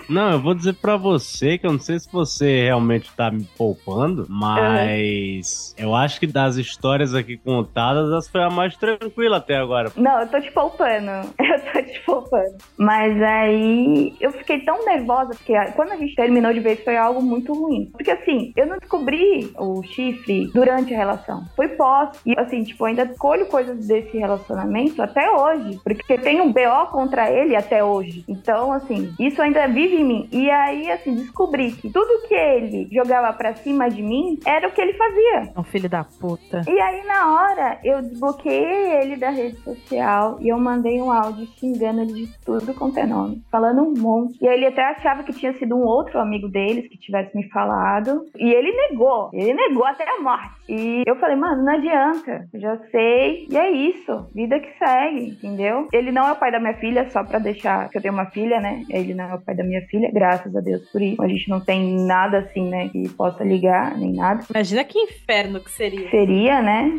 Não, 0.09 0.33
eu 0.33 0.39
vou 0.39 0.53
dizer 0.53 0.73
pra 0.75 0.97
você 0.97 1.14
que 1.58 1.65
eu 1.65 1.71
não 1.71 1.80
sei 1.80 1.99
se 1.99 2.12
você 2.12 2.63
realmente 2.63 3.12
tá 3.15 3.32
me 3.32 3.43
poupando, 3.58 4.25
mas 4.30 5.75
eu 5.78 5.95
acho 5.95 6.19
que 6.19 6.28
das 6.28 6.56
histórias 6.56 7.13
aqui 7.13 7.38
contadas, 7.38 8.12
essa 8.12 8.32
foi 8.32 8.43
a 8.43 8.49
mais 8.49 8.75
tranquila 8.78 9.38
até 9.38 9.56
agora. 9.56 9.91
Não, 9.95 10.19
eu 10.21 10.28
tô 10.28 10.39
te 10.39 10.51
poupando. 10.51 11.12
Eu 11.45 11.60
tô 11.71 11.82
te 11.82 11.99
poupando. 12.01 12.56
Mas 12.78 13.21
aí 13.21 14.13
eu 14.19 14.32
fiquei 14.32 14.60
tão 14.62 14.84
nervosa, 14.86 15.30
porque 15.36 15.54
quando 15.75 15.91
a 15.91 15.95
gente 15.95 16.15
terminou 16.15 16.51
de 16.51 16.60
vez 16.60 16.84
foi 16.84 16.97
algo 16.97 17.21
muito 17.21 17.54
ruim. 17.54 17.89
Porque 17.91 18.12
assim, 18.12 18.51
eu 18.56 18.65
não 18.65 18.78
descobri 18.78 19.51
o 19.58 19.82
chifre 19.84 20.47
durante 20.54 20.93
a 20.93 20.97
relação. 20.97 21.45
Foi 21.56 21.69
pós. 21.69 22.19
E 22.25 22.38
assim, 22.38 22.63
tipo, 22.63 22.84
ainda 22.86 23.04
escolho 23.04 23.45
coisas 23.45 23.88
desse 23.88 24.17
relacionamento 24.17 25.01
até 25.01 25.30
hoje. 25.30 25.80
Porque 25.84 26.17
tem 26.17 26.41
um 26.41 26.51
BO 26.51 26.88
contra 26.91 27.32
ele 27.32 27.56
até 27.56 27.84
hoje. 27.84 28.23
Então, 28.28 28.71
assim, 28.71 29.13
isso 29.19 29.41
ainda 29.41 29.67
vive 29.67 29.97
de 29.97 30.04
mim. 30.04 30.28
E 30.32 30.49
aí, 30.49 30.91
assim, 30.95 31.15
descobri 31.15 31.71
que 31.71 31.89
tudo 31.89 32.27
que 32.27 32.34
ele 32.34 32.88
jogava 32.91 33.31
pra 33.34 33.55
cima 33.55 33.89
de 33.89 34.01
mim 34.01 34.39
era 34.45 34.67
o 34.67 34.71
que 34.71 34.81
ele 34.81 34.93
fazia. 34.93 35.53
É 35.55 35.60
um 35.60 35.63
filho 35.63 35.89
da 35.89 36.03
puta. 36.03 36.62
E 36.67 36.79
aí, 36.79 37.05
na 37.05 37.34
hora, 37.34 37.79
eu 37.84 38.01
desbloqueei 38.01 39.01
ele 39.01 39.15
da 39.15 39.29
rede 39.29 39.58
social 39.58 40.38
e 40.41 40.49
eu 40.49 40.58
mandei 40.58 41.01
um 41.01 41.12
áudio 41.12 41.47
xingando 41.58 42.01
ele 42.01 42.13
de 42.13 42.39
tudo 42.45 42.73
quanto 42.73 42.99
é 42.99 43.05
nome, 43.05 43.43
falando 43.51 43.81
um 43.81 43.93
monte. 43.93 44.38
E 44.41 44.47
aí 44.47 44.55
ele 44.55 44.67
até 44.67 44.84
achava 44.84 45.23
que 45.23 45.34
tinha 45.34 45.53
sido 45.58 45.75
um 45.75 45.84
outro 45.84 46.19
amigo 46.19 46.47
deles 46.49 46.88
que 46.89 46.97
tivesse 46.97 47.36
me 47.36 47.47
falado. 47.49 48.25
E 48.38 48.53
ele 48.53 48.71
negou, 48.89 49.29
ele 49.34 49.53
negou 49.53 49.86
até 49.86 50.08
a 50.10 50.21
morte. 50.21 50.54
E 50.67 51.04
eu 51.06 51.15
falei, 51.17 51.36
mano, 51.36 51.63
não 51.63 51.73
adianta, 51.73 52.47
já 52.56 52.78
sei. 52.91 53.47
E 53.49 53.58
é 53.58 53.69
isso, 53.69 54.30
vida 54.34 54.60
que 54.60 54.71
segue, 54.78 55.30
entendeu? 55.30 55.88
Ele 55.93 56.12
não 56.12 56.28
é 56.28 56.32
o 56.32 56.36
pai 56.36 56.51
da 56.51 56.60
minha 56.60 56.73
filha, 56.75 57.10
só 57.12 57.23
pra 57.23 57.38
deixar 57.38 57.89
que 57.89 57.97
eu 57.97 58.01
tenho 58.01 58.13
uma 58.13 58.25
filha, 58.32 58.60
né? 58.60 58.84
Ele 58.89 59.13
não 59.13 59.25
é 59.25 59.36
o 59.36 59.41
pai 59.41 59.56
da 59.56 59.63
minha 59.63 59.82
filha, 59.88 60.10
graças 60.12 60.56
a 60.56 60.62
Deus 60.62 60.89
por 60.89 61.01
isso. 61.01 61.21
A 61.21 61.28
gente 61.28 61.49
não 61.49 61.60
tem 61.60 62.06
nada 62.06 62.39
assim, 62.39 62.67
né, 62.67 62.89
que 62.89 63.08
possa 63.10 63.43
ligar, 63.43 63.95
nem 63.97 64.13
nada. 64.13 64.43
Imagina 64.49 64.84
que 64.84 64.97
inferno 64.97 65.60
que 65.60 65.69
seria. 65.69 66.10
Seria, 66.10 66.62
né? 66.62 66.95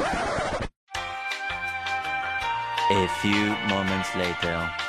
A 2.89 3.09
few 3.09 3.49
moments 3.69 4.15
later. 4.15 4.87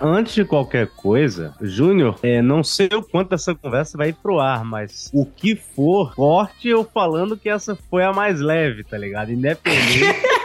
Antes 0.00 0.34
de 0.34 0.44
qualquer 0.44 0.88
coisa, 0.88 1.54
Júnior, 1.60 2.18
é, 2.22 2.40
não 2.40 2.62
sei 2.62 2.88
o 2.92 3.02
quanto 3.02 3.34
essa 3.34 3.54
conversa 3.54 3.98
vai 3.98 4.10
ir 4.10 4.14
pro 4.14 4.38
ar, 4.38 4.64
mas 4.64 5.10
o 5.12 5.26
que 5.26 5.56
for, 5.56 6.14
corte 6.14 6.68
eu 6.68 6.84
falando 6.84 7.36
que 7.36 7.48
essa 7.48 7.76
foi 7.90 8.04
a 8.04 8.12
mais 8.12 8.40
leve, 8.40 8.84
tá 8.84 8.96
ligado? 8.96 9.32
Independente. 9.32 10.04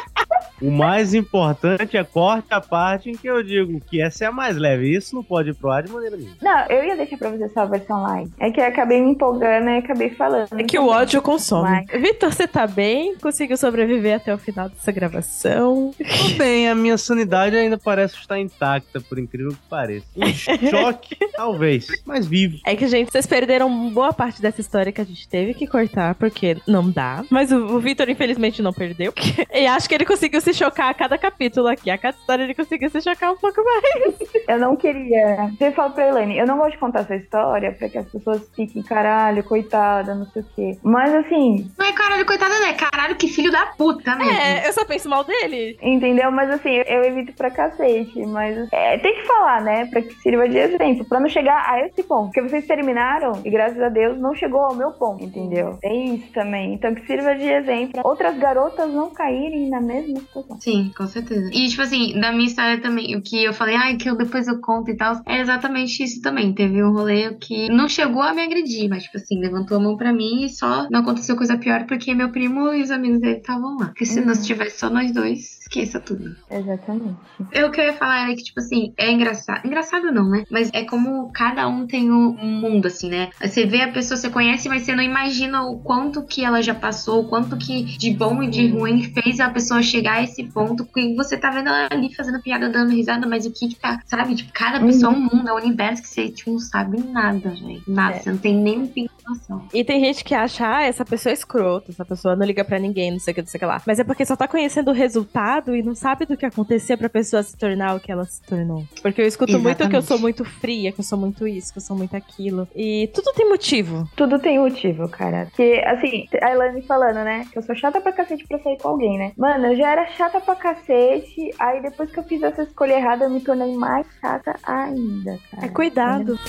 O 0.62 0.72
mais 0.72 1.14
importante 1.14 1.98
é 1.98 2.04
corte 2.04 2.48
a 2.52 2.62
parte 2.62 3.10
em 3.10 3.18
que 3.18 3.28
eu 3.28 3.44
digo 3.44 3.82
que 3.90 4.02
essa 4.02 4.26
é 4.26 4.28
a 4.28 4.32
mais 4.32 4.56
leve. 4.58 4.96
Isso 4.96 5.16
não 5.16 5.24
pode 5.24 5.50
ir 5.50 5.54
pro 5.54 5.70
ar 5.72 5.84
de 5.84 5.92
maneira 5.92 6.16
nenhuma. 6.16 6.36
Não, 6.42 6.66
eu 6.68 6.84
ia 6.86 6.96
deixar 6.96 7.18
pra 7.18 7.30
você 7.30 7.50
só 7.50 7.62
a 7.62 7.66
versão 7.66 8.02
live. 8.04 8.32
É 8.40 8.52
que 8.52 8.60
eu 8.62 8.66
acabei 8.66 9.02
me 9.02 9.12
empolgando 9.12 9.70
e 9.70 9.78
acabei 9.78 10.10
falando. 10.12 10.48
É 10.60 10.64
que 10.64 10.78
o 10.80 10.88
ódio 10.88 11.22
consome. 11.22 11.70
Mas- 11.92 12.02
Vitor, 12.02 12.32
você 12.32 12.48
tá 12.48 12.66
bem? 12.68 13.16
Conseguiu 13.18 13.58
sobreviver 13.58 14.16
até 14.18 14.34
o 14.34 14.38
final 14.38 14.70
dessa 14.70 14.92
gravação? 14.92 15.92
Tudo 15.98 16.38
bem, 16.38 16.70
a 16.70 16.76
minha 16.76 16.98
sanidade 16.98 17.56
ainda 17.56 17.78
parece 17.78 18.16
estar 18.16 18.40
intacta, 18.40 19.02
por 19.02 19.18
incrível 19.20 19.52
que 19.52 19.70
pareça. 19.70 20.06
Um 20.16 20.28
choque, 20.70 21.16
talvez, 21.36 21.88
mas 22.06 22.26
vivo. 22.28 22.58
É 22.66 22.76
que, 22.76 22.88
gente, 22.88 23.12
vocês 23.12 23.26
perderam 23.26 23.90
boa 23.90 24.14
parte 24.14 24.42
dessa 24.42 24.62
história 24.62 24.92
que 24.92 25.02
a 25.02 25.06
gente 25.06 25.28
teve 25.28 25.54
que 25.54 25.68
cortar, 25.68 26.16
porque 26.16 26.58
não 26.68 26.90
dá. 26.90 27.24
Mas 27.30 27.52
o, 27.52 27.58
o 27.76 27.80
Vitor, 27.80 28.10
infelizmente, 28.10 28.62
não 28.62 28.74
perdeu. 28.74 29.14
e 29.54 29.66
acho 29.66 29.88
que 29.90 29.96
ele 29.96 30.06
conseguiu 30.06 30.42
se 30.44 30.54
chocar 30.54 30.90
a 30.90 30.94
cada 30.94 31.18
capítulo 31.18 31.68
aqui. 31.68 31.90
A 31.90 31.98
cada 31.98 32.18
história 32.18 32.44
ele 32.44 32.54
conseguiu 32.54 32.90
se 32.90 33.02
chocar 33.02 33.32
um 33.32 33.38
pouco 33.38 33.64
mais. 33.64 34.16
Eu 34.48 34.60
não 34.60 34.76
queria. 34.76 35.50
Eu 35.60 35.72
falo 35.72 35.94
pra 35.94 36.08
Elaine, 36.10 36.38
eu 36.38 36.46
não 36.46 36.58
gosto 36.58 36.72
de 36.74 36.78
contar 36.78 37.00
essa 37.02 37.16
história 37.16 37.72
pra 37.72 37.90
que 37.90 37.98
as 37.98 38.06
pessoas 38.10 38.42
fiquem, 38.56 38.84
caralho, 38.84 39.44
coitada, 39.44 40.14
não 40.14 40.26
sei 40.28 40.42
o 40.42 40.46
quê. 40.56 40.78
Mas 40.84 41.14
assim, 41.16 41.72
Não 41.78 41.86
é 41.86 41.94
caralho, 41.94 42.26
coitada, 42.26 42.60
né? 42.60 42.74
Caralho, 42.74 43.16
que 43.16 43.28
filho 43.28 43.52
da 43.52 43.68
puta 43.78 44.16
mesmo. 44.16 44.32
É, 44.34 44.68
eu 44.68 44.74
só 44.74 44.86
penso 44.86 45.10
mal 45.10 45.24
dele. 45.24 45.78
entendeu? 45.82 46.32
Mas 46.32 46.50
assim, 46.50 46.72
eu 46.86 47.04
evito 47.06 47.34
pra 47.34 47.50
cacete. 47.50 48.26
Mas 48.26 48.68
é, 48.72 48.98
tem 48.98 49.16
que 49.16 49.26
falar, 49.26 49.62
né? 49.62 49.86
Pra 49.86 50.02
que 50.02 50.14
sirva 50.16 50.48
de 50.48 50.58
exemplo. 50.58 51.06
Pra 51.06 51.20
não 51.20 51.30
chegar 51.30 51.70
a 51.70 51.80
esse 51.86 52.04
ponto. 52.04 52.26
Porque 52.26 52.42
vocês 52.42 52.66
terminaram 52.68 53.34
e 53.46 53.50
graças 53.50 53.82
a 53.82 53.90
Deus 53.90 54.20
não 54.20 54.36
chegou 54.36 54.62
ao 54.62 54.76
meu 54.76 54.92
ponto, 54.92 55.24
entendeu? 55.24 55.78
É 55.84 55.94
isso 55.94 56.32
também. 56.34 56.74
Então 56.74 56.94
que 56.94 57.06
sirva 57.06 57.36
de 57.36 57.48
exemplo. 57.48 58.02
Outras 58.04 58.38
garotas 58.38 58.92
não 58.92 59.10
caírem 59.12 59.70
na 59.70 59.80
mesma 59.80 60.20
situação. 60.42 60.60
Sim, 60.62 60.92
com 60.96 61.08
certeza. 61.08 61.50
E, 61.54 61.68
tipo 61.68 61.82
assim, 61.82 62.20
da 62.20 62.32
minha 62.32 62.46
história 62.48 62.80
também, 62.82 63.16
o 63.16 63.22
que 63.22 63.44
eu 63.44 63.54
falei, 63.54 63.76
ai, 63.76 63.96
que 63.98 64.10
eu 64.10 64.18
depois 64.18 64.48
eu 64.48 64.60
conto 64.60 64.90
e 64.92 64.96
tal, 64.98 65.22
é 65.28 65.40
exatamente 65.42 66.04
isso 66.04 66.22
também. 66.22 66.54
Teve 66.54 66.84
um 66.84 66.92
rolê 66.92 67.34
que 67.36 67.70
não 67.70 67.88
chegou 67.88 68.22
a 68.22 68.34
me 68.34 68.42
agredir, 68.42 68.90
mas, 68.90 69.04
tipo 69.04 69.18
assim, 69.18 69.40
levantou 69.40 69.78
a 69.78 69.80
mão 69.80 69.96
pra 69.98 70.14
mim 70.14 70.46
e 70.46 70.50
só 70.50 70.88
não 70.90 71.02
aconteceu 71.02 71.36
coisa 71.36 71.58
pior 71.58 71.86
porque 71.86 72.14
meu 72.14 72.30
primo 72.32 72.74
e 72.74 72.82
os 72.82 72.92
amigos 72.92 73.20
dele 73.20 73.38
estavam 73.38 73.78
lá. 73.78 73.88
Porque 73.88 74.06
se 74.06 74.20
Uhum. 74.20 74.26
nós 74.28 74.46
tivesse 74.46 74.80
só 74.80 74.90
nós 74.90 75.12
dois, 75.12 75.60
esqueça 75.62 76.00
tudo. 76.00 76.24
Exatamente. 76.50 77.16
Eu, 77.52 77.68
o 77.68 77.72
que 77.72 77.80
eu 77.82 77.86
ia 77.86 77.94
falar 77.94 78.24
era 78.26 78.36
que, 78.36 78.44
tipo 78.44 78.60
assim, 78.60 78.94
é 78.98 79.12
engraçado. 79.12 79.66
Engraçado 79.66 80.12
não, 80.12 80.30
né? 80.30 80.44
Mas 80.50 80.70
é 80.74 80.84
como 80.84 81.32
cada 81.34 81.68
um 81.68 81.86
tem 81.88 82.12
um 82.12 82.34
mundo, 82.34 82.88
assim, 82.88 83.10
né? 83.10 83.30
Você 83.42 83.66
vê 83.66 83.82
a 83.82 83.92
pessoa, 83.92 84.18
você 84.18 84.30
conhece, 84.30 84.70
mas 84.70 84.84
você 84.84 84.96
não 84.96 85.04
imagina 85.04 85.64
o 85.64 85.80
quanto 85.80 86.26
que 86.26 86.44
ela 86.44 86.62
já 86.62 86.74
passou, 86.76 87.22
o 87.24 87.28
quanto 87.30 87.58
que 87.58 87.84
de 87.98 88.12
bom 88.12 88.42
e 88.44 88.50
de 88.50 88.68
ruim 88.68 89.04
fez 89.04 89.40
a 89.40 89.50
pessoa 89.50 89.82
chegar 89.82 90.23
esse 90.24 90.44
ponto. 90.46 90.86
Que 90.86 91.16
você 91.16 91.38
tá 91.38 91.50
vendo 91.50 91.70
ela 91.70 91.88
ali 91.92 92.14
fazendo 92.14 92.42
piada, 92.42 92.70
dando 92.70 92.92
risada, 92.92 93.28
mas 93.28 93.46
o 93.46 93.52
que 93.52 93.70
que 93.70 93.76
tá, 93.76 94.00
sabe? 94.06 94.36
Tipo, 94.36 94.52
cada 94.54 94.80
pessoa 94.80 95.14
é 95.14 95.16
um 95.16 95.20
mundo, 95.20 95.50
é 95.50 95.54
um 95.54 95.58
universo 95.58 96.02
que 96.02 96.08
você, 96.08 96.30
tipo, 96.30 96.52
não 96.52 96.60
sabe 96.60 97.00
nada, 97.04 97.56
gente. 97.56 97.90
Nada. 97.90 98.18
É. 98.18 98.20
Você 98.20 98.32
não 98.32 98.38
tem 98.38 98.56
nem 98.56 98.80
um 98.80 98.88
pingo 98.88 99.10
de 99.18 99.26
noção. 99.28 99.68
E 99.74 99.84
tem 99.84 100.00
gente 100.00 100.24
que 100.24 100.34
acha, 100.36 100.68
ah, 100.68 100.84
essa 100.84 101.04
pessoa 101.06 101.32
é 101.32 101.34
escrota, 101.34 101.92
essa 101.92 102.06
pessoa 102.06 102.36
não 102.36 102.46
liga 102.46 102.64
pra 102.64 102.80
ninguém, 102.80 103.12
não 103.12 103.20
sei 103.20 103.32
o 103.32 103.36
que, 103.36 103.42
não 103.42 103.48
sei 103.48 103.58
o 103.58 103.60
que 103.60 103.66
lá. 103.66 103.82
Mas 103.86 104.00
é 104.00 104.04
porque 104.04 104.26
só 104.26 104.36
tá 104.36 104.48
conhecendo 104.48 104.92
o 104.92 104.94
resultado 104.94 105.76
e 105.76 105.82
não 105.84 105.96
sabe 105.96 106.26
do 106.26 106.38
que 106.38 106.46
aconteceu 106.46 106.98
pra 106.98 107.10
pessoa 107.10 107.42
se 107.44 107.58
tornar 107.58 107.96
o 107.96 108.00
que 108.00 108.12
ela 108.12 108.26
se 108.26 108.42
tornou. 108.44 108.84
Porque 109.02 109.22
eu 109.22 109.26
escuto 109.26 109.54
muito 109.54 109.78
que 109.78 109.84
eu 109.84 109.88
Exatamente. 109.88 110.08
sou 110.08 110.20
muito 110.20 110.46
fria, 110.46 110.92
que 110.92 111.00
eu 111.00 111.04
sou 111.04 111.18
muito 111.18 111.48
isso, 111.48 111.72
que 111.72 111.78
eu 111.80 111.84
sou 111.84 111.96
muito 111.98 112.16
aquilo. 112.16 112.68
E 112.76 113.10
tudo 113.14 113.32
tem 113.34 113.48
motivo. 113.50 114.10
Tudo 114.16 114.40
tem 114.40 114.60
motivo, 114.60 115.08
cara. 115.10 115.46
Porque, 115.46 115.82
assim, 115.86 116.28
a 116.42 116.52
Elaine 116.52 116.82
falando, 116.82 117.24
né? 117.24 117.46
Que 117.52 117.58
eu 117.58 117.64
sou 117.64 117.76
chata 117.76 118.02
pra 118.02 118.12
cacete 118.12 118.46
pra 118.48 118.60
sair 118.60 118.78
com 118.78 118.88
alguém, 118.90 119.18
né? 119.18 119.32
Mano, 119.38 119.68
eu 119.68 119.76
já 119.76 119.92
era 119.92 120.06
chata 120.16 120.40
pra 120.40 120.56
cacete. 120.56 121.52
Aí 121.60 121.82
depois 121.82 122.12
que 122.12 122.20
eu 122.20 122.24
fiz 122.24 122.42
essa 122.42 122.64
escolha 122.64 122.94
errada, 122.94 123.26
eu 123.26 123.30
me 123.30 123.42
tornei 123.42 123.76
mais 123.76 124.06
chata 124.22 124.56
ainda, 124.64 125.40
cara. 125.52 125.66
É 125.66 125.70
cuidado. 125.70 126.40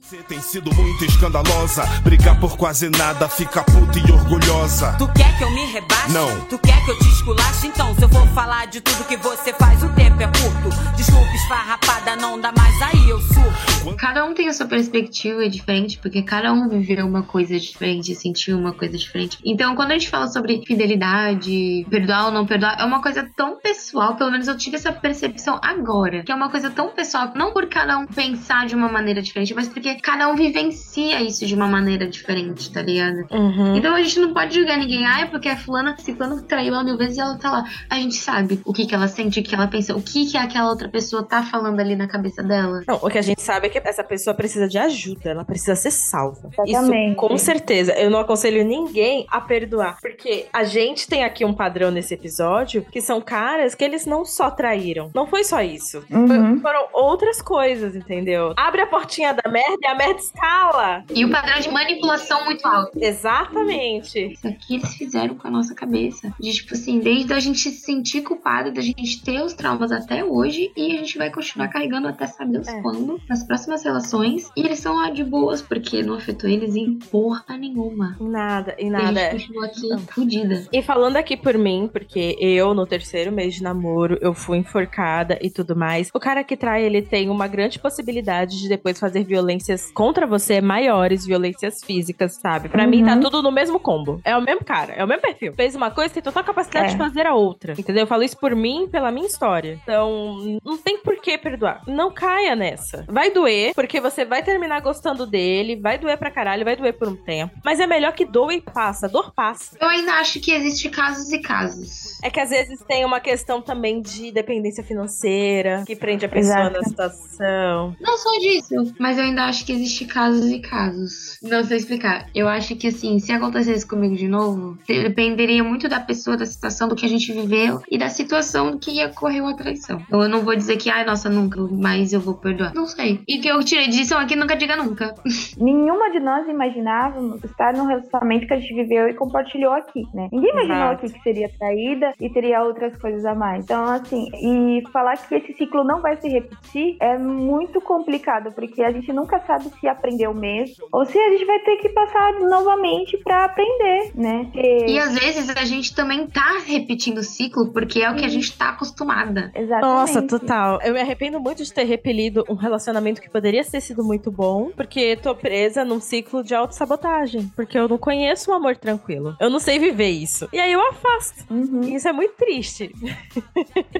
Você 0.08 0.18
tem 0.18 0.40
sido 0.40 0.72
muito 0.72 1.04
escandalosa. 1.04 1.84
Brigar 2.04 2.38
por 2.38 2.56
quase 2.56 2.88
nada, 2.88 3.28
fica 3.28 3.64
puta 3.64 3.98
e 3.98 4.12
orgulhosa. 4.12 4.92
Tu 4.96 5.08
quer 5.08 5.36
que 5.36 5.42
eu 5.42 5.50
me 5.50 5.64
rebaixe? 5.64 6.12
Não. 6.12 6.42
Tu 6.42 6.56
quer 6.60 6.84
que 6.84 6.92
eu 6.92 6.98
te 7.00 7.08
esculache? 7.08 7.66
Então, 7.66 7.92
se 7.92 8.02
eu 8.02 8.08
for 8.08 8.24
falar 8.28 8.66
de 8.66 8.80
tudo 8.80 9.04
que 9.04 9.16
você 9.16 9.52
faz, 9.52 9.82
o 9.82 9.88
tempo 9.94 10.22
é 10.22 10.26
curto. 10.26 10.96
Desculpa, 10.96 11.28
esfarrapada, 11.34 12.14
não 12.14 12.40
dá 12.40 12.52
mais 12.56 12.80
aí, 12.82 13.10
eu 13.10 13.20
surto. 13.20 13.96
Cada 13.96 14.24
um 14.24 14.34
tem 14.34 14.48
a 14.48 14.52
sua 14.52 14.66
perspectiva 14.66 15.48
diferente, 15.48 15.98
porque 15.98 16.22
cada 16.22 16.52
um 16.52 16.68
viveu 16.68 17.04
uma 17.04 17.22
coisa 17.22 17.58
diferente, 17.58 18.14
sentiu 18.14 18.56
uma 18.56 18.72
coisa 18.72 18.96
diferente. 18.96 19.38
Então, 19.44 19.74
quando 19.74 19.90
a 19.90 19.94
gente 19.94 20.08
fala 20.08 20.28
sobre 20.28 20.62
fidelidade, 20.64 21.84
perdoar 21.90 22.26
ou 22.26 22.30
não 22.32 22.46
perdoar, 22.46 22.76
é 22.78 22.84
uma 22.84 23.02
coisa 23.02 23.28
tão 23.36 23.58
pessoal, 23.58 24.14
pelo 24.14 24.30
menos 24.30 24.46
eu 24.46 24.56
tive 24.56 24.76
essa 24.76 24.92
percepção 24.92 25.58
agora, 25.62 26.22
que 26.22 26.30
é 26.30 26.34
uma 26.34 26.50
coisa 26.50 26.70
tão 26.70 26.90
pessoal, 26.90 27.32
não 27.34 27.52
por 27.52 27.66
cada 27.66 27.98
um 27.98 28.06
pensar 28.06 28.66
de 28.66 28.74
uma 28.74 28.88
maneira 28.88 29.20
diferente, 29.20 29.54
mas 29.54 29.66
porque 29.66 29.95
cada 30.02 30.28
um 30.28 30.36
vivencia 30.36 31.20
isso 31.22 31.46
de 31.46 31.54
uma 31.54 31.66
maneira 31.66 32.06
diferente, 32.06 32.72
tá 32.72 32.82
ligado? 32.82 33.26
Uhum. 33.30 33.76
Então 33.76 33.94
a 33.94 34.02
gente 34.02 34.18
não 34.20 34.32
pode 34.32 34.54
julgar 34.54 34.78
ninguém. 34.78 35.04
Ah, 35.06 35.20
é 35.20 35.26
porque 35.26 35.48
a 35.48 35.56
fulana, 35.56 35.96
ciclano 35.98 36.42
traiu 36.42 36.74
ela 36.74 36.84
mil 36.84 36.96
vezes 36.96 37.16
e 37.16 37.20
ela 37.20 37.36
tá 37.38 37.50
lá. 37.50 37.64
A 37.90 37.96
gente 37.96 38.14
sabe 38.16 38.60
o 38.64 38.72
que 38.72 38.86
que 38.86 38.94
ela 38.94 39.08
sente, 39.08 39.40
o 39.40 39.42
que 39.42 39.54
ela 39.54 39.66
pensa, 39.66 39.94
o 39.96 40.02
que 40.02 40.26
que 40.26 40.36
aquela 40.36 40.68
outra 40.70 40.88
pessoa 40.88 41.22
tá 41.22 41.42
falando 41.42 41.80
ali 41.80 41.94
na 41.96 42.06
cabeça 42.06 42.42
dela. 42.42 42.82
Não, 42.86 42.96
o 42.96 43.08
que 43.08 43.18
a 43.18 43.22
gente 43.22 43.40
sabe 43.42 43.66
é 43.66 43.70
que 43.70 43.78
essa 43.78 44.04
pessoa 44.04 44.34
precisa 44.34 44.68
de 44.68 44.78
ajuda, 44.78 45.30
ela 45.30 45.44
precisa 45.44 45.74
ser 45.76 45.90
salva. 45.90 46.50
Exatamente. 46.66 47.10
Isso, 47.12 47.16
com 47.16 47.38
certeza. 47.38 47.92
Eu 47.92 48.10
não 48.10 48.18
aconselho 48.20 48.64
ninguém 48.64 49.26
a 49.30 49.40
perdoar, 49.40 49.98
porque 50.00 50.46
a 50.52 50.64
gente 50.64 51.06
tem 51.06 51.24
aqui 51.24 51.44
um 51.44 51.52
padrão 51.54 51.90
nesse 51.90 52.14
episódio 52.14 52.84
que 52.90 53.00
são 53.00 53.20
caras 53.20 53.74
que 53.74 53.84
eles 53.84 54.06
não 54.06 54.24
só 54.24 54.50
traíram. 54.50 55.10
Não 55.14 55.26
foi 55.26 55.44
só 55.44 55.60
isso. 55.62 56.04
Uhum. 56.10 56.26
Foi- 56.26 56.60
foram 56.60 56.86
outras 56.92 57.40
coisas, 57.40 57.94
entendeu? 57.94 58.52
Abre 58.56 58.82
a 58.82 58.86
portinha 58.86 59.32
da 59.32 59.50
merda 59.50 59.78
e 59.82 59.85
a 59.86 59.94
merda 59.94 60.20
escala. 60.20 61.04
E 61.14 61.24
o 61.24 61.30
padrão 61.30 61.60
de 61.60 61.70
manipulação 61.70 62.44
muito 62.44 62.66
alto. 62.66 62.92
Exatamente. 63.00 64.32
Isso 64.32 64.46
aqui 64.48 64.74
eles 64.76 64.94
fizeram 64.94 65.34
com 65.34 65.46
a 65.46 65.50
nossa 65.50 65.74
cabeça. 65.74 66.32
De, 66.40 66.52
tipo 66.52 66.74
assim, 66.74 66.98
desde 67.00 67.32
a 67.32 67.40
gente 67.40 67.58
se 67.58 67.70
sentir 67.72 68.22
culpada, 68.22 68.70
da 68.70 68.80
gente 68.80 69.22
ter 69.22 69.40
os 69.42 69.54
traumas 69.54 69.92
até 69.92 70.24
hoje, 70.24 70.70
e 70.76 70.92
a 70.94 70.98
gente 70.98 71.18
vai 71.18 71.30
continuar 71.30 71.68
carregando 71.68 72.08
até 72.08 72.26
saber 72.26 72.46
Deus 72.52 72.68
É. 72.68 72.80
quando, 72.80 73.20
nas 73.28 73.42
próximas 73.44 73.82
relações. 73.84 74.50
E 74.56 74.60
eles 74.60 74.78
são 74.78 74.96
lá 74.96 75.10
de 75.10 75.24
boas, 75.24 75.60
porque 75.60 76.02
não 76.02 76.14
afetou 76.14 76.48
eles 76.48 76.74
em 76.76 76.94
porra 76.98 77.44
nenhuma. 77.58 78.16
Nada, 78.20 78.74
e 78.78 78.84
E 78.84 78.88
a 78.88 78.90
nada. 78.90 79.30
gente 79.38 79.52
continua 79.52 79.96
aqui 79.96 80.12
fudida. 80.12 80.66
E 80.72 80.82
falando 80.82 81.16
aqui 81.16 81.36
por 81.36 81.58
mim, 81.58 81.88
porque 81.92 82.36
eu, 82.40 82.72
no 82.72 82.86
terceiro 82.86 83.32
mês 83.32 83.54
de 83.54 83.62
namoro, 83.62 84.16
eu 84.20 84.32
fui 84.32 84.58
enforcada 84.58 85.38
e 85.42 85.50
tudo 85.50 85.74
mais. 85.76 86.08
O 86.14 86.20
cara 86.20 86.44
que 86.44 86.56
trai, 86.56 86.84
ele 86.84 87.02
tem 87.02 87.28
uma 87.28 87.46
grande 87.48 87.78
possibilidade 87.78 88.60
de 88.60 88.68
depois 88.68 88.98
fazer 88.98 89.24
violência 89.24 89.75
violências 89.76 89.92
contra 89.92 90.26
você 90.26 90.60
maiores, 90.60 91.24
violências 91.26 91.82
físicas, 91.84 92.34
sabe? 92.36 92.68
Pra 92.68 92.86
mim 92.86 93.04
tá 93.04 93.14
Uhum. 93.14 93.20
tudo 93.20 93.42
no 93.42 93.52
mesmo 93.52 93.78
combo. 93.78 94.20
É 94.24 94.36
o 94.36 94.40
mesmo 94.42 94.64
cara, 94.64 94.92
é 94.94 95.04
o 95.04 95.06
mesmo 95.06 95.22
perfil. 95.22 95.52
Fez 95.54 95.74
uma 95.74 95.90
coisa, 95.90 96.12
tem 96.14 96.22
total 96.22 96.42
capacidade 96.44 96.86
É. 96.86 96.90
de 96.90 96.96
fazer 96.96 97.26
a 97.26 97.34
outra. 97.34 97.72
Entendeu? 97.78 98.02
Eu 98.02 98.06
falo 98.06 98.22
isso 98.22 98.36
por 98.38 98.54
mim, 98.54 98.88
pela 98.90 99.10
minha 99.10 99.26
história. 99.26 99.78
Então, 99.82 100.58
não 100.64 100.76
tem 100.78 100.98
por 100.98 101.16
que 101.20 101.36
perdoar. 101.38 101.82
Não 101.86 102.10
caia 102.10 102.56
nessa. 102.56 103.04
Vai 103.08 103.30
doer, 103.30 103.74
porque 103.74 104.00
você 104.00 104.24
vai 104.24 104.42
terminar 104.42 104.80
gostando 104.80 105.26
dele, 105.26 105.76
vai 105.76 105.98
doer 105.98 106.16
pra 106.16 106.30
caralho, 106.30 106.64
vai 106.64 106.76
doer 106.76 106.92
por 106.94 107.08
um 107.08 107.16
tempo. 107.16 107.54
Mas 107.64 107.80
é 107.80 107.86
melhor 107.86 108.12
que 108.12 108.24
doe 108.24 108.56
e 108.56 108.60
passa. 108.60 109.08
Dor 109.08 109.32
passa. 109.34 109.76
Eu 109.80 109.88
ainda 109.88 110.14
acho 110.14 110.40
que 110.40 110.52
existe 110.52 110.88
casos 110.88 111.30
e 111.32 111.38
casos. 111.40 112.18
É 112.22 112.30
que 112.30 112.40
às 112.40 112.50
vezes 112.50 112.80
tem 112.86 113.04
uma 113.04 113.20
questão 113.20 113.60
também 113.60 114.00
de 114.00 114.30
dependência 114.32 114.82
financeira, 114.82 115.84
que 115.86 115.94
prende 115.96 116.24
a 116.24 116.28
pessoa 116.28 116.60
Exato. 116.60 116.76
na 116.76 116.82
situação. 116.84 117.96
Não 118.00 118.16
só 118.18 118.30
disso, 118.38 118.94
mas 118.98 119.18
eu 119.18 119.24
ainda 119.24 119.44
acho 119.44 119.64
que 119.66 119.72
existe 119.72 120.06
casos 120.06 120.46
e 120.50 120.60
casos. 120.60 121.38
Não 121.42 121.64
sei 121.64 121.78
explicar. 121.78 122.26
Eu 122.34 122.48
acho 122.48 122.76
que, 122.76 122.86
assim, 122.86 123.18
se 123.18 123.32
acontecesse 123.32 123.86
comigo 123.86 124.14
de 124.14 124.28
novo, 124.28 124.78
dependeria 124.86 125.62
muito 125.64 125.88
da 125.88 125.98
pessoa, 125.98 126.36
da 126.36 126.46
situação, 126.46 126.88
do 126.88 126.94
que 126.94 127.04
a 127.04 127.08
gente 127.08 127.32
viveu 127.32 127.80
e 127.90 127.98
da 127.98 128.08
situação 128.08 128.70
do 128.70 128.78
que 128.78 129.04
ocorreu 129.04 129.46
a 129.48 129.54
traição. 129.54 130.00
Então 130.06 130.22
eu 130.22 130.28
não 130.28 130.40
vou 130.40 130.54
dizer 130.54 130.76
que, 130.76 130.88
ai, 130.88 131.04
nossa, 131.04 131.28
nunca, 131.28 131.60
mas 131.60 132.12
eu 132.12 132.20
vou 132.20 132.34
perdoar. 132.34 132.72
Não 132.74 132.86
sei. 132.86 133.20
E 133.26 133.38
que 133.38 133.48
eu 133.48 133.58
tirei 133.64 133.88
disso 133.88 134.14
aqui, 134.14 134.36
nunca 134.36 134.56
diga 134.56 134.76
nunca. 134.76 135.14
Nenhuma 135.58 136.10
de 136.10 136.20
nós 136.20 136.46
imaginávamos 136.48 137.42
estar 137.42 137.72
num 137.74 137.86
relacionamento 137.86 138.46
que 138.46 138.54
a 138.54 138.60
gente 138.60 138.74
viveu 138.74 139.08
e 139.08 139.14
compartilhou 139.14 139.72
aqui, 139.72 140.02
né? 140.14 140.28
Ninguém 140.30 140.50
imaginou 140.52 140.76
Exato. 140.76 141.06
aqui 141.06 141.12
que 141.12 141.22
seria 141.22 141.50
traída 141.58 142.12
e 142.20 142.30
teria 142.30 142.62
outras 142.62 142.96
coisas 142.96 143.24
a 143.24 143.34
mais. 143.34 143.64
Então, 143.64 143.84
assim, 143.84 144.26
e 144.34 144.82
falar 144.92 145.16
que 145.16 145.34
esse 145.34 145.52
ciclo 145.54 145.82
não 145.82 146.00
vai 146.00 146.16
se 146.16 146.28
repetir 146.28 146.96
é 147.00 147.18
muito 147.18 147.80
complicado, 147.80 148.52
porque 148.52 148.82
a 148.82 148.92
gente 148.92 149.12
nunca 149.12 149.40
sabe 149.40 149.55
se 149.60 149.86
aprendeu 149.88 150.32
mesmo 150.34 150.86
ou 150.92 151.04
se 151.04 151.18
a 151.18 151.30
gente 151.30 151.44
vai 151.44 151.58
ter 151.60 151.76
que 151.76 151.88
passar 151.90 152.32
novamente 152.40 153.16
pra 153.18 153.44
aprender, 153.46 154.10
né? 154.14 154.44
Porque- 154.52 154.86
E 154.88 154.98
às 154.98 155.14
vezes 155.18 155.50
a 155.50 155.64
gente 155.64 155.94
também 155.94 156.26
tá 156.26 156.60
repetindo 156.66 157.18
o 157.18 157.22
ciclo 157.22 157.72
porque 157.72 158.00
é 158.02 158.10
o 158.10 158.16
que 158.16 158.24
a 158.24 158.28
gente 158.28 158.56
tá 158.56 158.70
acostumada. 158.70 159.50
Exatamente. 159.54 159.82
Nossa, 159.82 160.22
total. 160.22 160.80
Eu 160.82 160.92
me 160.94 161.00
arrependo 161.00 161.40
muito 161.40 161.62
de 161.62 161.72
ter 161.72 161.84
repelido 161.84 162.44
um 162.48 162.54
relacionamento 162.54 163.20
que 163.20 163.30
poderia 163.30 163.64
ter 163.64 163.80
sido 163.80 164.02
muito 164.04 164.30
bom, 164.30 164.70
porque 164.76 165.16
tô 165.16 165.34
presa 165.34 165.84
num 165.84 166.00
ciclo 166.00 166.42
de 166.42 166.54
autossabotagem. 166.54 167.50
Porque 167.54 167.78
eu 167.78 167.88
não 167.88 167.98
conheço 167.98 168.50
um 168.50 168.54
amor 168.54 168.76
tranquilo. 168.76 169.36
Eu 169.40 169.50
não 169.50 169.58
sei 169.58 169.78
viver 169.78 170.08
isso. 170.10 170.48
E 170.52 170.58
aí 170.58 170.72
eu 170.72 170.80
afasto. 170.88 171.44
Uhum. 171.50 171.82
E 171.84 171.94
isso 171.94 172.08
é 172.08 172.12
muito 172.12 172.34
triste. 172.36 172.92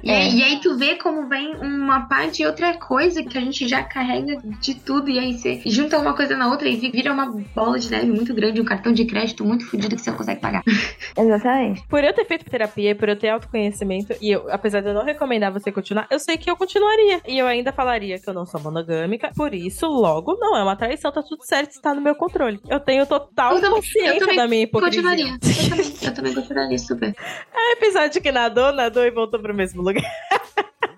E, 0.03 0.11
É. 0.11 0.17
aí, 0.17 0.39
e 0.39 0.43
aí 0.43 0.61
tu 0.61 0.77
vê 0.77 0.97
como 0.97 1.29
vem 1.29 1.55
uma 1.57 2.09
parte 2.09 2.43
e 2.43 2.47
outra 2.47 2.75
coisa 2.79 3.23
que 3.23 3.37
a 3.37 3.41
gente 3.41 3.67
já 3.69 3.83
carrega 3.83 4.37
de 4.61 4.75
tudo. 4.75 5.09
E 5.11 5.19
aí 5.19 5.35
você 5.55 5.71
junta 5.71 5.99
uma 5.99 6.15
coisa 6.15 6.37
na 6.37 6.49
outra 6.49 6.69
e 6.69 6.77
vira 6.77 7.13
uma 7.13 7.27
bola 7.55 7.79
de 7.79 7.91
neve 7.91 8.07
muito 8.07 8.35
grande, 8.35 8.61
um 8.61 8.65
cartão 8.65 8.93
de 8.93 9.05
crédito 9.05 9.45
muito 9.45 9.67
fodido 9.67 9.95
que 9.95 10.03
você 10.03 10.11
não 10.11 10.17
consegue 10.17 10.41
pagar. 10.41 10.63
Exatamente. 11.17 11.87
Por 11.89 12.03
eu 12.03 12.13
ter 12.13 12.25
feito 12.25 12.45
terapia, 12.51 12.95
por 12.95 13.09
eu 13.09 13.17
ter 13.17 13.29
autoconhecimento, 13.29 14.15
e 14.21 14.31
eu, 14.31 14.47
apesar 14.51 14.81
de 14.81 14.89
eu 14.89 14.95
não 14.95 15.05
recomendar 15.05 15.53
você 15.53 15.71
continuar, 15.71 16.07
eu 16.11 16.19
sei 16.19 16.37
que 16.37 16.51
eu 16.51 16.57
continuaria. 16.57 17.21
E 17.27 17.39
eu 17.39 17.47
ainda 17.47 17.73
falaria 17.73 18.19
que 18.19 18.29
eu 18.29 18.35
não 18.35 18.45
sou 18.47 18.61
monogâmica, 18.61 19.31
por 19.37 19.55
isso, 19.55 19.87
logo, 19.87 20.37
não 20.39 20.57
é 20.57 20.63
uma 20.63 20.77
traição, 20.77 21.13
tá 21.13 21.23
tudo 21.23 21.45
certo, 21.45 21.71
está 21.73 21.95
no 21.95 22.01
meu 22.01 22.15
controle. 22.15 22.61
Eu 22.69 22.81
tenho 22.81 23.07
total 23.07 23.55
Eu 23.55 23.61
também- 23.61 23.77
consciência 23.77 24.15
eu 24.15 24.19
também 24.19 24.37
da 24.37 24.49
minha 24.49 24.63
hipocrisia. 24.63 25.03
Continuaria. 25.03 25.35
Eu 25.35 25.71
também, 25.71 25.95
eu 26.03 26.15
também 26.15 26.35
continuaria 26.35 26.79
super. 26.79 27.15
É 27.55 27.73
episódio 27.73 28.21
que 28.23 28.31
nadou, 28.31 28.73
nadou 28.73 29.05
e 29.05 29.11
voltou 29.11 29.41
pro 29.41 29.55
mesmo 29.55 29.83
lugar. 29.83 30.03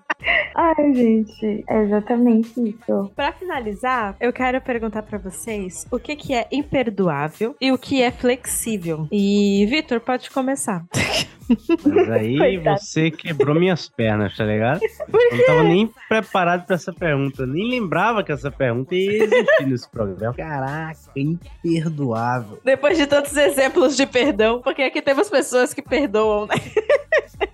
Ai, 0.55 0.93
gente, 0.93 1.63
é 1.69 1.83
exatamente 1.83 2.51
isso. 2.61 3.11
Pra 3.15 3.31
finalizar, 3.31 4.15
eu 4.19 4.33
quero 4.33 4.59
perguntar 4.61 5.03
pra 5.03 5.17
vocês 5.17 5.87
o 5.91 5.97
que 5.99 6.15
que 6.15 6.33
é 6.33 6.47
imperdoável 6.51 7.55
e 7.61 7.71
o 7.71 7.77
que 7.77 8.01
é 8.01 8.11
flexível. 8.11 9.07
E, 9.11 9.65
Vitor, 9.69 9.99
pode 10.01 10.29
começar. 10.29 10.83
Mas 11.85 12.09
aí 12.11 12.37
Coitado. 12.37 12.79
você 12.79 13.09
quebrou 13.09 13.55
minhas 13.55 13.87
pernas, 13.89 14.35
tá 14.35 14.43
ligado? 14.43 14.81
Eu 15.11 15.37
não 15.37 15.45
tava 15.45 15.63
nem 15.63 15.89
preparado 16.07 16.65
pra 16.65 16.75
essa 16.75 16.93
pergunta. 16.93 17.45
Nem 17.45 17.69
lembrava 17.69 18.23
que 18.23 18.31
essa 18.31 18.51
pergunta 18.51 18.93
ia 18.95 19.23
existir 19.23 19.65
nesse 19.67 19.89
programa. 19.89 20.33
Caraca, 20.35 20.99
imperdoável. 21.15 22.59
Depois 22.63 22.97
de 22.97 23.07
tantos 23.07 23.35
exemplos 23.35 23.95
de 23.95 24.05
perdão, 24.05 24.61
porque 24.61 24.81
aqui 24.83 25.01
temos 25.01 25.29
pessoas 25.29 25.73
que 25.73 25.81
perdoam, 25.81 26.45
né? 26.45 26.55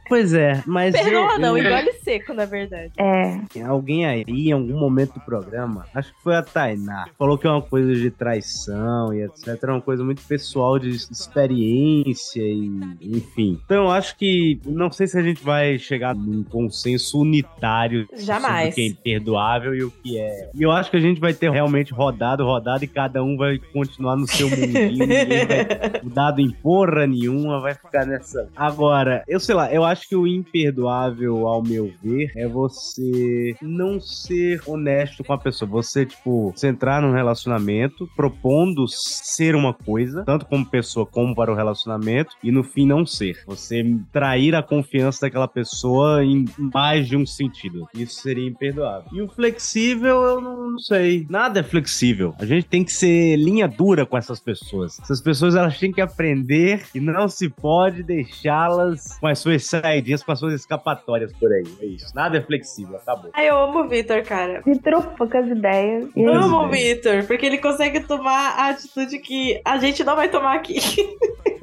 Pois 0.08 0.34
é, 0.34 0.62
mas. 0.66 0.94
Perdoa 0.94 1.34
eu- 1.34 1.40
não, 1.40 1.58
eu- 1.58 1.64
engole 1.66 1.92
seco, 2.04 2.34
na 2.34 2.46
verdade. 2.46 2.92
É, 2.98 3.62
Alguém 3.66 4.06
aí, 4.06 4.24
em 4.28 4.52
algum 4.52 4.78
momento 4.78 5.14
do 5.16 5.20
programa, 5.22 5.86
acho 5.94 6.14
que 6.14 6.22
foi 6.24 6.36
a 6.36 6.44
Tainá, 6.44 7.08
falou 7.18 7.38
que 7.38 7.48
é 7.48 7.50
uma 7.50 7.62
coisa 7.62 7.94
de 7.96 8.10
traição 8.12 9.14
e 9.14 9.24
etc. 9.24 9.48
Era 9.62 9.74
uma 9.74 9.82
coisa 9.82 10.04
muito 10.04 10.22
pessoal 10.24 10.78
de 10.78 10.90
experiência 10.90 12.42
e 12.42 12.72
enfim. 13.02 13.60
Então, 13.66 13.86
eu 13.86 13.92
acho 13.92 14.16
que. 14.18 14.60
Não 14.66 14.92
sei 14.92 15.08
se 15.08 15.18
a 15.18 15.22
gente 15.22 15.44
vai 15.44 15.78
chegar 15.78 16.14
num 16.16 16.44
consenso 16.44 17.20
unitário 17.22 18.08
Jamais. 18.18 18.58
sobre 18.58 18.70
o 18.70 18.74
que 18.76 18.82
é 18.82 18.86
imperdoável 18.88 19.76
e 19.76 19.84
o 19.84 19.92
que 19.92 20.18
é. 20.18 20.50
E 20.54 20.62
eu 20.62 20.72
acho 20.72 20.90
que 20.92 20.98
a 20.98 21.02
gente 21.02 21.20
vai 21.20 21.34
ter 21.34 21.50
realmente 21.52 21.94
rodado, 21.94 22.44
rodado 22.46 22.84
e 22.84 22.88
cada 22.88 23.24
um 23.24 23.38
vai 23.38 23.58
continuar 23.74 24.16
no 24.16 24.28
seu 24.28 24.50
mundinho. 24.50 24.92
ninguém 25.08 25.46
vai 25.48 26.02
dado 26.04 26.42
em 26.42 26.52
porra 26.52 27.08
nenhuma, 27.08 27.60
vai 27.60 27.74
ficar 27.74 28.06
nessa. 28.06 28.48
Agora, 28.56 29.24
eu 29.28 29.40
sei 29.40 29.56
lá, 29.56 29.72
eu 29.74 29.84
acho 29.84 29.95
que 30.02 30.16
o 30.16 30.28
imperdoável, 30.28 31.48
ao 31.48 31.64
meu 31.64 31.92
ver, 32.04 32.32
é 32.36 32.48
você 32.48 33.56
não 33.62 34.00
ser 34.00 34.62
honesto 34.66 35.24
com 35.24 35.34
a 35.34 35.38
pessoa. 35.38 35.70
Você, 35.70 36.06
tipo, 36.06 36.52
você 36.52 36.68
entrar 36.68 37.02
num 37.02 37.14
relacionamento 37.14 38.10
propondo 38.16 38.86
ser 38.88 39.56
uma 39.56 39.74
coisa, 39.74 40.24
tanto 40.26 40.46
como 40.46 40.66
pessoa 40.66 41.06
como 41.06 41.36
para 41.36 41.52
o 41.52 41.56
relacionamento, 41.56 42.36
e 42.44 42.52
no 42.52 42.64
fim 42.64 42.86
não 42.86 43.06
ser. 43.06 43.44
Você 43.46 43.98
trair 44.12 44.56
a 44.56 44.64
confiança 44.64 45.22
daquela 45.22 45.48
pessoa 45.48 46.24
em 46.24 46.46
mais 46.58 47.08
de 47.08 47.16
um 47.16 47.26
sentido. 47.26 47.88
Isso 47.94 48.22
seria 48.22 48.48
imperdoável. 48.48 49.10
E 49.12 49.22
o 49.22 49.28
flexível, 49.28 50.24
eu 50.24 50.42
não, 50.42 50.72
não 50.72 50.80
sei. 50.80 51.26
Nada 51.30 51.60
é 51.60 51.64
flexível. 51.64 52.34
A 52.40 52.46
gente 52.46 52.68
tem 52.68 52.84
que 52.84 52.92
ser 52.92 53.36
linha 53.38 53.68
dura 53.68 54.06
com 54.06 54.18
essas 54.18 54.40
pessoas. 54.40 55.00
Essas 55.00 55.22
pessoas, 55.22 55.56
elas 55.56 55.78
têm 55.78 55.92
que 55.92 56.02
aprender 56.02 56.86
e 56.94 57.00
não 57.00 57.28
se 57.28 57.50
pode 57.50 58.04
deixá-las 58.04 59.18
com 59.20 59.28
as 59.28 59.40
suas 59.40 59.64
saidinhas, 59.86 60.24
com 60.24 60.32
as 60.32 60.40
suas 60.40 60.54
escapatórias 60.54 61.32
por 61.34 61.52
aí. 61.52 61.64
É 61.80 61.86
isso. 61.86 62.14
Nada 62.16 62.38
é 62.40 62.42
flexível. 62.42 62.96
Acabou. 62.98 63.30
Ai, 63.34 63.50
eu 63.50 63.58
amo 63.58 63.82
o 63.82 63.88
Vitor, 63.88 64.24
cara. 64.24 64.62
Vitor, 64.66 65.02
poucas 65.16 65.48
ideias. 65.48 66.06
E 66.16 66.24
Poucas 66.24 66.46
Amo 66.46 66.66
o. 66.66 66.70
Vitor, 66.70 67.26
porque 67.28 67.46
ele 67.46 67.60
consegue 67.60 68.00
tomar 68.00 68.56
a 68.58 68.70
atitude 68.70 69.20
que 69.20 69.62
a 69.64 69.78
gente 69.78 70.04
não 70.04 70.16
vai 70.16 70.28
tomar 70.28 70.56
aqui. 70.56 70.80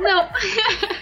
Não. 0.00 0.26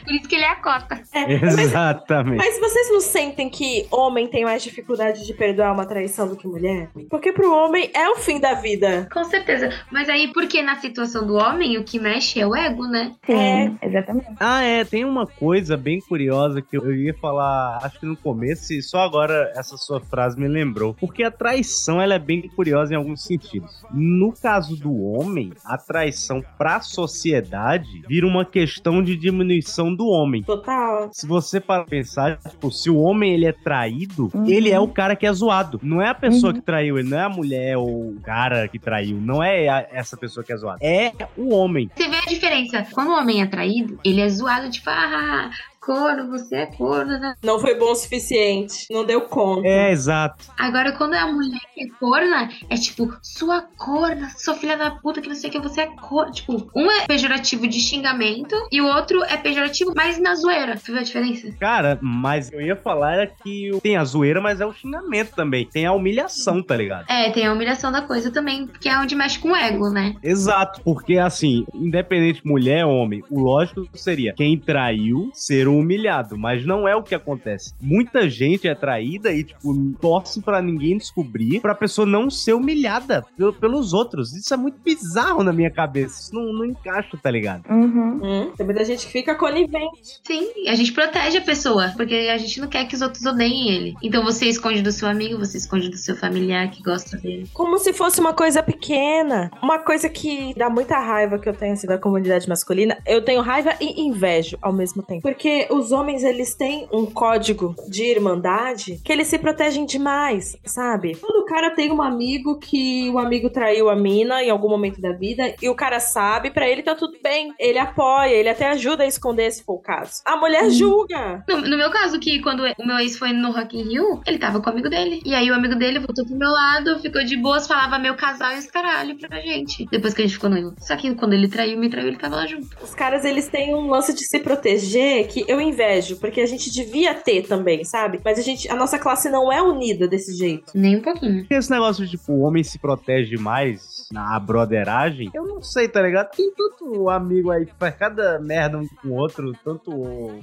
Por 0.05 0.13
isso 0.13 0.29
que 0.29 0.35
ele 0.35 0.45
é 0.45 0.51
a 0.51 0.57
cota. 0.57 1.01
Exatamente. 1.15 2.37
Mas 2.37 2.59
vocês 2.61 2.91
não 2.91 3.01
sentem 3.01 3.49
que 3.49 3.87
homem 3.91 4.29
tem 4.29 4.45
mais 4.45 4.63
dificuldade 4.63 5.27
de 5.27 5.35
perdoar 5.35 5.73
uma 5.73 5.87
traição 5.87 6.29
do 6.29 6.37
que 6.37 6.47
mulher? 6.47 6.91
Porque 7.11 7.33
pro 7.33 7.53
homem 7.53 7.91
é 7.95 8.09
o 8.09 8.17
fim 8.17 8.39
da 8.39 8.55
vida. 8.55 9.09
Com 9.13 9.25
certeza. 9.25 9.71
Mas 9.91 10.09
aí, 10.09 10.33
porque 10.33 10.63
na 10.63 10.77
situação 10.77 11.27
do 11.27 11.35
homem, 11.35 11.79
o 11.79 11.85
que 11.85 11.99
mexe 11.99 12.41
é 12.41 12.47
o 12.47 12.55
ego, 12.55 12.87
né? 12.87 13.13
Sim, 13.25 13.79
exatamente. 13.83 14.27
Ah, 14.39 14.63
é, 14.63 14.85
tem 14.85 15.05
uma 15.05 15.27
coisa 15.27 15.77
bem 15.77 16.01
curiosa 16.01 16.61
que 16.61 16.77
eu 16.77 16.95
ia 16.95 17.15
falar, 17.15 17.79
acho 17.83 17.99
que 17.99 18.07
no 18.07 18.17
começo, 18.17 18.73
e 18.73 18.83
só 18.83 19.01
agora 19.01 19.53
essa 19.57 19.77
sua 19.77 20.01
frase 20.01 20.39
me 20.39 20.49
lembrou. 20.49 20.95
Porque 20.95 21.23
a 21.23 21.31
traição, 21.31 22.01
ela 22.01 22.15
é 22.15 22.19
bem 22.19 22.43
curiosa 22.43 22.93
em 22.95 22.97
alguns 22.97 23.25
sentidos. 23.25 23.85
No 23.93 24.33
caso 24.33 24.77
do 24.77 24.95
homem, 25.03 25.53
a 25.65 25.79
traição 25.79 26.45
pra 26.59 26.81
sociedade 26.81 28.03
vira 28.07 28.27
uma 28.27 28.45
questão 28.45 28.84
de 29.03 29.17
diminuição 29.17 29.95
do 29.95 30.07
homem. 30.09 30.43
Total. 30.43 31.09
Se 31.13 31.27
você 31.27 31.61
para 31.61 31.85
pensar, 31.85 32.39
tipo, 32.39 32.71
se 32.71 32.91
o 32.91 32.99
homem 32.99 33.33
ele 33.35 33.47
é 33.47 33.53
traído, 33.53 34.31
Uhum. 34.35 34.47
ele 34.47 34.71
é 34.71 34.79
o 34.81 34.89
cara 34.89 35.15
que 35.17 35.27
é 35.27 35.33
zoado. 35.33 35.79
Não 35.83 36.01
é 36.03 36.09
a 36.09 36.15
pessoa 36.15 36.53
Uhum. 36.53 36.59
que 36.59 36.65
traiu, 36.65 36.99
ele 36.99 37.09
não 37.09 37.19
é 37.19 37.23
a 37.25 37.29
mulher 37.29 37.77
ou 37.77 38.11
o 38.11 38.21
cara 38.23 38.67
que 38.69 38.79
traiu. 38.79 39.17
Não 39.21 39.43
é 39.43 39.69
a- 39.69 39.87
essa 39.93 40.17
pessoa 40.17 40.45
que 40.45 40.53
é 40.53 40.57
zoada. 40.57 40.79
É 40.83 41.13
o 41.37 41.55
homem. 41.55 41.91
Você 41.95 42.09
vê 42.09 42.17
a 42.17 42.21
diferença. 42.29 42.87
Quando 42.93 43.09
o 43.09 43.19
homem 43.19 43.43
é 43.43 43.47
traído, 43.47 43.99
ele 44.05 44.21
é 44.21 44.29
zoado, 44.29 44.71
tipo, 44.71 44.89
ah, 44.91 45.51
corno, 45.85 46.29
você 46.31 46.57
é 46.57 46.67
corno. 46.67 47.19
né? 47.19 47.35
Não 47.43 47.59
foi 47.59 47.75
bom 47.79 47.93
o 47.93 47.95
suficiente. 47.95 48.87
Não 48.91 49.05
deu 49.05 49.23
conta. 49.23 49.67
É, 49.67 49.91
exato. 49.93 50.45
Agora, 50.59 50.93
quando 50.93 51.15
é 51.15 51.19
a 51.19 51.27
mulher 51.27 51.61
que 51.75 51.85
é 51.85 51.89
corna, 51.99 52.49
é 52.71 52.77
tipo, 52.77 53.15
sua 53.23 53.63
corna, 53.77 54.31
sua 54.37 54.55
filha 54.55 54.77
da 54.77 54.91
puta, 54.91 55.21
que 55.21 55.29
não 55.29 55.35
sei 55.35 55.51
o 55.51 55.53
que, 55.53 55.59
você 55.59 55.83
é 55.83 55.87
corna. 55.87 56.33
Tipo, 56.33 56.71
um 56.75 56.91
é 56.91 57.07
pejorativo 57.07 57.67
de 57.67 57.81
xingamento 57.81 58.55
e 58.73 58.81
o 58.81 58.87
outro 58.87 59.23
é 59.25 59.37
pejorativo, 59.37 59.93
mas 59.95 60.19
na 60.19 60.35
zoeira. 60.35 60.77
Você 60.77 60.93
vê 60.93 60.99
a 60.99 61.03
diferença? 61.03 61.53
Cara, 61.61 61.99
mas 62.01 62.53
eu 62.53 62.61
ia 62.61 62.77
falar 62.77 63.15
era 63.15 63.27
que 63.27 63.71
tem 63.83 63.97
a 63.97 64.05
zoeira, 64.05 64.41
mas 64.41 64.61
é 64.61 64.67
o 64.67 64.73
xingamento 64.73 65.35
também. 65.35 65.67
Tem 65.67 65.87
a 65.87 65.93
humilhação, 65.93 66.63
tá 66.63 66.77
ligado? 66.77 67.07
É, 67.09 67.31
tem 67.31 67.47
a 67.47 67.53
humilhação 67.53 67.93
da 67.93 68.03
coisa 68.03 68.31
também, 68.31 68.67
que 68.81 68.89
é 68.89 68.99
onde 68.99 69.15
mexe 69.15 69.39
com 69.39 69.51
o 69.51 69.57
ego, 69.57 69.91
né? 69.91 70.15
Exato, 70.23 70.81
porque 70.83 71.19
assim, 71.19 71.67
independente 71.75 72.41
mulher 72.45 72.85
ou 72.87 72.95
homem, 72.95 73.23
o 73.31 73.41
lógico 73.41 73.87
seria 73.95 74.33
quem 74.35 74.59
traiu 74.59 75.31
ser 75.33 75.69
o 75.69 75.74
humilhado, 75.79 76.37
mas 76.39 76.65
não 76.67 76.87
é 76.89 76.95
o 76.97 77.03
que 77.03 77.15
acontece. 77.15 77.73
Muita 77.81 78.29
gente 78.29 78.67
é 78.69 78.75
traída 78.75 79.33
e, 79.33 79.45
tipo, 79.45 79.75
torce 80.01 80.41
pra 80.41 80.61
ninguém 80.63 80.97
descobrir, 80.99 81.61
pra 81.61 81.75
pessoa 81.75 82.07
não 82.07 82.31
ser 82.31 82.53
humilhada 82.55 83.25
pel- 83.37 83.53
pelos 83.53 83.93
outros. 83.93 84.33
Isso 84.35 84.53
é 84.53 84.57
muito 84.57 84.79
bizarro 84.85 85.43
na 85.43 85.53
minha 85.53 85.71
cabeça. 85.71 86.21
Isso 86.23 86.35
não, 86.35 86.53
não 86.53 86.65
encaixa, 86.65 87.17
tá 87.23 87.31
ligado? 87.31 87.65
Uhum. 87.71 88.21
Hum, 88.23 88.53
tem 88.57 88.67
muita 88.67 88.85
gente 88.85 89.07
que 89.07 89.13
fica 89.13 89.35
conivente. 89.35 90.21
Sim, 90.27 90.69
a 90.69 90.75
gente 90.75 90.93
protege 90.93 91.39
a 91.39 91.43
pessoa, 91.43 91.93
porque 91.97 92.15
a 92.15 92.39
gente 92.39 92.61
não 92.61 92.69
quer 92.69 92.87
que 92.87 92.95
os 92.95 93.03
outros 93.03 93.25
odeiem 93.25 93.69
ele. 93.71 93.95
Então 94.03 94.25
você 94.25 94.47
esconde 94.47 94.83
do 94.83 94.93
seu 94.93 95.09
amigo, 95.09 95.39
você 95.39 95.57
esconde 95.59 95.89
do 95.89 95.97
seu 95.97 96.17
familiar 96.17 96.71
que 96.71 96.83
gosta 96.83 97.17
dele. 97.17 97.49
Como 97.53 97.79
se 97.79 97.93
fosse 97.93 98.21
uma 98.21 98.33
coisa 98.33 98.63
pequena. 98.63 99.51
Uma 99.63 99.79
coisa 99.79 100.09
que 100.09 100.55
dá 100.57 100.69
muita 100.71 100.99
raiva 100.99 101.39
que 101.39 101.49
eu 101.49 101.55
tenho 101.55 101.73
assim 101.73 101.87
da 101.87 101.99
comunidade 101.99 102.49
masculina. 102.49 102.97
Eu 103.07 103.23
tenho 103.23 103.41
raiva 103.41 103.75
e 103.81 104.01
invejo 104.03 104.57
ao 104.61 104.73
mesmo 104.73 105.03
tempo. 105.03 105.23
Porque 105.23 105.64
os 105.71 105.93
homens, 105.93 106.25
eles 106.25 106.55
têm 106.55 106.89
um 106.93 107.07
código 107.07 107.75
de 107.89 108.05
irmandade 108.05 109.01
que 109.05 109.13
eles 109.13 109.29
se 109.29 109.39
protegem 109.39 109.87
demais, 109.87 110.57
sabe? 110.65 111.17
Todo 111.17 111.45
cara 111.45 111.71
tem 111.71 111.93
um 111.93 112.03
amigo 112.03 112.59
que 112.59 113.09
o 113.11 113.19
amigo 113.19 113.49
traiu 113.49 113.89
a 113.89 113.97
mina 113.97 114.43
em 114.43 114.51
algum 114.51 114.69
momento 114.69 115.01
da 115.01 115.13
vida 115.13 115.55
e 115.63 115.69
o 115.69 115.75
cara 115.75 116.01
sabe, 116.01 116.51
pra 116.51 116.69
ele 116.69 116.83
tá 116.83 116.95
tudo 116.95 117.17
bem. 117.23 117.55
Ele 117.59 117.79
apoia, 117.79 118.31
ele 118.31 118.49
até 118.49 118.71
ajuda 118.71 119.05
a 119.05 119.07
esconder 119.07 119.51
se 119.53 119.63
for 119.63 119.75
o 119.75 119.79
caso. 119.79 120.23
A 120.25 120.37
mulher 120.37 120.69
julga. 120.71 121.45
No, 121.49 121.61
no 121.61 121.77
meu 121.77 121.91
caso, 121.91 122.19
que 122.19 122.41
quando 122.41 122.65
o 122.79 122.87
meu 122.87 122.99
ex 122.99 123.17
foi 123.17 123.33
no 123.33 123.53
Rock 123.53 123.79
in 123.79 123.85
Rio, 123.85 124.21
ele 124.27 124.39
tava 124.39 124.61
com 124.61 124.69
o 124.69 124.73
amigo 124.73 124.89
dele. 124.89 125.23
E 125.25 125.35
aí 125.35 125.51
o 125.51 125.55
amigo 125.55 125.75
dele 125.75 125.99
voltou 125.99 126.25
pro 126.25 126.37
meu 126.37 126.51
lado, 126.51 126.99
ficou 127.01 127.25
de 127.25 127.37
boas, 127.37 127.67
falava 127.67 127.99
meu 127.99 128.17
casal 128.17 128.53
e 128.53 128.59
os 128.59 128.67
caralho 128.67 129.17
pra 129.17 129.41
gente. 129.41 129.87
Depois 129.91 130.15
que 130.15 130.23
a 130.23 130.25
gente 130.25 130.35
ficou 130.35 130.51
noivo. 130.51 130.75
Só 130.79 130.97
que 130.97 131.15
quando 131.15 131.35
ele 131.35 131.49
traiu, 131.49 131.79
me 131.79 131.89
traiu, 131.89 132.09
ele 132.09 132.19
tava 132.19 132.37
lá 132.37 132.47
junto. 132.47 132.67
Os 132.83 132.95
caras, 132.95 133.25
eles 133.25 133.49
têm 133.49 133.75
um 133.75 133.89
lance 133.89 134.13
de 134.13 134.27
se 134.27 134.39
proteger 134.41 135.29
que 135.29 135.45
eu 135.47 135.54
invejo, 135.61 136.17
porque 136.17 136.41
a 136.41 136.47
gente 136.47 136.71
devia 136.71 137.15
ter 137.15 137.47
também, 137.47 137.85
sabe? 137.85 138.21
Mas 138.25 138.39
a 138.39 138.43
gente, 138.43 138.69
a 138.71 138.75
nossa 138.75 138.99
classe 138.99 139.29
não 139.31 139.53
é 139.53 139.63
unida 139.63 140.09
desse 140.09 140.35
jeito. 140.37 140.73
Nem 140.75 140.97
um 140.97 141.03
pouquinho. 141.03 141.47
Esse 141.49 141.71
negócio 141.71 142.05
de, 142.05 142.13
tipo, 142.13 142.33
o 142.33 142.41
homem 142.41 142.63
se 142.63 142.79
protege 142.79 143.37
mais 143.37 143.94
na 144.13 144.39
broderagem, 144.39 145.31
eu 145.35 145.47
não 145.47 145.63
sei, 145.63 145.89
tá 145.89 146.01
ligado? 146.03 146.31
Tem 146.31 146.51
tanto 146.55 147.09
amigo 147.09 147.51
aí 147.51 147.67
que 147.67 147.75
faz 147.79 147.95
cada 147.95 148.39
merda 148.39 148.79
um 148.79 148.87
com 148.87 149.09
o 149.09 149.15
outro, 149.15 149.53
tanto 149.65 149.91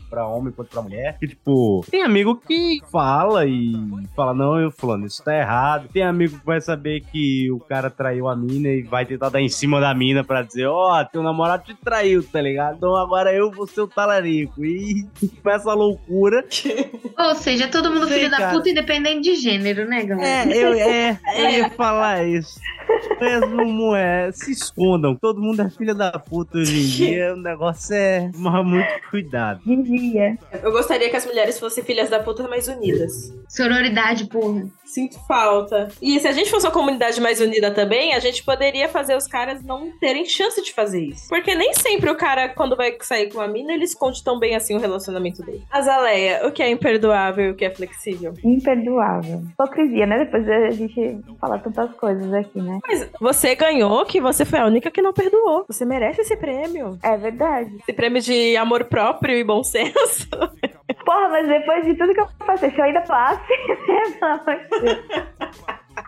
pra 0.09 0.28
homem 0.28 0.51
quanto 0.51 0.70
pra 0.70 0.82
mulher, 0.82 1.18
que, 1.20 1.28
tipo, 1.28 1.84
tem 1.89 2.03
amigo 2.03 2.36
que 2.36 2.80
fala 2.91 3.45
e 3.45 3.74
fala, 4.16 4.34
não, 4.34 4.59
eu 4.59 4.72
fulano, 4.72 5.05
isso 5.05 5.24
tá 5.24 5.36
errado. 5.36 5.89
Tem 5.91 6.03
amigo 6.03 6.39
que 6.39 6.45
vai 6.45 6.62
saber 6.62 7.01
que 7.01 7.51
o 7.51 7.59
cara 7.59 7.89
traiu 7.89 8.28
a 8.28 8.36
mina 8.36 8.70
e 8.70 8.82
vai 8.84 9.05
tentar 9.05 9.30
dar 9.30 9.41
em 9.41 9.49
cima 9.49 9.80
da 9.80 9.93
mina 9.93 10.24
pra 10.24 10.41
dizer, 10.41 10.68
ó, 10.68 11.03
teu 11.03 11.22
namorado 11.24 11.64
te 11.64 11.76
traiu, 11.76 12.24
tá 12.24 12.41
ligado? 12.41 12.78
Então 12.78 12.95
agora 12.95 13.34
eu 13.34 13.51
vou 13.51 13.68
ser 13.68 13.82
o 13.82 13.88
talarico. 13.88 14.64
E 14.64 15.05
começa 15.43 15.70
a 15.70 15.74
loucura. 15.74 16.43
Ou 17.18 17.36
seja, 17.36 17.68
todo 17.68 17.91
mundo 17.91 18.07
Sei, 18.07 18.20
filho 18.20 18.32
da 18.32 18.38
cara. 18.38 18.53
puta, 18.53 18.70
independente 18.70 19.22
de 19.22 19.36
gênero, 19.36 19.88
né, 19.88 20.03
galera? 20.03 20.51
É, 20.51 20.57
eu, 20.57 20.74
é, 20.74 21.20
eu 21.36 21.49
ia 21.59 21.70
falar 21.72 22.24
isso. 22.26 22.59
Resumo 23.52 23.95
é, 23.95 24.32
se 24.32 24.52
escondam. 24.52 25.16
Todo 25.16 25.41
mundo 25.41 25.62
é 25.62 25.70
filha 25.70 25.93
da 25.93 26.12
puta 26.12 26.58
hoje 26.58 26.80
em 26.80 26.86
dia. 26.86 27.34
O 27.34 27.38
negócio 27.38 27.93
é 27.93 28.30
tomar 28.32 28.64
muito 28.64 28.88
cuidado. 29.10 29.62
Vigia. 29.66 30.38
Eu 30.64 30.72
gostaria 30.72 31.10
que 31.10 31.16
as 31.16 31.26
mulheres 31.26 31.60
fossem 31.60 31.84
filhas 31.84 32.10
da 32.10 32.20
puta 32.20 32.47
mais 32.47 32.68
unidas. 32.68 33.34
Sororidade, 33.47 34.26
porra. 34.28 34.64
Sinto 34.86 35.18
falta. 35.26 35.88
E 36.02 36.20
se 36.20 36.28
a 36.28 36.32
gente 36.32 36.49
fosse 36.49 36.66
uma 36.66 36.72
comunidade 36.72 37.20
mais 37.22 37.39
unida 37.39 37.72
também, 37.72 38.14
a 38.14 38.20
gente 38.20 38.43
poderia 38.43 38.89
fazer 38.89 39.16
os 39.16 39.28
caras 39.28 39.64
não 39.64 39.91
terem 39.99 40.26
chance 40.26 40.62
de 40.62 40.74
fazer 40.74 41.02
isso. 41.02 41.28
Porque 41.30 41.56
nem 41.56 41.74
sempre 41.74 42.10
o 42.10 42.16
cara, 42.16 42.49
quando 42.49 42.76
vai 42.76 42.95
sair 43.02 43.32
com 43.32 43.39
a 43.39 43.47
mina, 43.47 43.74
ele 43.74 43.86
esconde 43.86 44.24
tão 44.24 44.38
bem 44.38 44.56
assim 44.56 44.76
o 44.76 44.80
relacionamento 44.80 45.43
dele. 45.43 45.64
Azaleia, 45.72 46.45
o 46.45 46.52
que 46.52 46.62
é 46.62 46.70
imperdoável 46.70 47.45
e 47.45 47.52
o 47.52 47.56
que 47.56 47.66
é 47.66 47.70
flexível? 47.74 48.34
Imperdoável. 48.43 49.41
Hipocrisia, 49.52 50.06
né? 50.06 50.20
Depois 50.20 50.47
a 50.49 50.72
gente 50.72 51.20
falar 51.39 51.60
tantas 51.60 51.91
coisas 51.95 52.34
aqui, 52.34 52.62
né? 52.62 52.80
Mas 52.86 53.10
você 53.20 53.41
ganhou 53.56 54.06
que 54.06 54.22
você 54.22 54.46
foi 54.46 54.60
a 54.60 54.66
única 54.66 54.92
que 54.92 55.02
não 55.02 55.14
perdoou. 55.14 55.66
Você 55.68 55.86
merece 55.86 56.22
esse 56.22 56.36
prêmio. 56.36 56.98
É 57.04 57.18
verdade. 57.18 57.76
Esse 57.80 57.94
prêmio 57.94 58.22
de 58.22 58.56
amor 58.58 58.86
próprio 58.86 59.38
e 59.38 59.44
bom 59.44 59.64
senso. 59.64 60.28
Porra, 61.06 61.30
mas 61.30 61.48
depois 61.48 61.86
de 61.86 61.96
tudo 61.96 62.14
que 62.14 62.22
eu 62.22 62.28
passei, 62.46 62.70
se 62.72 62.78
eu 62.80 62.86
ainda 62.86 63.02
passe, 63.02 63.42
né? 63.88 64.04
Pelo 64.20 64.32
amor 64.32 64.58
de 64.70 64.80
Deus. 64.82 65.41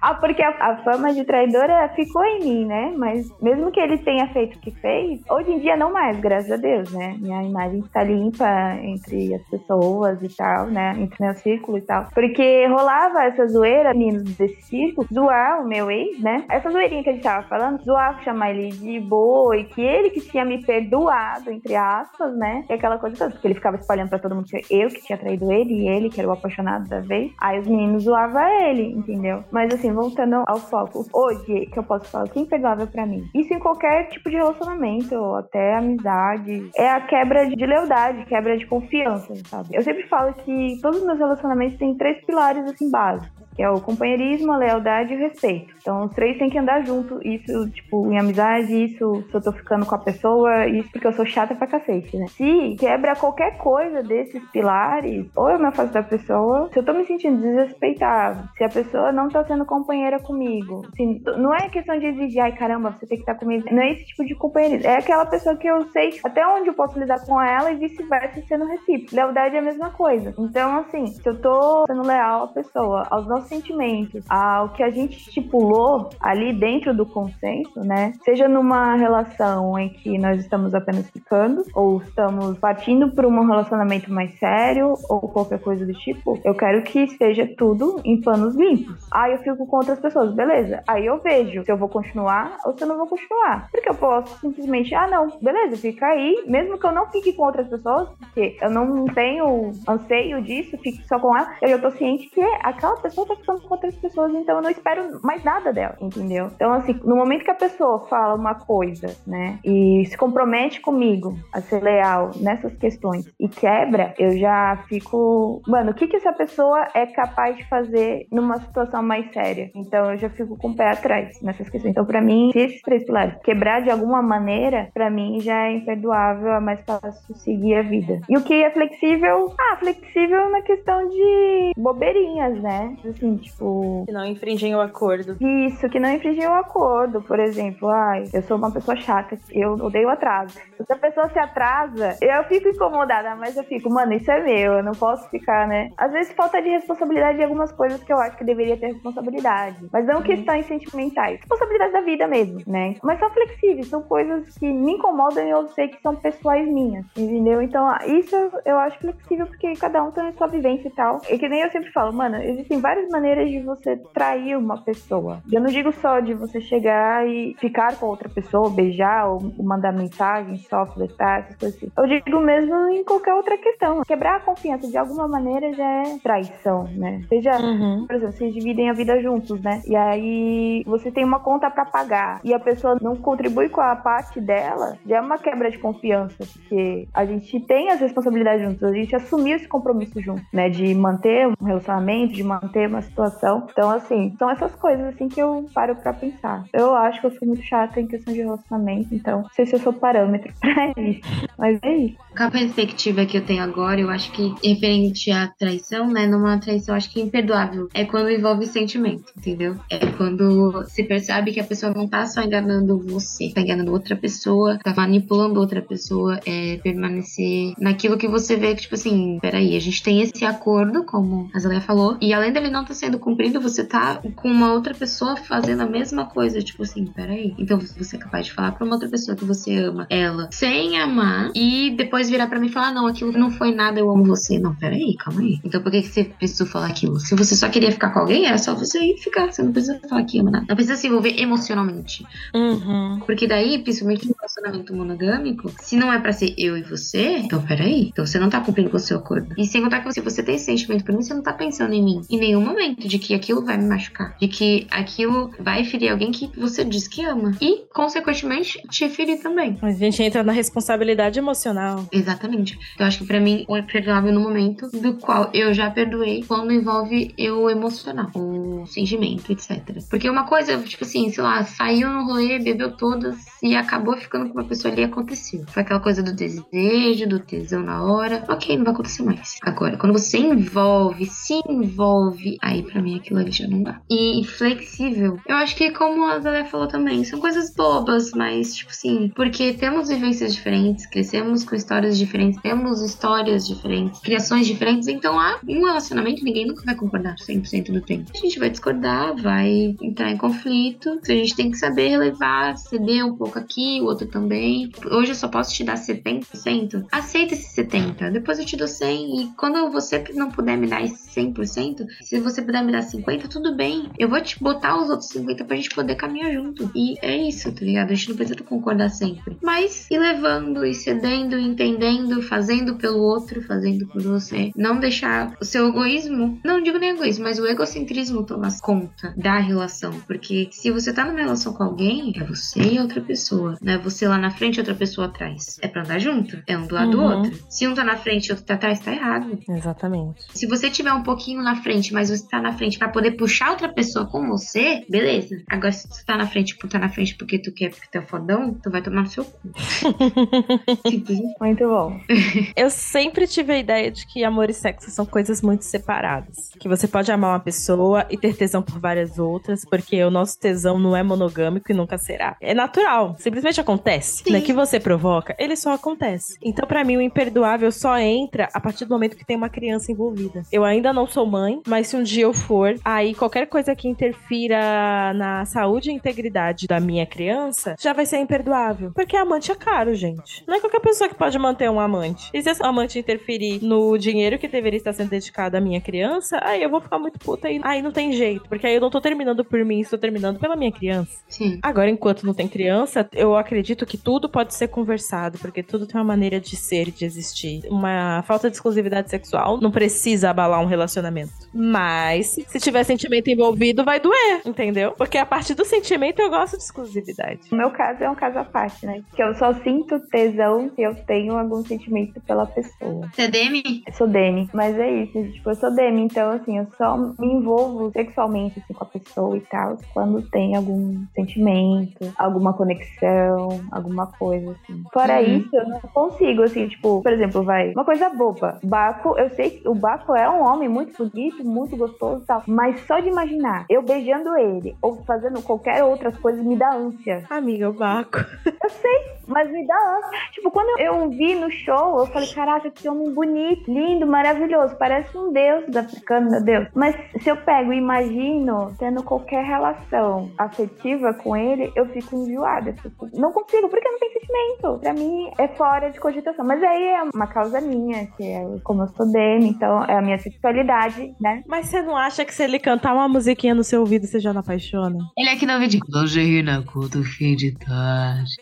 Ah, 0.05 0.15
porque 0.15 0.43
a, 0.43 0.49
a 0.49 0.75
fama 0.83 1.13
de 1.13 1.23
traidora 1.23 1.87
ficou 1.95 2.25
em 2.25 2.39
mim, 2.41 2.65
né? 2.65 2.93
Mas 2.97 3.31
mesmo 3.41 3.71
que 3.71 3.79
ele 3.79 3.97
tenha 3.99 4.27
feito 4.33 4.57
o 4.57 4.59
que 4.59 4.69
fez, 4.71 5.21
hoje 5.29 5.49
em 5.53 5.59
dia 5.59 5.77
não 5.77 5.93
mais, 5.93 6.19
graças 6.19 6.51
a 6.51 6.57
Deus, 6.57 6.91
né? 6.91 7.15
Minha 7.21 7.41
imagem 7.41 7.79
está 7.79 8.03
limpa 8.03 8.75
entre 8.81 9.33
as 9.33 9.41
pessoas 9.43 10.21
e 10.21 10.27
tal, 10.27 10.65
né? 10.65 10.93
Entre 10.97 11.23
meu 11.23 11.33
círculo 11.35 11.77
e 11.77 11.81
tal. 11.83 12.07
Porque 12.13 12.67
rolava 12.67 13.23
essa 13.23 13.47
zoeira, 13.47 13.93
meninos 13.93 14.23
desse 14.35 14.61
círculo, 14.63 15.07
zoar 15.13 15.61
o 15.61 15.67
meu 15.69 15.89
ex, 15.89 16.19
né? 16.19 16.43
Essa 16.49 16.69
zoeirinha 16.69 17.01
que 17.01 17.09
a 17.09 17.13
gente 17.13 17.23
tava 17.23 17.47
falando, 17.47 17.81
zoar, 17.81 18.21
chamar 18.25 18.51
ele 18.51 18.71
de 18.71 18.99
boi, 18.99 19.63
que 19.63 19.79
ele 19.79 20.09
que 20.09 20.19
tinha 20.19 20.43
me 20.43 20.61
perdoado, 20.65 21.49
entre 21.49 21.77
aspas, 21.77 22.35
né? 22.35 22.65
E 22.69 22.73
aquela 22.73 22.97
coisa 22.97 23.15
toda, 23.15 23.31
porque 23.31 23.47
ele 23.47 23.55
ficava 23.55 23.77
espalhando 23.77 24.09
pra 24.09 24.19
todo 24.19 24.35
mundo 24.35 24.47
que 24.47 24.65
eu 24.69 24.89
que 24.89 25.01
tinha 25.01 25.17
traído 25.17 25.49
ele 25.49 25.73
e 25.73 25.87
ele 25.87 26.09
que 26.09 26.19
era 26.19 26.27
o 26.27 26.33
apaixonado 26.33 26.89
da 26.89 26.99
vez. 26.99 27.31
Aí 27.39 27.57
os 27.57 27.67
meninos 27.67 28.03
zoavam 28.03 28.45
ele, 28.67 28.91
entendeu? 28.91 29.45
Mas 29.49 29.73
assim, 29.73 29.92
voltando 29.93 30.43
ao 30.47 30.57
foco, 30.57 31.05
hoje 31.13 31.67
que 31.67 31.77
eu 31.77 31.83
posso 31.83 32.09
falar, 32.09 32.25
o 32.25 32.29
que 32.29 32.39
é 32.39 32.41
imperdoável 32.41 32.87
pra 32.87 33.05
mim? 33.05 33.23
Isso 33.33 33.53
em 33.53 33.59
qualquer 33.59 34.09
tipo 34.09 34.29
de 34.29 34.35
relacionamento, 34.35 35.15
até 35.35 35.77
amizade, 35.77 36.69
é 36.75 36.89
a 36.89 37.01
quebra 37.01 37.47
de 37.47 37.65
lealdade, 37.65 38.25
quebra 38.25 38.57
de 38.57 38.65
confiança, 38.65 39.33
sabe? 39.47 39.69
Eu 39.71 39.81
sempre 39.81 40.07
falo 40.07 40.33
que 40.33 40.79
todos 40.81 40.99
os 40.99 41.05
meus 41.05 41.19
relacionamentos 41.19 41.77
têm 41.77 41.95
três 41.95 42.23
pilares 42.25 42.65
assim 42.65 42.89
básicos. 42.89 43.32
Que 43.55 43.63
é 43.63 43.69
o 43.69 43.81
companheirismo, 43.81 44.51
a 44.51 44.57
lealdade 44.57 45.13
e 45.13 45.15
o 45.15 45.19
respeito. 45.19 45.73
Então, 45.81 46.05
os 46.05 46.13
três 46.13 46.37
têm 46.37 46.49
que 46.49 46.57
andar 46.57 46.83
junto. 46.85 47.19
Isso, 47.27 47.69
tipo, 47.69 48.11
em 48.11 48.17
amizade, 48.17 48.85
isso 48.85 49.23
se 49.29 49.35
eu 49.35 49.41
tô 49.41 49.51
ficando 49.51 49.85
com 49.85 49.95
a 49.95 49.99
pessoa, 49.99 50.67
isso 50.67 50.89
porque 50.91 51.07
eu 51.07 51.13
sou 51.13 51.25
chata 51.25 51.55
pra 51.55 51.67
cacete, 51.67 52.17
né? 52.17 52.27
Se 52.27 52.75
quebra 52.79 53.15
qualquer 53.15 53.57
coisa 53.57 54.01
desses 54.01 54.41
pilares, 54.51 55.27
ou 55.35 55.49
eu 55.49 55.59
me 55.59 55.65
afasto 55.65 55.93
da 55.93 56.03
pessoa, 56.03 56.69
se 56.71 56.79
eu 56.79 56.83
tô 56.83 56.93
me 56.93 57.05
sentindo 57.05 57.41
desrespeitada, 57.41 58.49
se 58.57 58.63
a 58.63 58.69
pessoa 58.69 59.11
não 59.11 59.29
tá 59.29 59.43
sendo 59.43 59.65
companheira 59.65 60.19
comigo, 60.19 60.85
assim, 60.91 61.21
não 61.37 61.53
é 61.53 61.69
questão 61.69 61.97
de 61.97 62.05
exigir, 62.05 62.41
ai 62.41 62.51
caramba, 62.53 62.91
você 62.91 63.05
tem 63.05 63.17
que 63.17 63.23
estar 63.23 63.35
comigo. 63.35 63.67
Não 63.71 63.81
é 63.81 63.91
esse 63.91 64.05
tipo 64.05 64.25
de 64.25 64.35
companheirismo. 64.35 64.87
É 64.87 64.97
aquela 64.97 65.25
pessoa 65.25 65.55
que 65.55 65.67
eu 65.67 65.83
sei 65.91 66.19
até 66.23 66.45
onde 66.47 66.69
eu 66.69 66.73
posso 66.73 66.99
lidar 66.99 67.25
com 67.25 67.41
ela 67.41 67.71
e 67.71 67.75
vice-versa 67.75 68.41
sendo 68.47 68.65
recíproco. 68.65 69.15
Lealdade 69.15 69.55
é 69.55 69.59
a 69.59 69.63
mesma 69.63 69.89
coisa. 69.89 70.33
Então, 70.37 70.77
assim, 70.77 71.07
se 71.07 71.27
eu 71.27 71.39
tô 71.39 71.85
sendo 71.87 72.05
leal 72.05 72.43
à 72.43 72.47
pessoa, 72.47 73.07
aos 73.09 73.27
nossos 73.27 73.42
sentimentos, 73.47 74.23
ao 74.29 74.69
que 74.69 74.83
a 74.83 74.89
gente 74.89 75.17
estipulou 75.17 76.09
ali 76.19 76.53
dentro 76.53 76.93
do 76.93 77.05
consenso, 77.05 77.79
né? 77.79 78.13
Seja 78.23 78.47
numa 78.47 78.95
relação 78.95 79.77
em 79.77 79.89
que 79.89 80.17
nós 80.17 80.39
estamos 80.39 80.73
apenas 80.73 81.09
ficando, 81.09 81.63
ou 81.75 82.01
estamos 82.01 82.57
partindo 82.57 83.11
para 83.11 83.27
um 83.27 83.45
relacionamento 83.45 84.11
mais 84.11 84.37
sério, 84.39 84.93
ou 85.09 85.21
qualquer 85.21 85.59
coisa 85.59 85.85
do 85.85 85.93
tipo, 85.93 86.39
eu 86.43 86.55
quero 86.55 86.81
que 86.83 86.99
esteja 86.99 87.47
tudo 87.57 88.01
em 88.03 88.21
panos 88.21 88.55
limpos. 88.55 89.07
Aí 89.11 89.33
eu 89.33 89.39
fico 89.39 89.65
com 89.65 89.77
outras 89.77 89.99
pessoas, 89.99 90.33
beleza. 90.33 90.83
Aí 90.87 91.05
eu 91.05 91.19
vejo 91.21 91.63
se 91.63 91.71
eu 91.71 91.77
vou 91.77 91.89
continuar 91.89 92.57
ou 92.65 92.77
se 92.77 92.83
eu 92.83 92.87
não 92.87 92.97
vou 92.97 93.07
continuar. 93.07 93.67
Porque 93.71 93.89
eu 93.89 93.95
posso 93.95 94.39
simplesmente, 94.39 94.93
ah, 94.95 95.07
não, 95.07 95.37
beleza, 95.41 95.77
fica 95.77 96.05
aí, 96.05 96.43
mesmo 96.47 96.77
que 96.77 96.85
eu 96.85 96.91
não 96.91 97.07
fique 97.07 97.33
com 97.33 97.43
outras 97.43 97.67
pessoas, 97.67 98.09
porque 98.19 98.57
eu 98.61 98.69
não 98.69 99.05
tenho 99.05 99.71
anseio 99.87 100.41
disso, 100.41 100.77
fique 100.77 101.05
só 101.07 101.19
com 101.19 101.35
ela, 101.37 101.47
eu 101.61 101.69
já 101.69 101.79
tô 101.79 101.91
ciente 101.91 102.29
que 102.29 102.41
aquela 102.61 102.95
pessoa 102.97 103.27
tá 103.27 103.32
ficando 103.35 103.61
com 103.61 103.73
outras 103.73 103.95
pessoas, 103.95 104.33
então 104.33 104.57
eu 104.57 104.61
não 104.61 104.69
espero 104.69 105.19
mais 105.23 105.43
nada 105.43 105.71
dela, 105.71 105.95
entendeu? 106.01 106.47
Então, 106.55 106.73
assim, 106.73 106.99
no 107.03 107.15
momento 107.15 107.43
que 107.43 107.51
a 107.51 107.55
pessoa 107.55 107.99
fala 108.07 108.35
uma 108.35 108.55
coisa, 108.55 109.15
né, 109.25 109.59
e 109.63 110.05
se 110.05 110.17
compromete 110.17 110.81
comigo 110.81 111.37
a 111.51 111.61
ser 111.61 111.81
leal 111.81 112.31
nessas 112.39 112.75
questões 112.75 113.25
e 113.39 113.47
quebra, 113.47 114.13
eu 114.17 114.37
já 114.37 114.83
fico, 114.87 115.61
mano, 115.67 115.91
o 115.91 115.93
que 115.93 116.07
que 116.07 116.15
essa 116.15 116.33
pessoa 116.33 116.87
é 116.93 117.05
capaz 117.05 117.57
de 117.57 117.67
fazer 117.67 118.27
numa 118.31 118.59
situação 118.59 119.01
mais 119.03 119.31
séria? 119.33 119.69
Então, 119.75 120.11
eu 120.11 120.17
já 120.17 120.29
fico 120.29 120.57
com 120.57 120.69
o 120.69 120.75
pé 120.75 120.91
atrás 120.91 121.41
nessas 121.41 121.69
questões. 121.69 121.91
Então, 121.91 122.05
pra 122.05 122.21
mim, 122.21 122.51
se 122.51 122.59
esses 122.59 122.81
três 122.81 123.03
pilares 123.05 123.35
quebrar 123.43 123.81
de 123.81 123.89
alguma 123.89 124.21
maneira, 124.21 124.89
pra 124.93 125.09
mim 125.09 125.39
já 125.39 125.67
é 125.67 125.73
imperdoável, 125.73 126.53
é 126.53 126.59
mais 126.59 126.81
fácil 126.81 127.35
seguir 127.35 127.75
a 127.75 127.81
vida. 127.81 128.19
E 128.29 128.37
o 128.37 128.43
que 128.43 128.63
é 128.63 128.71
flexível? 128.71 129.53
Ah, 129.59 129.77
flexível 129.77 130.49
na 130.49 130.61
questão 130.61 131.09
de 131.09 131.71
bobeirinhas, 131.77 132.61
né? 132.61 132.95
Assim, 133.23 133.37
tipo. 133.37 134.03
Que 134.05 134.11
não 134.11 134.25
infringem 134.25 134.75
o 134.75 134.81
acordo. 134.81 135.37
Isso, 135.39 135.87
que 135.89 135.99
não 135.99 136.11
infringem 136.11 136.45
o 136.45 136.53
acordo. 136.53 137.21
Por 137.21 137.39
exemplo, 137.39 137.89
ai, 137.89 138.25
eu 138.33 138.41
sou 138.43 138.57
uma 138.57 138.71
pessoa 138.71 138.97
chata, 138.97 139.37
eu 139.51 139.73
odeio 139.73 140.09
atraso. 140.09 140.59
Se 140.85 140.93
a 140.93 140.97
pessoa 140.97 141.29
se 141.29 141.39
atrasa, 141.39 142.17
eu 142.21 142.43
fico 142.45 142.67
incomodada, 142.67 143.35
mas 143.35 143.55
eu 143.55 143.63
fico, 143.63 143.89
mano, 143.89 144.13
isso 144.13 144.29
é 144.29 144.43
meu, 144.43 144.73
eu 144.73 144.83
não 144.83 144.91
posso 144.91 145.29
ficar, 145.29 145.67
né? 145.67 145.89
Às 145.97 146.11
vezes 146.11 146.33
falta 146.33 146.61
de 146.61 146.69
responsabilidade 146.69 147.39
em 147.39 147.43
algumas 147.43 147.71
coisas 147.71 148.03
que 148.03 148.11
eu 148.11 148.17
acho 148.17 148.37
que 148.37 148.43
deveria 148.43 148.75
ter 148.77 148.87
responsabilidade. 148.87 149.77
Mas 149.91 150.05
não 150.05 150.21
questões 150.21 150.65
sentimentais. 150.65 151.39
Responsabilidade 151.39 151.93
da 151.93 152.01
vida 152.01 152.27
mesmo, 152.27 152.61
né? 152.67 152.95
Mas 153.01 153.19
são 153.19 153.29
flexíveis, 153.29 153.87
são 153.87 154.01
coisas 154.01 154.57
que 154.57 154.69
me 154.69 154.93
incomodam 154.93 155.45
e 155.45 155.49
eu 155.49 155.67
sei 155.69 155.87
que 155.87 156.01
são 156.01 156.15
pessoais 156.15 156.67
minhas, 156.67 157.05
entendeu? 157.17 157.61
Então, 157.61 157.87
isso 158.07 158.35
eu 158.65 158.77
acho 158.79 158.99
flexível 158.99 159.47
porque 159.47 159.73
cada 159.73 160.03
um 160.03 160.11
tem 160.11 160.27
a 160.27 160.33
sua 160.33 160.47
vivência 160.47 160.87
e 160.87 160.91
tal. 160.91 161.21
E 161.29 161.37
que 161.37 161.47
nem 161.47 161.61
eu 161.61 161.71
sempre 161.71 161.91
falo, 161.91 162.11
mano, 162.11 162.41
existem 162.43 162.79
várias 162.79 163.12
maneiras 163.13 163.49
de 163.49 163.59
você 163.59 163.95
trair 164.13 164.57
uma 164.57 164.77
pessoa. 164.81 165.39
Eu 165.51 165.61
não 165.61 165.69
digo 165.69 165.91
só 165.93 166.19
de 166.19 166.33
você 166.33 166.59
chegar 166.59 167.27
e 167.27 167.55
ficar 167.59 167.95
com 167.97 168.07
outra 168.07 168.27
pessoa, 168.27 168.69
beijar 168.69 169.27
ou 169.29 169.39
mandar 169.63 169.91
mensagem, 169.93 170.57
só 170.57 170.85
flertar, 170.87 171.41
essas 171.41 171.55
coisas 171.55 171.77
assim. 171.77 171.91
Eu 171.95 172.07
digo 172.07 172.39
mesmo 172.39 172.75
em 172.89 173.03
qualquer 173.03 173.33
outra 173.35 173.57
questão. 173.57 174.01
Quebrar 174.05 174.37
a 174.37 174.39
confiança 174.39 174.87
de 174.87 174.97
alguma 174.97 175.27
maneira 175.27 175.71
já 175.73 175.85
é 176.03 176.17
traição, 176.21 176.85
né? 176.95 177.21
Seja, 177.29 177.51
Uhum. 177.61 178.05
por 178.07 178.15
exemplo, 178.15 178.35
vocês 178.35 178.53
dividem 178.53 178.89
a 178.89 178.93
vida 178.93 179.21
juntos, 179.21 179.61
né? 179.61 179.81
E 179.85 179.95
aí 179.95 180.83
você 180.85 181.11
tem 181.11 181.23
uma 181.23 181.39
conta 181.39 181.69
pra 181.69 181.85
pagar 181.85 182.41
e 182.43 182.53
a 182.53 182.59
pessoa 182.59 182.97
não 183.01 183.15
contribui 183.15 183.69
com 183.69 183.81
a 183.81 183.95
parte 183.95 184.41
dela, 184.41 184.97
já 185.05 185.17
é 185.17 185.21
uma 185.21 185.37
quebra 185.37 185.69
de 185.69 185.77
confiança, 185.77 186.35
porque 186.53 187.07
a 187.13 187.25
gente 187.25 187.59
tem 187.61 187.89
as 187.91 187.99
responsabilidades 187.99 188.65
juntos, 188.65 188.83
a 188.83 188.91
gente 188.93 189.15
assumiu 189.15 189.55
esse 189.55 189.67
compromisso 189.67 190.19
junto, 190.21 190.41
né? 190.51 190.69
De 190.69 190.93
manter 190.95 191.47
um 191.47 191.65
relacionamento, 191.65 192.33
de 192.33 192.43
manter 192.43 192.87
uma 192.87 193.01
situação. 193.03 193.67
Então, 193.71 193.89
assim, 193.89 194.35
são 194.37 194.49
essas 194.49 194.73
coisas 194.75 195.13
assim 195.13 195.27
que 195.27 195.41
eu 195.41 195.67
paro 195.73 195.95
pra 195.95 196.13
pensar. 196.13 196.65
Eu 196.73 196.95
acho 196.95 197.21
que 197.21 197.27
eu 197.27 197.31
sou 197.31 197.47
muito 197.47 197.63
chata 197.63 197.99
em 197.99 198.07
questão 198.07 198.33
de 198.33 198.41
relacionamento, 198.41 199.13
então 199.13 199.41
não 199.41 199.49
sei 199.49 199.65
se 199.65 199.75
eu 199.75 199.79
sou 199.79 199.93
parâmetro 199.93 200.51
pra 200.59 200.93
isso. 200.97 201.21
Mas 201.57 201.79
é 201.83 201.95
isso. 201.97 202.17
Com 202.35 202.43
a 202.43 202.51
perspectiva 202.51 203.25
que 203.25 203.37
eu 203.37 203.45
tenho 203.45 203.63
agora, 203.63 203.99
eu 203.99 204.09
acho 204.09 204.31
que 204.31 204.53
referente 204.63 205.31
à 205.31 205.47
traição, 205.47 206.09
né? 206.09 206.25
Numa 206.25 206.57
traição, 206.57 206.95
acho 206.95 207.11
que 207.11 207.21
imperdoável 207.21 207.89
é 207.93 208.05
quando 208.05 208.29
envolve 208.29 208.65
sentimento, 208.65 209.31
entendeu? 209.37 209.75
É 209.89 210.05
quando 210.17 210.83
se 210.87 211.03
percebe 211.03 211.51
que 211.51 211.59
a 211.59 211.63
pessoa 211.63 211.93
não 211.93 212.07
tá 212.07 212.25
só 212.25 212.41
enganando 212.41 212.99
você, 212.99 213.51
tá 213.53 213.61
enganando 213.61 213.91
outra 213.91 214.15
pessoa, 214.15 214.79
tá 214.83 214.93
manipulando 214.95 215.59
outra 215.59 215.81
pessoa, 215.81 216.39
é 216.45 216.77
permanecer 216.77 217.73
naquilo 217.77 218.17
que 218.17 218.27
você 218.27 218.55
vê 218.55 218.73
que, 218.75 218.81
tipo 218.83 218.95
assim, 218.95 219.37
peraí, 219.41 219.75
a 219.75 219.79
gente 219.79 220.01
tem 220.01 220.21
esse 220.21 220.45
acordo, 220.45 221.03
como 221.03 221.49
a 221.53 221.59
Zélia 221.59 221.81
falou, 221.81 222.17
e 222.21 222.33
além 222.33 222.51
dele 222.51 222.69
não 222.69 222.85
tá 222.93 222.95
sendo 222.95 223.19
cumprido, 223.19 223.59
você 223.59 223.83
tá 223.83 224.21
com 224.35 224.47
uma 224.47 224.71
outra 224.71 224.93
pessoa 224.93 225.35
fazendo 225.35 225.81
a 225.81 225.85
mesma 225.85 226.25
coisa, 226.25 226.61
tipo 226.61 226.83
assim, 226.83 227.05
peraí. 227.05 227.53
Então 227.57 227.79
você 227.79 228.15
é 228.15 228.19
capaz 228.19 228.45
de 228.45 228.53
falar 228.53 228.71
pra 228.71 228.85
uma 228.85 228.93
outra 228.93 229.09
pessoa 229.09 229.35
que 229.35 229.43
você 229.43 229.75
ama 229.75 230.05
ela 230.09 230.47
sem 230.51 230.99
amar 230.99 231.51
e 231.55 231.91
depois 231.91 232.29
virar 232.29 232.47
pra 232.47 232.59
mim 232.59 232.67
e 232.67 232.71
falar, 232.71 232.93
não, 232.93 233.07
aquilo 233.07 233.31
não 233.31 233.51
foi 233.51 233.73
nada, 233.73 233.99
eu 233.99 234.09
amo 234.09 234.23
você. 234.23 234.59
Não, 234.59 234.75
peraí, 234.75 235.15
calma 235.17 235.41
aí. 235.41 235.59
Então 235.63 235.81
por 235.81 235.91
que, 235.91 236.03
que 236.03 236.07
você 236.07 236.23
precisou 236.23 236.67
falar 236.67 236.87
aquilo? 236.87 237.19
Se 237.19 237.35
você 237.35 237.55
só 237.55 237.67
queria 237.67 237.91
ficar 237.91 238.11
com 238.11 238.19
alguém, 238.19 238.45
era 238.45 238.57
só 238.57 238.75
você 238.75 238.99
ir 238.99 239.17
ficar. 239.17 239.51
Você 239.51 239.63
não 239.63 239.71
precisa 239.71 239.99
falar 240.07 240.23
que 240.23 240.39
ama 240.39 240.51
nada. 240.51 240.65
Não 240.69 240.75
precisa 240.75 240.95
se 240.95 241.07
envolver 241.07 241.39
emocionalmente. 241.39 242.25
Uhum. 242.53 243.19
Porque 243.25 243.47
daí, 243.47 243.79
principalmente 243.79 244.27
no 244.27 244.35
relacionamento 244.39 244.95
monogâmico, 244.95 245.71
se 245.81 245.97
não 245.97 246.13
é 246.13 246.19
pra 246.19 246.31
ser 246.31 246.53
eu 246.57 246.77
e 246.77 246.83
você, 246.83 247.37
então 247.37 247.61
peraí. 247.61 248.09
Então 248.09 248.25
você 248.25 248.37
não 248.39 248.49
tá 248.49 248.61
cumprindo 248.61 248.89
com 248.89 248.97
o 248.97 248.99
seu 248.99 249.17
acordo. 249.17 249.53
E 249.57 249.65
sem 249.65 249.81
contar 249.81 250.01
que 250.01 250.11
se 250.11 250.21
você 250.21 250.43
tem 250.43 250.55
esse 250.55 250.65
sentimento 250.65 251.03
por 251.03 251.15
mim, 251.15 251.23
você 251.23 251.33
não 251.33 251.41
tá 251.41 251.53
pensando 251.53 251.93
em 251.93 252.03
mim 252.03 252.21
em 252.29 252.39
nenhum 252.39 252.61
momento 252.73 253.07
de 253.07 253.19
que 253.19 253.33
aquilo 253.33 253.63
vai 253.63 253.77
me 253.77 253.85
machucar. 253.85 254.35
De 254.39 254.47
que 254.47 254.87
aquilo 254.89 255.51
vai 255.59 255.83
ferir 255.83 256.11
alguém 256.11 256.31
que 256.31 256.47
você 256.57 256.83
diz 256.83 257.07
que 257.07 257.23
ama. 257.23 257.55
E, 257.61 257.83
consequentemente, 257.93 258.81
te 258.89 259.07
ferir 259.09 259.41
também. 259.41 259.77
A 259.81 259.91
gente 259.91 260.21
entra 260.21 260.43
na 260.43 260.51
responsabilidade 260.51 261.39
emocional. 261.39 262.05
Exatamente. 262.11 262.77
Eu 262.99 263.05
acho 263.05 263.19
que 263.19 263.25
pra 263.25 263.39
mim 263.39 263.65
o 263.67 263.77
imperdoável 263.77 264.33
no 264.33 264.41
momento 264.41 264.89
do 264.89 265.13
qual 265.15 265.49
eu 265.53 265.73
já 265.73 265.89
perdoei 265.89 266.43
quando 266.47 266.71
envolve 266.71 267.33
eu 267.37 267.69
emocional, 267.69 268.31
o 268.35 268.85
sentimento, 268.87 269.51
etc. 269.51 269.81
Porque 270.09 270.29
uma 270.29 270.45
coisa, 270.45 270.77
tipo 270.79 271.03
assim, 271.03 271.29
sei 271.31 271.43
lá, 271.43 271.63
saiu 271.63 272.09
no 272.09 272.25
rolê, 272.25 272.59
bebeu 272.59 272.91
todas 272.91 273.35
e 273.61 273.75
acabou 273.75 274.17
ficando 274.17 274.49
com 274.49 274.59
uma 274.59 274.67
pessoa 274.67 274.93
ali 274.93 275.03
aconteceu. 275.03 275.63
Foi 275.67 275.83
aquela 275.83 275.99
coisa 275.99 276.21
do 276.21 276.33
desejo, 276.33 277.27
do 277.27 277.39
tesão 277.39 277.81
na 277.81 278.03
hora. 278.03 278.43
Ok, 278.49 278.75
não 278.75 278.83
vai 278.83 278.93
acontecer 278.93 279.23
mais. 279.23 279.57
Agora, 279.61 279.97
quando 279.97 280.13
você 280.13 280.37
envolve, 280.37 281.25
se 281.25 281.61
envolve, 281.67 282.57
aí 282.63 282.81
pra 282.81 283.01
mim 283.01 283.17
aquilo 283.17 283.39
ali 283.39 283.51
já 283.51 283.67
não 283.67 283.83
dá. 283.83 283.99
E 284.09 284.43
flexível, 284.45 285.39
eu 285.45 285.55
acho 285.57 285.75
que 285.75 285.91
como 285.91 286.25
a 286.25 286.39
Zé 286.39 286.63
falou 286.63 286.87
também, 286.87 287.23
são 287.23 287.39
coisas 287.39 287.73
bobas, 287.75 288.31
mas 288.31 288.75
tipo 288.75 288.91
assim, 288.91 289.31
porque 289.35 289.73
temos 289.73 290.07
vivências 290.07 290.53
diferentes, 290.55 291.05
crescemos 291.05 291.63
com 291.63 291.75
histórias 291.75 292.17
diferentes, 292.17 292.61
temos 292.61 293.01
histórias 293.01 293.67
diferentes, 293.67 294.21
criações 294.21 294.65
diferentes, 294.65 295.07
então 295.07 295.39
há 295.39 295.59
um 295.67 295.85
relacionamento, 295.85 296.43
ninguém 296.43 296.65
nunca 296.65 296.83
vai 296.85 296.95
concordar 296.95 297.35
100% 297.35 297.91
do 297.91 298.01
tempo. 298.01 298.31
A 298.33 298.37
gente 298.37 298.57
vai 298.57 298.69
discordar, 298.69 299.35
vai 299.35 299.95
entrar 300.01 300.31
em 300.31 300.37
conflito, 300.37 301.19
a 301.21 301.31
gente 301.31 301.55
tem 301.55 301.69
que 301.69 301.77
saber 301.77 302.09
relevar, 302.09 302.77
ceder 302.77 303.25
um 303.25 303.35
pouco 303.35 303.59
aqui, 303.59 303.99
o 304.01 304.05
outro 304.05 304.27
também. 304.27 304.91
Hoje 305.11 305.31
eu 305.31 305.35
só 305.35 305.47
posso 305.47 305.73
te 305.73 305.83
dar 305.83 305.95
70%, 305.95 307.05
aceita 307.11 307.53
esse 307.53 307.75
70%, 307.81 308.31
depois 308.31 308.59
eu 308.59 308.65
te 308.65 308.77
dou 308.77 308.87
100% 308.87 309.13
e 309.13 309.53
quando 309.57 309.91
você 309.91 310.23
não 310.33 310.49
puder 310.49 310.77
me 310.77 310.87
dar 310.87 311.03
esse 311.03 311.29
100%, 311.39 312.05
se 312.21 312.39
você 312.39 312.52
puder 312.61 312.83
me 312.83 312.91
dar 312.91 313.01
50%, 313.03 313.47
tudo 313.47 313.75
bem, 313.75 314.09
eu 314.17 314.29
vou 314.29 314.41
te 314.41 314.61
botar 314.61 314.97
os 315.01 315.09
outros 315.09 315.29
50% 315.31 315.65
pra 315.65 315.75
gente 315.75 315.89
poder 315.89 316.15
caminhar 316.15 316.51
junto. 316.53 316.89
E 316.95 317.15
é 317.21 317.35
isso, 317.47 317.71
tá 317.71 317.81
ligado? 317.85 318.11
A 318.11 318.15
gente 318.15 318.29
não 318.29 318.35
precisa 318.35 318.63
concordar 318.63 319.09
sempre. 319.09 319.57
Mas 319.61 320.07
ir 320.11 320.19
levando, 320.19 320.85
e 320.85 320.93
cedendo, 320.93 321.57
entendendo, 321.57 322.41
fazendo 322.41 322.95
pelo 322.95 323.19
outro, 323.19 323.61
fazendo 323.63 324.07
por 324.07 324.21
você. 324.21 324.71
Não 324.75 324.99
deixar 324.99 325.53
o 325.61 325.65
seu 325.65 325.87
egoísmo, 325.89 326.59
não 326.63 326.81
digo 326.81 326.97
nem 326.97 327.11
egoísmo, 327.11 327.43
mas 327.43 327.59
o 327.59 327.65
egocentrismo 327.65 328.45
tomar 328.45 328.71
conta 328.81 329.33
da 329.37 329.57
relação. 329.59 330.13
Porque 330.27 330.69
se 330.71 330.91
você 330.91 331.13
tá 331.13 331.25
numa 331.25 331.39
relação 331.39 331.73
com 331.73 331.83
alguém, 331.83 332.33
é 332.35 332.43
você 332.43 332.81
e 332.81 332.99
outra 332.99 333.21
pessoa. 333.21 333.77
Não 333.81 333.93
é 333.93 333.97
você 333.97 334.27
lá 334.27 334.37
na 334.37 334.51
frente 334.51 334.77
e 334.77 334.79
outra 334.79 334.95
pessoa 334.95 335.27
atrás. 335.27 335.77
É 335.81 335.87
pra 335.87 336.01
andar 336.03 336.19
junto. 336.19 336.61
É 336.67 336.77
um 336.77 336.85
do 336.87 336.95
lado 336.95 337.11
do 337.11 337.17
Uhum. 337.19 337.37
outro. 337.37 337.59
Se 337.69 337.87
um 337.87 337.93
tá 337.93 338.03
na 338.03 338.17
frente 338.17 338.47
e 338.47 338.51
outro 338.51 338.65
tá 338.65 338.73
atrás, 338.75 338.99
tá 338.99 339.11
errado. 339.11 339.59
Exatamente. 339.69 340.41
Se 340.53 340.65
você 340.67 340.89
tiver 340.89 341.13
um 341.13 341.23
pouquinho 341.23 341.61
na 341.61 341.75
frente, 341.75 342.13
mas 342.13 342.29
você 342.29 342.42
tá 342.49 342.61
na 342.61 342.73
frente 342.73 342.97
pra 342.97 343.09
poder 343.09 343.31
puxar 343.31 343.71
outra 343.71 343.89
pessoa 343.89 344.25
com 344.25 344.47
você, 344.47 345.03
beleza. 345.09 345.61
Agora, 345.67 345.91
se 345.91 346.07
tu 346.07 346.25
tá 346.25 346.37
na 346.37 346.47
frente 346.47 346.75
por 346.77 346.89
tá 346.89 346.99
na 346.99 347.09
frente 347.09 347.35
porque 347.35 347.59
tu 347.59 347.71
quer, 347.71 347.89
porque 347.89 348.07
tu 348.11 348.17
é 348.17 348.21
fodão, 348.21 348.73
tu 348.73 348.89
vai 348.89 349.01
tomar 349.01 349.21
no 349.21 349.27
seu 349.27 349.45
cu. 349.45 349.59
Simples. 351.07 351.39
Muito 351.59 351.87
bom. 351.87 352.19
Eu 352.75 352.89
sempre 352.89 353.47
tive 353.47 353.73
a 353.73 353.79
ideia 353.79 354.11
de 354.11 354.25
que 354.27 354.43
amor 354.43 354.69
e 354.69 354.73
sexo 354.73 355.09
são 355.11 355.25
coisas 355.25 355.61
muito 355.61 355.83
separadas. 355.83 356.71
Que 356.79 356.87
você 356.87 357.07
pode 357.07 357.31
amar 357.31 357.51
uma 357.51 357.59
pessoa 357.59 358.25
e 358.29 358.37
ter 358.37 358.55
tesão 358.55 358.81
por 358.81 358.99
várias 358.99 359.39
outras, 359.39 359.85
porque 359.85 360.23
o 360.23 360.31
nosso 360.31 360.59
tesão 360.59 360.99
não 360.99 361.15
é 361.15 361.23
monogâmico 361.23 361.91
e 361.91 361.95
nunca 361.95 362.17
será. 362.17 362.55
É 362.61 362.73
natural, 362.73 363.35
simplesmente 363.39 363.79
acontece. 363.79 364.43
Sim. 364.43 364.51
Não 364.51 364.59
é 364.59 364.61
que 364.61 364.73
você 364.73 364.99
provoca, 364.99 365.55
ele 365.59 365.75
só 365.75 365.93
acontece. 365.93 366.57
Então, 366.61 366.87
pra 366.87 367.03
mim, 367.03 367.17
o 367.17 367.21
imperdoável 367.21 367.91
só 367.91 368.17
entra 368.17 368.69
a 368.73 368.79
partir 368.79 369.05
do 369.05 369.13
momento 369.13 369.37
que 369.37 369.45
tem 369.45 369.55
uma 369.55 369.69
criança 369.69 370.11
envolvida. 370.11 370.63
Eu 370.71 370.83
ainda 370.83 371.13
não 371.13 371.27
sou 371.27 371.45
mãe, 371.45 371.81
mas 371.87 372.07
se 372.07 372.15
um 372.15 372.23
dia 372.23 372.32
eu 372.41 372.53
for, 372.53 372.95
aí 373.03 373.33
qualquer 373.33 373.67
coisa 373.67 373.95
que 373.95 374.07
interfira 374.07 375.33
na 375.33 375.65
saúde 375.65 376.09
e 376.09 376.13
integridade 376.13 376.87
da 376.87 376.99
minha 376.99 377.25
criança 377.25 377.95
já 377.99 378.13
vai 378.13 378.25
ser 378.25 378.37
imperdoável. 378.37 379.11
Porque 379.13 379.35
amante 379.35 379.71
é 379.71 379.75
caro, 379.75 380.13
gente. 380.13 380.63
Não 380.67 380.75
é 380.75 380.79
qualquer 380.79 380.99
pessoa 380.99 381.29
que 381.29 381.35
pode 381.35 381.57
manter 381.57 381.89
um 381.89 381.99
amante. 381.99 382.49
E 382.53 382.61
se 382.61 382.69
esse 382.69 382.83
amante 382.83 383.19
interferir 383.19 383.83
no 383.83 384.17
dinheiro 384.17 384.57
que 384.57 384.67
deveria 384.67 384.97
estar 384.97 385.13
sendo 385.13 385.29
dedicado 385.29 385.77
à 385.77 385.81
minha 385.81 386.01
criança, 386.01 386.59
aí 386.63 386.81
eu 386.83 386.89
vou 386.89 387.01
ficar 387.01 387.19
muito 387.19 387.39
puta 387.39 387.69
e 387.69 387.79
aí 387.83 388.01
não 388.01 388.11
tem 388.11 388.31
jeito. 388.33 388.67
Porque 388.67 388.87
aí 388.87 388.95
eu 388.95 389.01
não 389.01 389.09
tô 389.09 389.21
terminando 389.21 389.63
por 389.63 389.83
mim, 389.83 389.99
estou 389.99 390.19
terminando 390.19 390.59
pela 390.59 390.75
minha 390.75 390.91
criança. 390.91 391.31
Sim. 391.47 391.79
Agora, 391.81 392.09
enquanto 392.09 392.45
não 392.45 392.53
tem 392.53 392.67
criança, 392.67 393.27
eu 393.33 393.55
acredito 393.55 394.05
que 394.05 394.17
tudo 394.17 394.49
pode 394.49 394.73
ser 394.73 394.87
conversado, 394.87 395.57
porque 395.59 395.83
tudo 395.83 396.05
tem 396.05 396.19
uma 396.19 396.23
maneira 396.23 396.59
de 396.59 396.75
ser, 396.75 397.11
de 397.11 397.25
existir. 397.25 397.83
Uma 397.89 398.43
falta 398.43 398.69
de 398.69 398.75
exclusividade 398.75 399.29
sexual 399.29 399.79
não 399.79 399.91
precisa 399.91 400.49
abalar 400.49 400.81
um 400.81 400.85
relacionamento. 400.85 401.51
Mas, 401.73 402.22
se 402.43 402.79
tiver 402.79 403.03
sentimento 403.03 403.49
envolvido, 403.49 404.03
vai 404.03 404.19
doer, 404.19 404.61
entendeu? 404.65 405.11
Porque 405.17 405.37
a 405.37 405.45
partir 405.45 405.73
do 405.75 405.85
sentimento 405.85 406.39
eu 406.41 406.49
gosto 406.49 406.77
de 406.77 406.83
exclusividade. 406.83 407.59
O 407.71 407.75
meu 407.75 407.91
caso 407.91 408.23
é 408.23 408.29
um 408.29 408.35
caso 408.35 408.59
à 408.59 408.63
parte, 408.63 409.05
né? 409.05 409.21
Que 409.35 409.43
eu 409.43 409.53
só 409.55 409.73
sinto 409.73 410.19
tesão 410.29 410.89
se 410.95 411.01
eu 411.01 411.15
tenho 411.25 411.57
algum 411.57 411.83
sentimento 411.83 412.39
pela 412.41 412.65
pessoa. 412.65 413.29
Você 413.33 413.43
é 413.43 413.47
Demi? 413.47 414.03
Eu 414.07 414.13
sou 414.13 414.27
Demi, 414.27 414.69
mas 414.73 414.97
é 414.97 415.23
isso, 415.23 415.51
tipo, 415.51 415.69
eu 415.69 415.75
sou 415.75 415.93
Demi, 415.93 416.21
então 416.23 416.51
assim, 416.51 416.77
eu 416.77 416.87
só 416.97 417.17
me 417.17 417.47
envolvo 417.47 418.11
sexualmente 418.11 418.79
assim, 418.79 418.93
com 418.93 419.03
a 419.03 419.07
pessoa 419.07 419.57
e 419.57 419.61
tal, 419.61 419.97
quando 420.13 420.41
tem 420.49 420.75
algum 420.75 421.23
sentimento, 421.35 422.33
alguma 422.37 422.73
conexão, 422.73 423.81
alguma 423.91 424.27
coisa, 424.27 424.71
assim. 424.71 425.03
Fora 425.13 425.41
Uhum. 425.41 425.57
isso, 425.57 425.75
eu 425.75 425.87
não 425.87 425.99
consigo, 425.99 426.63
assim, 426.63 426.87
tipo, 426.87 427.21
por 427.21 427.31
exemplo, 427.31 427.63
vai, 427.63 427.91
uma 427.91 428.05
coisa 428.05 428.29
boba. 428.29 428.79
Baco, 428.83 429.37
eu 429.37 429.49
sei 429.55 429.71
que 429.71 429.87
o 429.87 429.95
Baco 429.95 430.35
é 430.35 430.49
um 430.49 430.63
homem 430.63 430.87
muito 430.87 431.17
bonito, 431.17 431.63
muito 431.63 431.95
gostoso 431.97 432.12
e 432.21 432.45
tal, 432.45 432.63
mas 432.67 432.99
só 433.01 433.19
de 433.19 433.29
imaginar 433.29 433.85
eu 433.89 434.01
beijando 434.01 434.55
ele 434.57 434.95
ou 435.01 435.23
fazendo 435.23 435.61
qualquer 435.61 436.03
outras 436.03 436.37
coisas 436.37 436.63
me 436.63 436.75
dá 436.75 436.93
ânsia. 436.93 437.45
Amiga, 437.49 437.89
o 437.89 437.93
Baco. 437.93 438.39
Eu 438.65 438.89
sei, 438.89 439.19
mas 439.47 439.69
me 439.71 439.85
dá 439.85 439.95
ânsia. 439.95 440.39
Tipo, 440.51 440.71
quando 440.71 440.99
eu 440.99 441.29
vi 441.29 441.55
no 441.55 441.71
show, 441.71 442.19
eu 442.19 442.25
falei, 442.27 442.47
caraca, 442.53 442.89
que 442.91 443.07
homem 443.09 443.33
bonito, 443.33 443.91
lindo, 443.91 444.27
maravilhoso, 444.27 444.95
parece 444.97 445.37
um 445.37 445.51
deus 445.51 445.95
africano, 445.95 446.51
meu 446.51 446.63
Deus. 446.63 446.87
Mas 446.93 447.15
se 447.41 447.49
eu 447.49 447.57
pego 447.57 447.93
e 447.93 447.97
imagino 447.97 448.93
tendo 448.97 449.23
qualquer 449.23 449.63
relação 449.63 450.51
afetiva 450.57 451.33
com 451.33 451.55
ele, 451.55 451.91
eu 451.95 452.05
fico 452.07 452.35
enjoada. 452.35 452.93
Tipo, 452.93 453.29
não 453.33 453.51
consigo, 453.51 453.89
porque 453.89 454.09
não 454.09 454.19
tem 454.19 454.31
sentimento. 454.31 454.99
Pra 454.99 455.13
mim, 455.13 455.51
é 455.57 455.67
fora 455.69 456.09
de 456.09 456.19
cogitação. 456.19 456.65
Mas 456.65 456.81
aí 456.83 457.07
é 457.07 457.23
uma 457.33 457.47
causa 457.47 457.81
minha, 457.81 458.27
que 458.27 458.43
é 458.43 458.63
como 458.83 459.03
eu 459.03 459.07
sou 459.09 459.31
dele, 459.31 459.67
então 459.67 460.03
é 460.05 460.17
a 460.17 460.21
minha 460.21 460.37
sexualidade, 460.37 461.33
né? 461.39 461.63
Mas 461.67 461.87
você 461.87 462.02
não 462.03 462.15
acha 462.15 462.45
que 462.45 462.53
se 462.53 462.63
ele 462.63 462.77
cantar 462.79 463.13
uma 463.13 463.27
musiquinha 463.27 463.73
no 463.73 463.83
seu 463.83 464.01
ouvido, 464.01 464.27
você 464.27 464.39
já 464.39 464.53
não 464.53 464.59
apaixona? 464.61 465.17
Ele 465.37 465.49
aqui 465.49 465.65
no 465.65 465.79
vídeo. 465.79 465.99
Lingerie 466.07 466.61
na 466.61 466.81
cor 466.83 467.09
do 467.09 467.23
fim 467.23 467.55
de 467.55 467.71
tarde. 467.71 468.55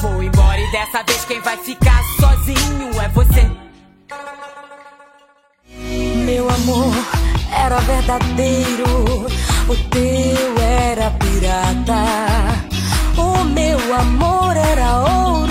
Vou 0.00 0.22
embora 0.22 0.60
e 0.60 0.70
dessa 0.72 1.02
vez 1.02 1.24
quem 1.24 1.40
vai 1.40 1.56
ficar 1.56 2.02
sozinho 2.20 3.00
é 3.00 3.08
você. 3.08 3.50
Meu 6.24 6.48
amor 6.48 6.92
era 7.52 7.78
verdadeiro, 7.80 9.26
o 9.68 9.76
teu 9.90 10.62
era 10.62 11.10
pirata. 11.12 12.04
O 13.16 13.44
meu 13.44 13.94
amor 13.94 14.56
era 14.56 14.98
ouro, 14.98 15.45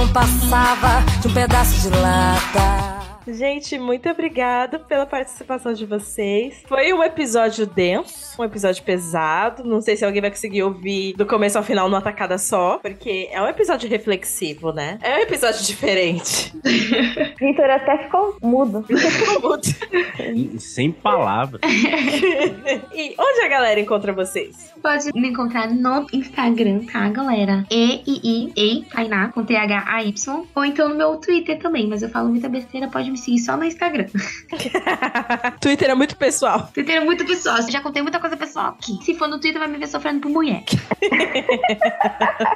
não 0.00 0.08
passava 0.08 1.04
de 1.20 1.28
um 1.28 1.34
pedaço 1.34 1.80
de 1.82 1.90
lata. 1.90 2.89
Gente, 3.26 3.78
muito 3.78 4.08
obrigada 4.08 4.78
pela 4.78 5.06
participação 5.06 5.72
de 5.72 5.84
vocês. 5.86 6.62
Foi 6.66 6.92
um 6.92 7.02
episódio 7.02 7.66
denso, 7.66 8.40
um 8.40 8.44
episódio 8.44 8.82
pesado. 8.82 9.62
Não 9.64 9.80
sei 9.80 9.96
se 9.96 10.04
alguém 10.04 10.20
vai 10.20 10.30
conseguir 10.30 10.62
ouvir 10.62 11.14
do 11.14 11.26
começo 11.26 11.58
ao 11.58 11.64
final 11.64 11.88
numa 11.88 12.00
tacada 12.00 12.38
só, 12.38 12.78
porque 12.78 13.28
é 13.30 13.40
um 13.42 13.46
episódio 13.46 13.88
reflexivo, 13.88 14.72
né? 14.72 14.98
É 15.02 15.16
um 15.16 15.20
episódio 15.20 15.62
diferente. 15.64 16.52
Vitor 17.38 17.70
até 17.70 18.04
ficou 18.04 18.36
mudo. 18.42 18.84
E- 20.20 20.58
Sem 20.60 20.92
palavras. 20.92 21.60
e 22.94 23.14
onde 23.18 23.40
a 23.42 23.48
galera 23.48 23.80
encontra 23.80 24.12
vocês? 24.12 24.72
Pode 24.82 25.10
me 25.14 25.28
encontrar 25.28 25.68
no 25.68 26.06
Instagram, 26.12 26.84
tá, 26.92 27.08
galera? 27.08 27.64
E-I-I-E, 27.70 28.84
Tainá, 28.90 29.28
com 29.28 29.44
T-H-A-Y. 29.44 30.46
Ou 30.54 30.64
então 30.64 30.88
no 30.88 30.94
meu 30.96 31.16
Twitter 31.16 31.58
também, 31.58 31.86
mas 31.88 32.02
eu 32.02 32.08
falo 32.10 32.28
muita 32.28 32.48
besteira, 32.48 32.88
pode 32.88 33.09
me 33.10 33.18
seguir 33.18 33.38
só 33.38 33.56
no 33.56 33.64
Instagram. 33.64 34.06
Twitter 35.60 35.90
é 35.90 35.94
muito 35.94 36.16
pessoal. 36.16 36.68
Twitter 36.72 36.96
é 36.96 37.00
muito 37.00 37.24
pessoal, 37.26 37.58
eu 37.58 37.70
já 37.70 37.80
contei 37.80 38.02
muita 38.02 38.18
coisa 38.18 38.36
pessoal 38.36 38.68
aqui. 38.68 38.98
Se 39.04 39.14
for 39.14 39.28
no 39.28 39.40
Twitter, 39.40 39.58
vai 39.58 39.68
me 39.68 39.78
ver 39.78 39.88
sofrendo 39.88 40.20
por 40.20 40.30
mulher. 40.30 40.64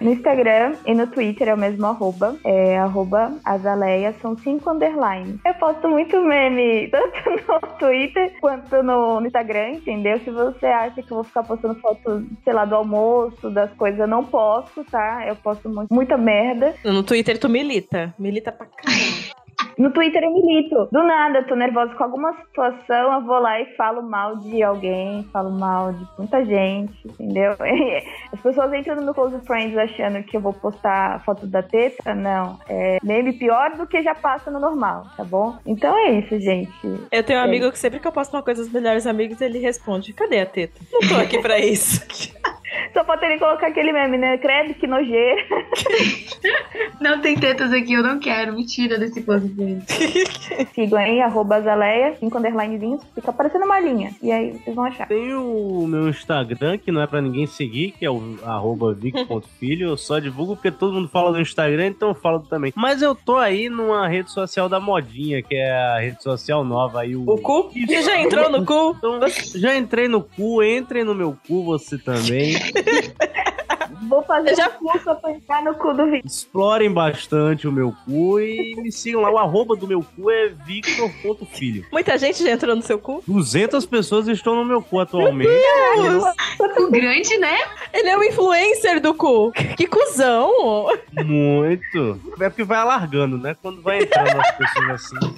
No 0.01 0.13
Instagram 0.13 0.75
e 0.87 0.95
no 0.95 1.07
Twitter 1.07 1.49
é 1.49 1.55
o 1.55 1.59
mesmo 1.59 1.87
arroba. 1.87 2.37
É 2.45 2.79
arroba 2.79 3.35
azaleia, 3.45 4.15
são 4.21 4.37
cinco 4.37 4.71
underlines. 4.71 5.39
Eu 5.45 5.55
posto 5.55 5.89
muito 5.89 6.21
meme, 6.21 6.89
tanto 6.93 7.31
no 7.49 7.61
Twitter 7.79 8.33
quanto 8.41 8.83
no, 8.83 9.21
no 9.21 9.27
Instagram, 9.27 9.71
entendeu? 9.71 10.19
Se 10.21 10.31
você 10.31 10.67
acha 10.67 11.03
que 11.03 11.11
eu 11.11 11.17
vou 11.17 11.25
ficar 11.25 11.43
postando 11.43 11.75
fotos, 11.81 12.25
sei 12.43 12.53
lá, 12.53 12.65
do 12.65 12.75
almoço, 12.75 13.51
das 13.51 13.71
coisas, 13.73 14.01
eu 14.01 14.07
não 14.07 14.25
posto, 14.25 14.85
tá? 14.85 15.27
Eu 15.27 15.37
posto 15.37 15.69
muito, 15.69 15.93
muita 15.93 16.17
merda. 16.17 16.75
No 16.85 17.03
Twitter 17.03 17.39
tu 17.39 17.49
milita. 17.49 18.15
Milita 18.19 18.53
pra 18.53 18.67
caramba. 18.67 19.44
No 19.79 19.91
Twitter 19.93 20.23
eu 20.23 20.33
milito. 20.33 20.89
Do 20.93 21.03
nada, 21.03 21.43
tô 21.43 21.55
nervosa 21.57 21.95
com 21.95 22.05
alguma 22.05 22.33
situação, 22.45 23.13
eu 23.15 23.21
vou 23.23 23.39
lá 23.41 23.61
e 23.61 23.67
falo 23.77 24.03
mal 24.03 24.37
de 24.37 24.63
alguém, 24.63 25.25
falo 25.33 25.51
mal 25.51 25.93
de 25.93 26.07
muita 26.17 26.45
gente, 26.45 26.95
entendeu? 27.07 27.53
As 28.33 28.41
pessoas 28.41 28.73
entram 28.73 28.97
no 28.97 29.03
meu 29.03 29.15
Close 29.15 29.39
Friends 29.47 29.77
achando 29.77 30.23
que 30.23 30.37
eu 30.37 30.41
vou 30.41 30.53
postar 30.53 31.23
foto 31.25 31.47
da 31.47 31.63
teta. 31.63 32.15
Não, 32.15 32.59
é 32.69 32.99
meme 33.03 33.33
pior 33.33 33.73
do 33.77 33.87
que 33.87 34.03
já 34.03 34.15
passa 34.15 34.51
no 34.51 34.61
normal, 34.61 35.05
tá 35.17 35.25
bom? 35.25 35.57
Então 35.67 35.97
é 36.07 36.13
isso, 36.13 36.39
gente. 36.41 36.71
Eu 37.11 37.23
tenho 37.25 37.41
um 37.41 37.43
É. 37.43 37.45
amigo 37.47 37.71
que 37.73 37.79
sempre 37.79 37.99
que 38.01 38.07
eu 38.07 38.13
posto 38.13 38.35
uma 38.37 38.43
coisa 38.43 38.63
dos 38.63 38.73
melhores 38.73 39.07
amigos, 39.07 39.41
ele 39.41 39.59
responde: 39.59 40.13
Cadê 40.13 40.41
a 40.41 40.47
teta? 40.47 40.81
Não 40.93 41.01
tô 41.09 41.17
aqui 41.17 41.41
pra 41.43 41.59
isso. 41.59 42.01
Só 42.93 43.05
falta 43.05 43.27
ele 43.27 43.39
colocar 43.39 43.69
aquele 43.69 43.93
meme, 43.93 44.17
né? 44.19 44.39
Credo, 44.39 44.75
que 44.75 44.87
nojeira. 44.87 45.43
Não 47.01 47.21
tem 47.21 47.37
tetas 47.37 47.73
aqui, 47.73 47.93
eu 47.95 48.03
não 48.03 48.19
quero. 48.19 48.55
Me 48.55 48.65
tira 48.65 48.99
desse 48.99 49.23
close 49.23 49.49
friend. 49.55 49.85
Sigam 50.75 50.99
aí, 50.99 51.21
arroba 51.21 51.57
azaleia, 51.57 52.15
cinco 52.19 52.39
underlinezinhos, 52.39 53.03
fica 53.15 53.31
aparecendo 53.31 53.65
uma 53.65 53.81
linha. 53.81 54.11
E 54.23 54.31
aí 54.33 54.53
vocês 54.53 54.75
vão 54.75 54.85
achar. 54.85 55.07
Tem 55.09 55.35
o 55.35 55.87
meu 55.87 56.09
Instagram, 56.09 56.79
que 56.79 56.91
não 56.93 57.03
é 57.03 57.07
pra 57.07 57.21
ninguém 57.21 57.47
seguir, 57.47 57.93
que 57.93 58.05
é 58.05 58.11
o 58.11 58.39
arroba 58.45 58.93
vic.filho. 58.95 59.89
Eu 59.89 59.97
só 59.97 60.19
divulgo 60.19 60.55
porque 60.57 60.71
todo 60.71 60.93
mundo 60.95 61.09
fala 61.09 61.33
do 61.33 61.41
Instagram, 61.41 61.89
então 61.89 62.09
eu 62.11 62.15
falo 62.15 62.41
também. 62.41 62.73
Mas 62.75 63.03
eu 63.03 63.15
tô 63.15 63.37
aí 63.37 63.69
numa 63.69 64.07
rede 64.09 64.31
social 64.31 64.69
da 64.69 64.81
modinha, 64.81 65.43
que 65.43 65.55
é 65.55 65.71
a 65.71 65.99
rede 65.99 66.23
social 66.23 66.65
nova 66.65 67.01
aí. 67.01 67.15
O, 67.17 67.25
O 67.27 67.39
cu? 67.39 67.71
Você 67.71 68.03
já 68.03 68.19
entrou 68.21 68.51
no 68.51 68.65
cu? 68.65 68.95
Então, 68.97 69.21
já 69.57 69.77
entrei 69.77 70.09
no 70.09 70.23
cu, 70.23 70.63
entrem 70.63 71.05
no 71.05 71.15
meu 71.15 71.37
cu 71.47 71.65
você 71.65 71.99
também. 71.99 72.55
Vou 74.09 74.23
fazer 74.25 74.55
já- 74.55 74.69
um 74.69 74.87
curso 74.91 75.15
pra 75.17 75.31
entrar 75.31 75.63
no 75.63 75.75
cu 75.75 75.95
do 75.95 76.05
vídeo. 76.07 76.23
Explorem 76.27 76.93
bastante 76.93 77.67
o 77.67 77.73
meu 77.73 77.95
cu 78.05 78.39
e 78.39 78.75
me 78.77 78.93
sigam 78.93 79.23
lá. 79.23 79.31
O 79.31 79.39
arroba 79.39 79.75
do 79.77 79.87
meu 79.87 80.03
cu 80.17 80.31
é 80.31 80.49
victor.filho. 80.67 81.87
Muita 81.91 82.19
gente 82.19 82.43
já 82.43 82.51
entrou 82.51 82.77
no 82.77 82.83
seu 82.83 82.99
cu? 82.99 83.23
200 83.27 83.87
pessoas 83.87 84.29
estão 84.29 84.57
no 84.57 84.65
meu 84.65 84.83
cu 84.83 85.01
atualmente. 85.01 85.51
O 86.79 86.91
grande, 86.91 87.39
né? 87.39 87.57
Ele 87.93 88.09
é 88.09 88.19
o 88.19 88.23
influencer 88.25 89.01
do 89.01 89.15
cu. 89.15 89.53
Que 89.77 89.87
cuzão! 89.87 90.89
Muito. 91.25 92.21
É 92.41 92.49
porque 92.51 92.65
vai 92.65 92.79
alargando, 92.79 93.39
né? 93.39 93.57
Quando 93.63 93.81
vai 93.81 94.01
entrando 94.03 94.39
as 94.41 94.51
pessoas 94.53 94.91
assim. 94.91 95.35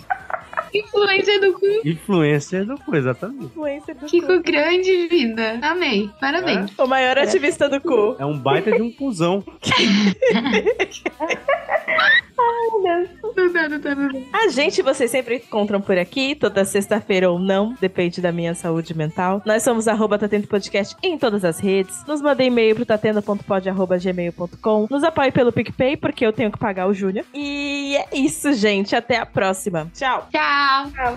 Influência 0.78 1.40
do 1.40 1.52
cu. 1.54 1.66
Influencer 1.84 2.64
do 2.66 2.74
cu, 2.78 2.96
exatamente. 2.96 3.44
Influencer 3.44 3.94
do 3.96 4.06
Que 4.06 4.20
cu. 4.20 4.40
grande, 4.42 5.08
vida. 5.08 5.58
Amei. 5.62 6.10
Parabéns. 6.20 6.70
O 6.78 6.86
maior 6.86 7.18
ativista 7.18 7.68
do 7.68 7.80
cu. 7.80 8.16
É 8.18 8.24
um 8.24 8.38
baita 8.38 8.70
de 8.72 8.82
um 8.82 8.90
cuzão. 8.92 9.44
Não 12.36 13.52
dá, 13.52 13.68
não 13.68 13.80
dá, 13.80 13.94
não 13.94 14.08
dá. 14.08 14.18
A 14.32 14.48
gente 14.48 14.82
vocês 14.82 15.10
sempre 15.10 15.36
encontram 15.36 15.80
por 15.80 15.98
aqui, 15.98 16.34
toda 16.34 16.64
sexta-feira 16.64 17.30
ou 17.30 17.38
não, 17.38 17.74
depende 17.80 18.20
da 18.20 18.32
minha 18.32 18.54
saúde 18.54 18.96
mental. 18.96 19.42
Nós 19.44 19.62
somos 19.62 19.88
arroba 19.88 20.18
Tatendo 20.18 20.46
Podcast 20.46 20.96
em 21.02 21.18
todas 21.18 21.44
as 21.44 21.58
redes. 21.58 22.04
Nos 22.06 22.20
mande 22.20 22.44
e-mail 22.44 22.74
pro 22.74 22.86
tatendo.pod.gmail.com. 22.86 24.86
Nos 24.90 25.04
apoie 25.04 25.32
pelo 25.32 25.52
PicPay, 25.52 25.96
porque 25.96 26.26
eu 26.26 26.32
tenho 26.32 26.50
que 26.50 26.58
pagar 26.58 26.88
o 26.88 26.94
Júnior. 26.94 27.24
E 27.34 27.96
é 27.96 28.16
isso, 28.16 28.52
gente. 28.52 28.94
Até 28.94 29.16
a 29.16 29.26
próxima. 29.26 29.90
Tchau. 29.94 30.28
Tchau. 30.30 31.16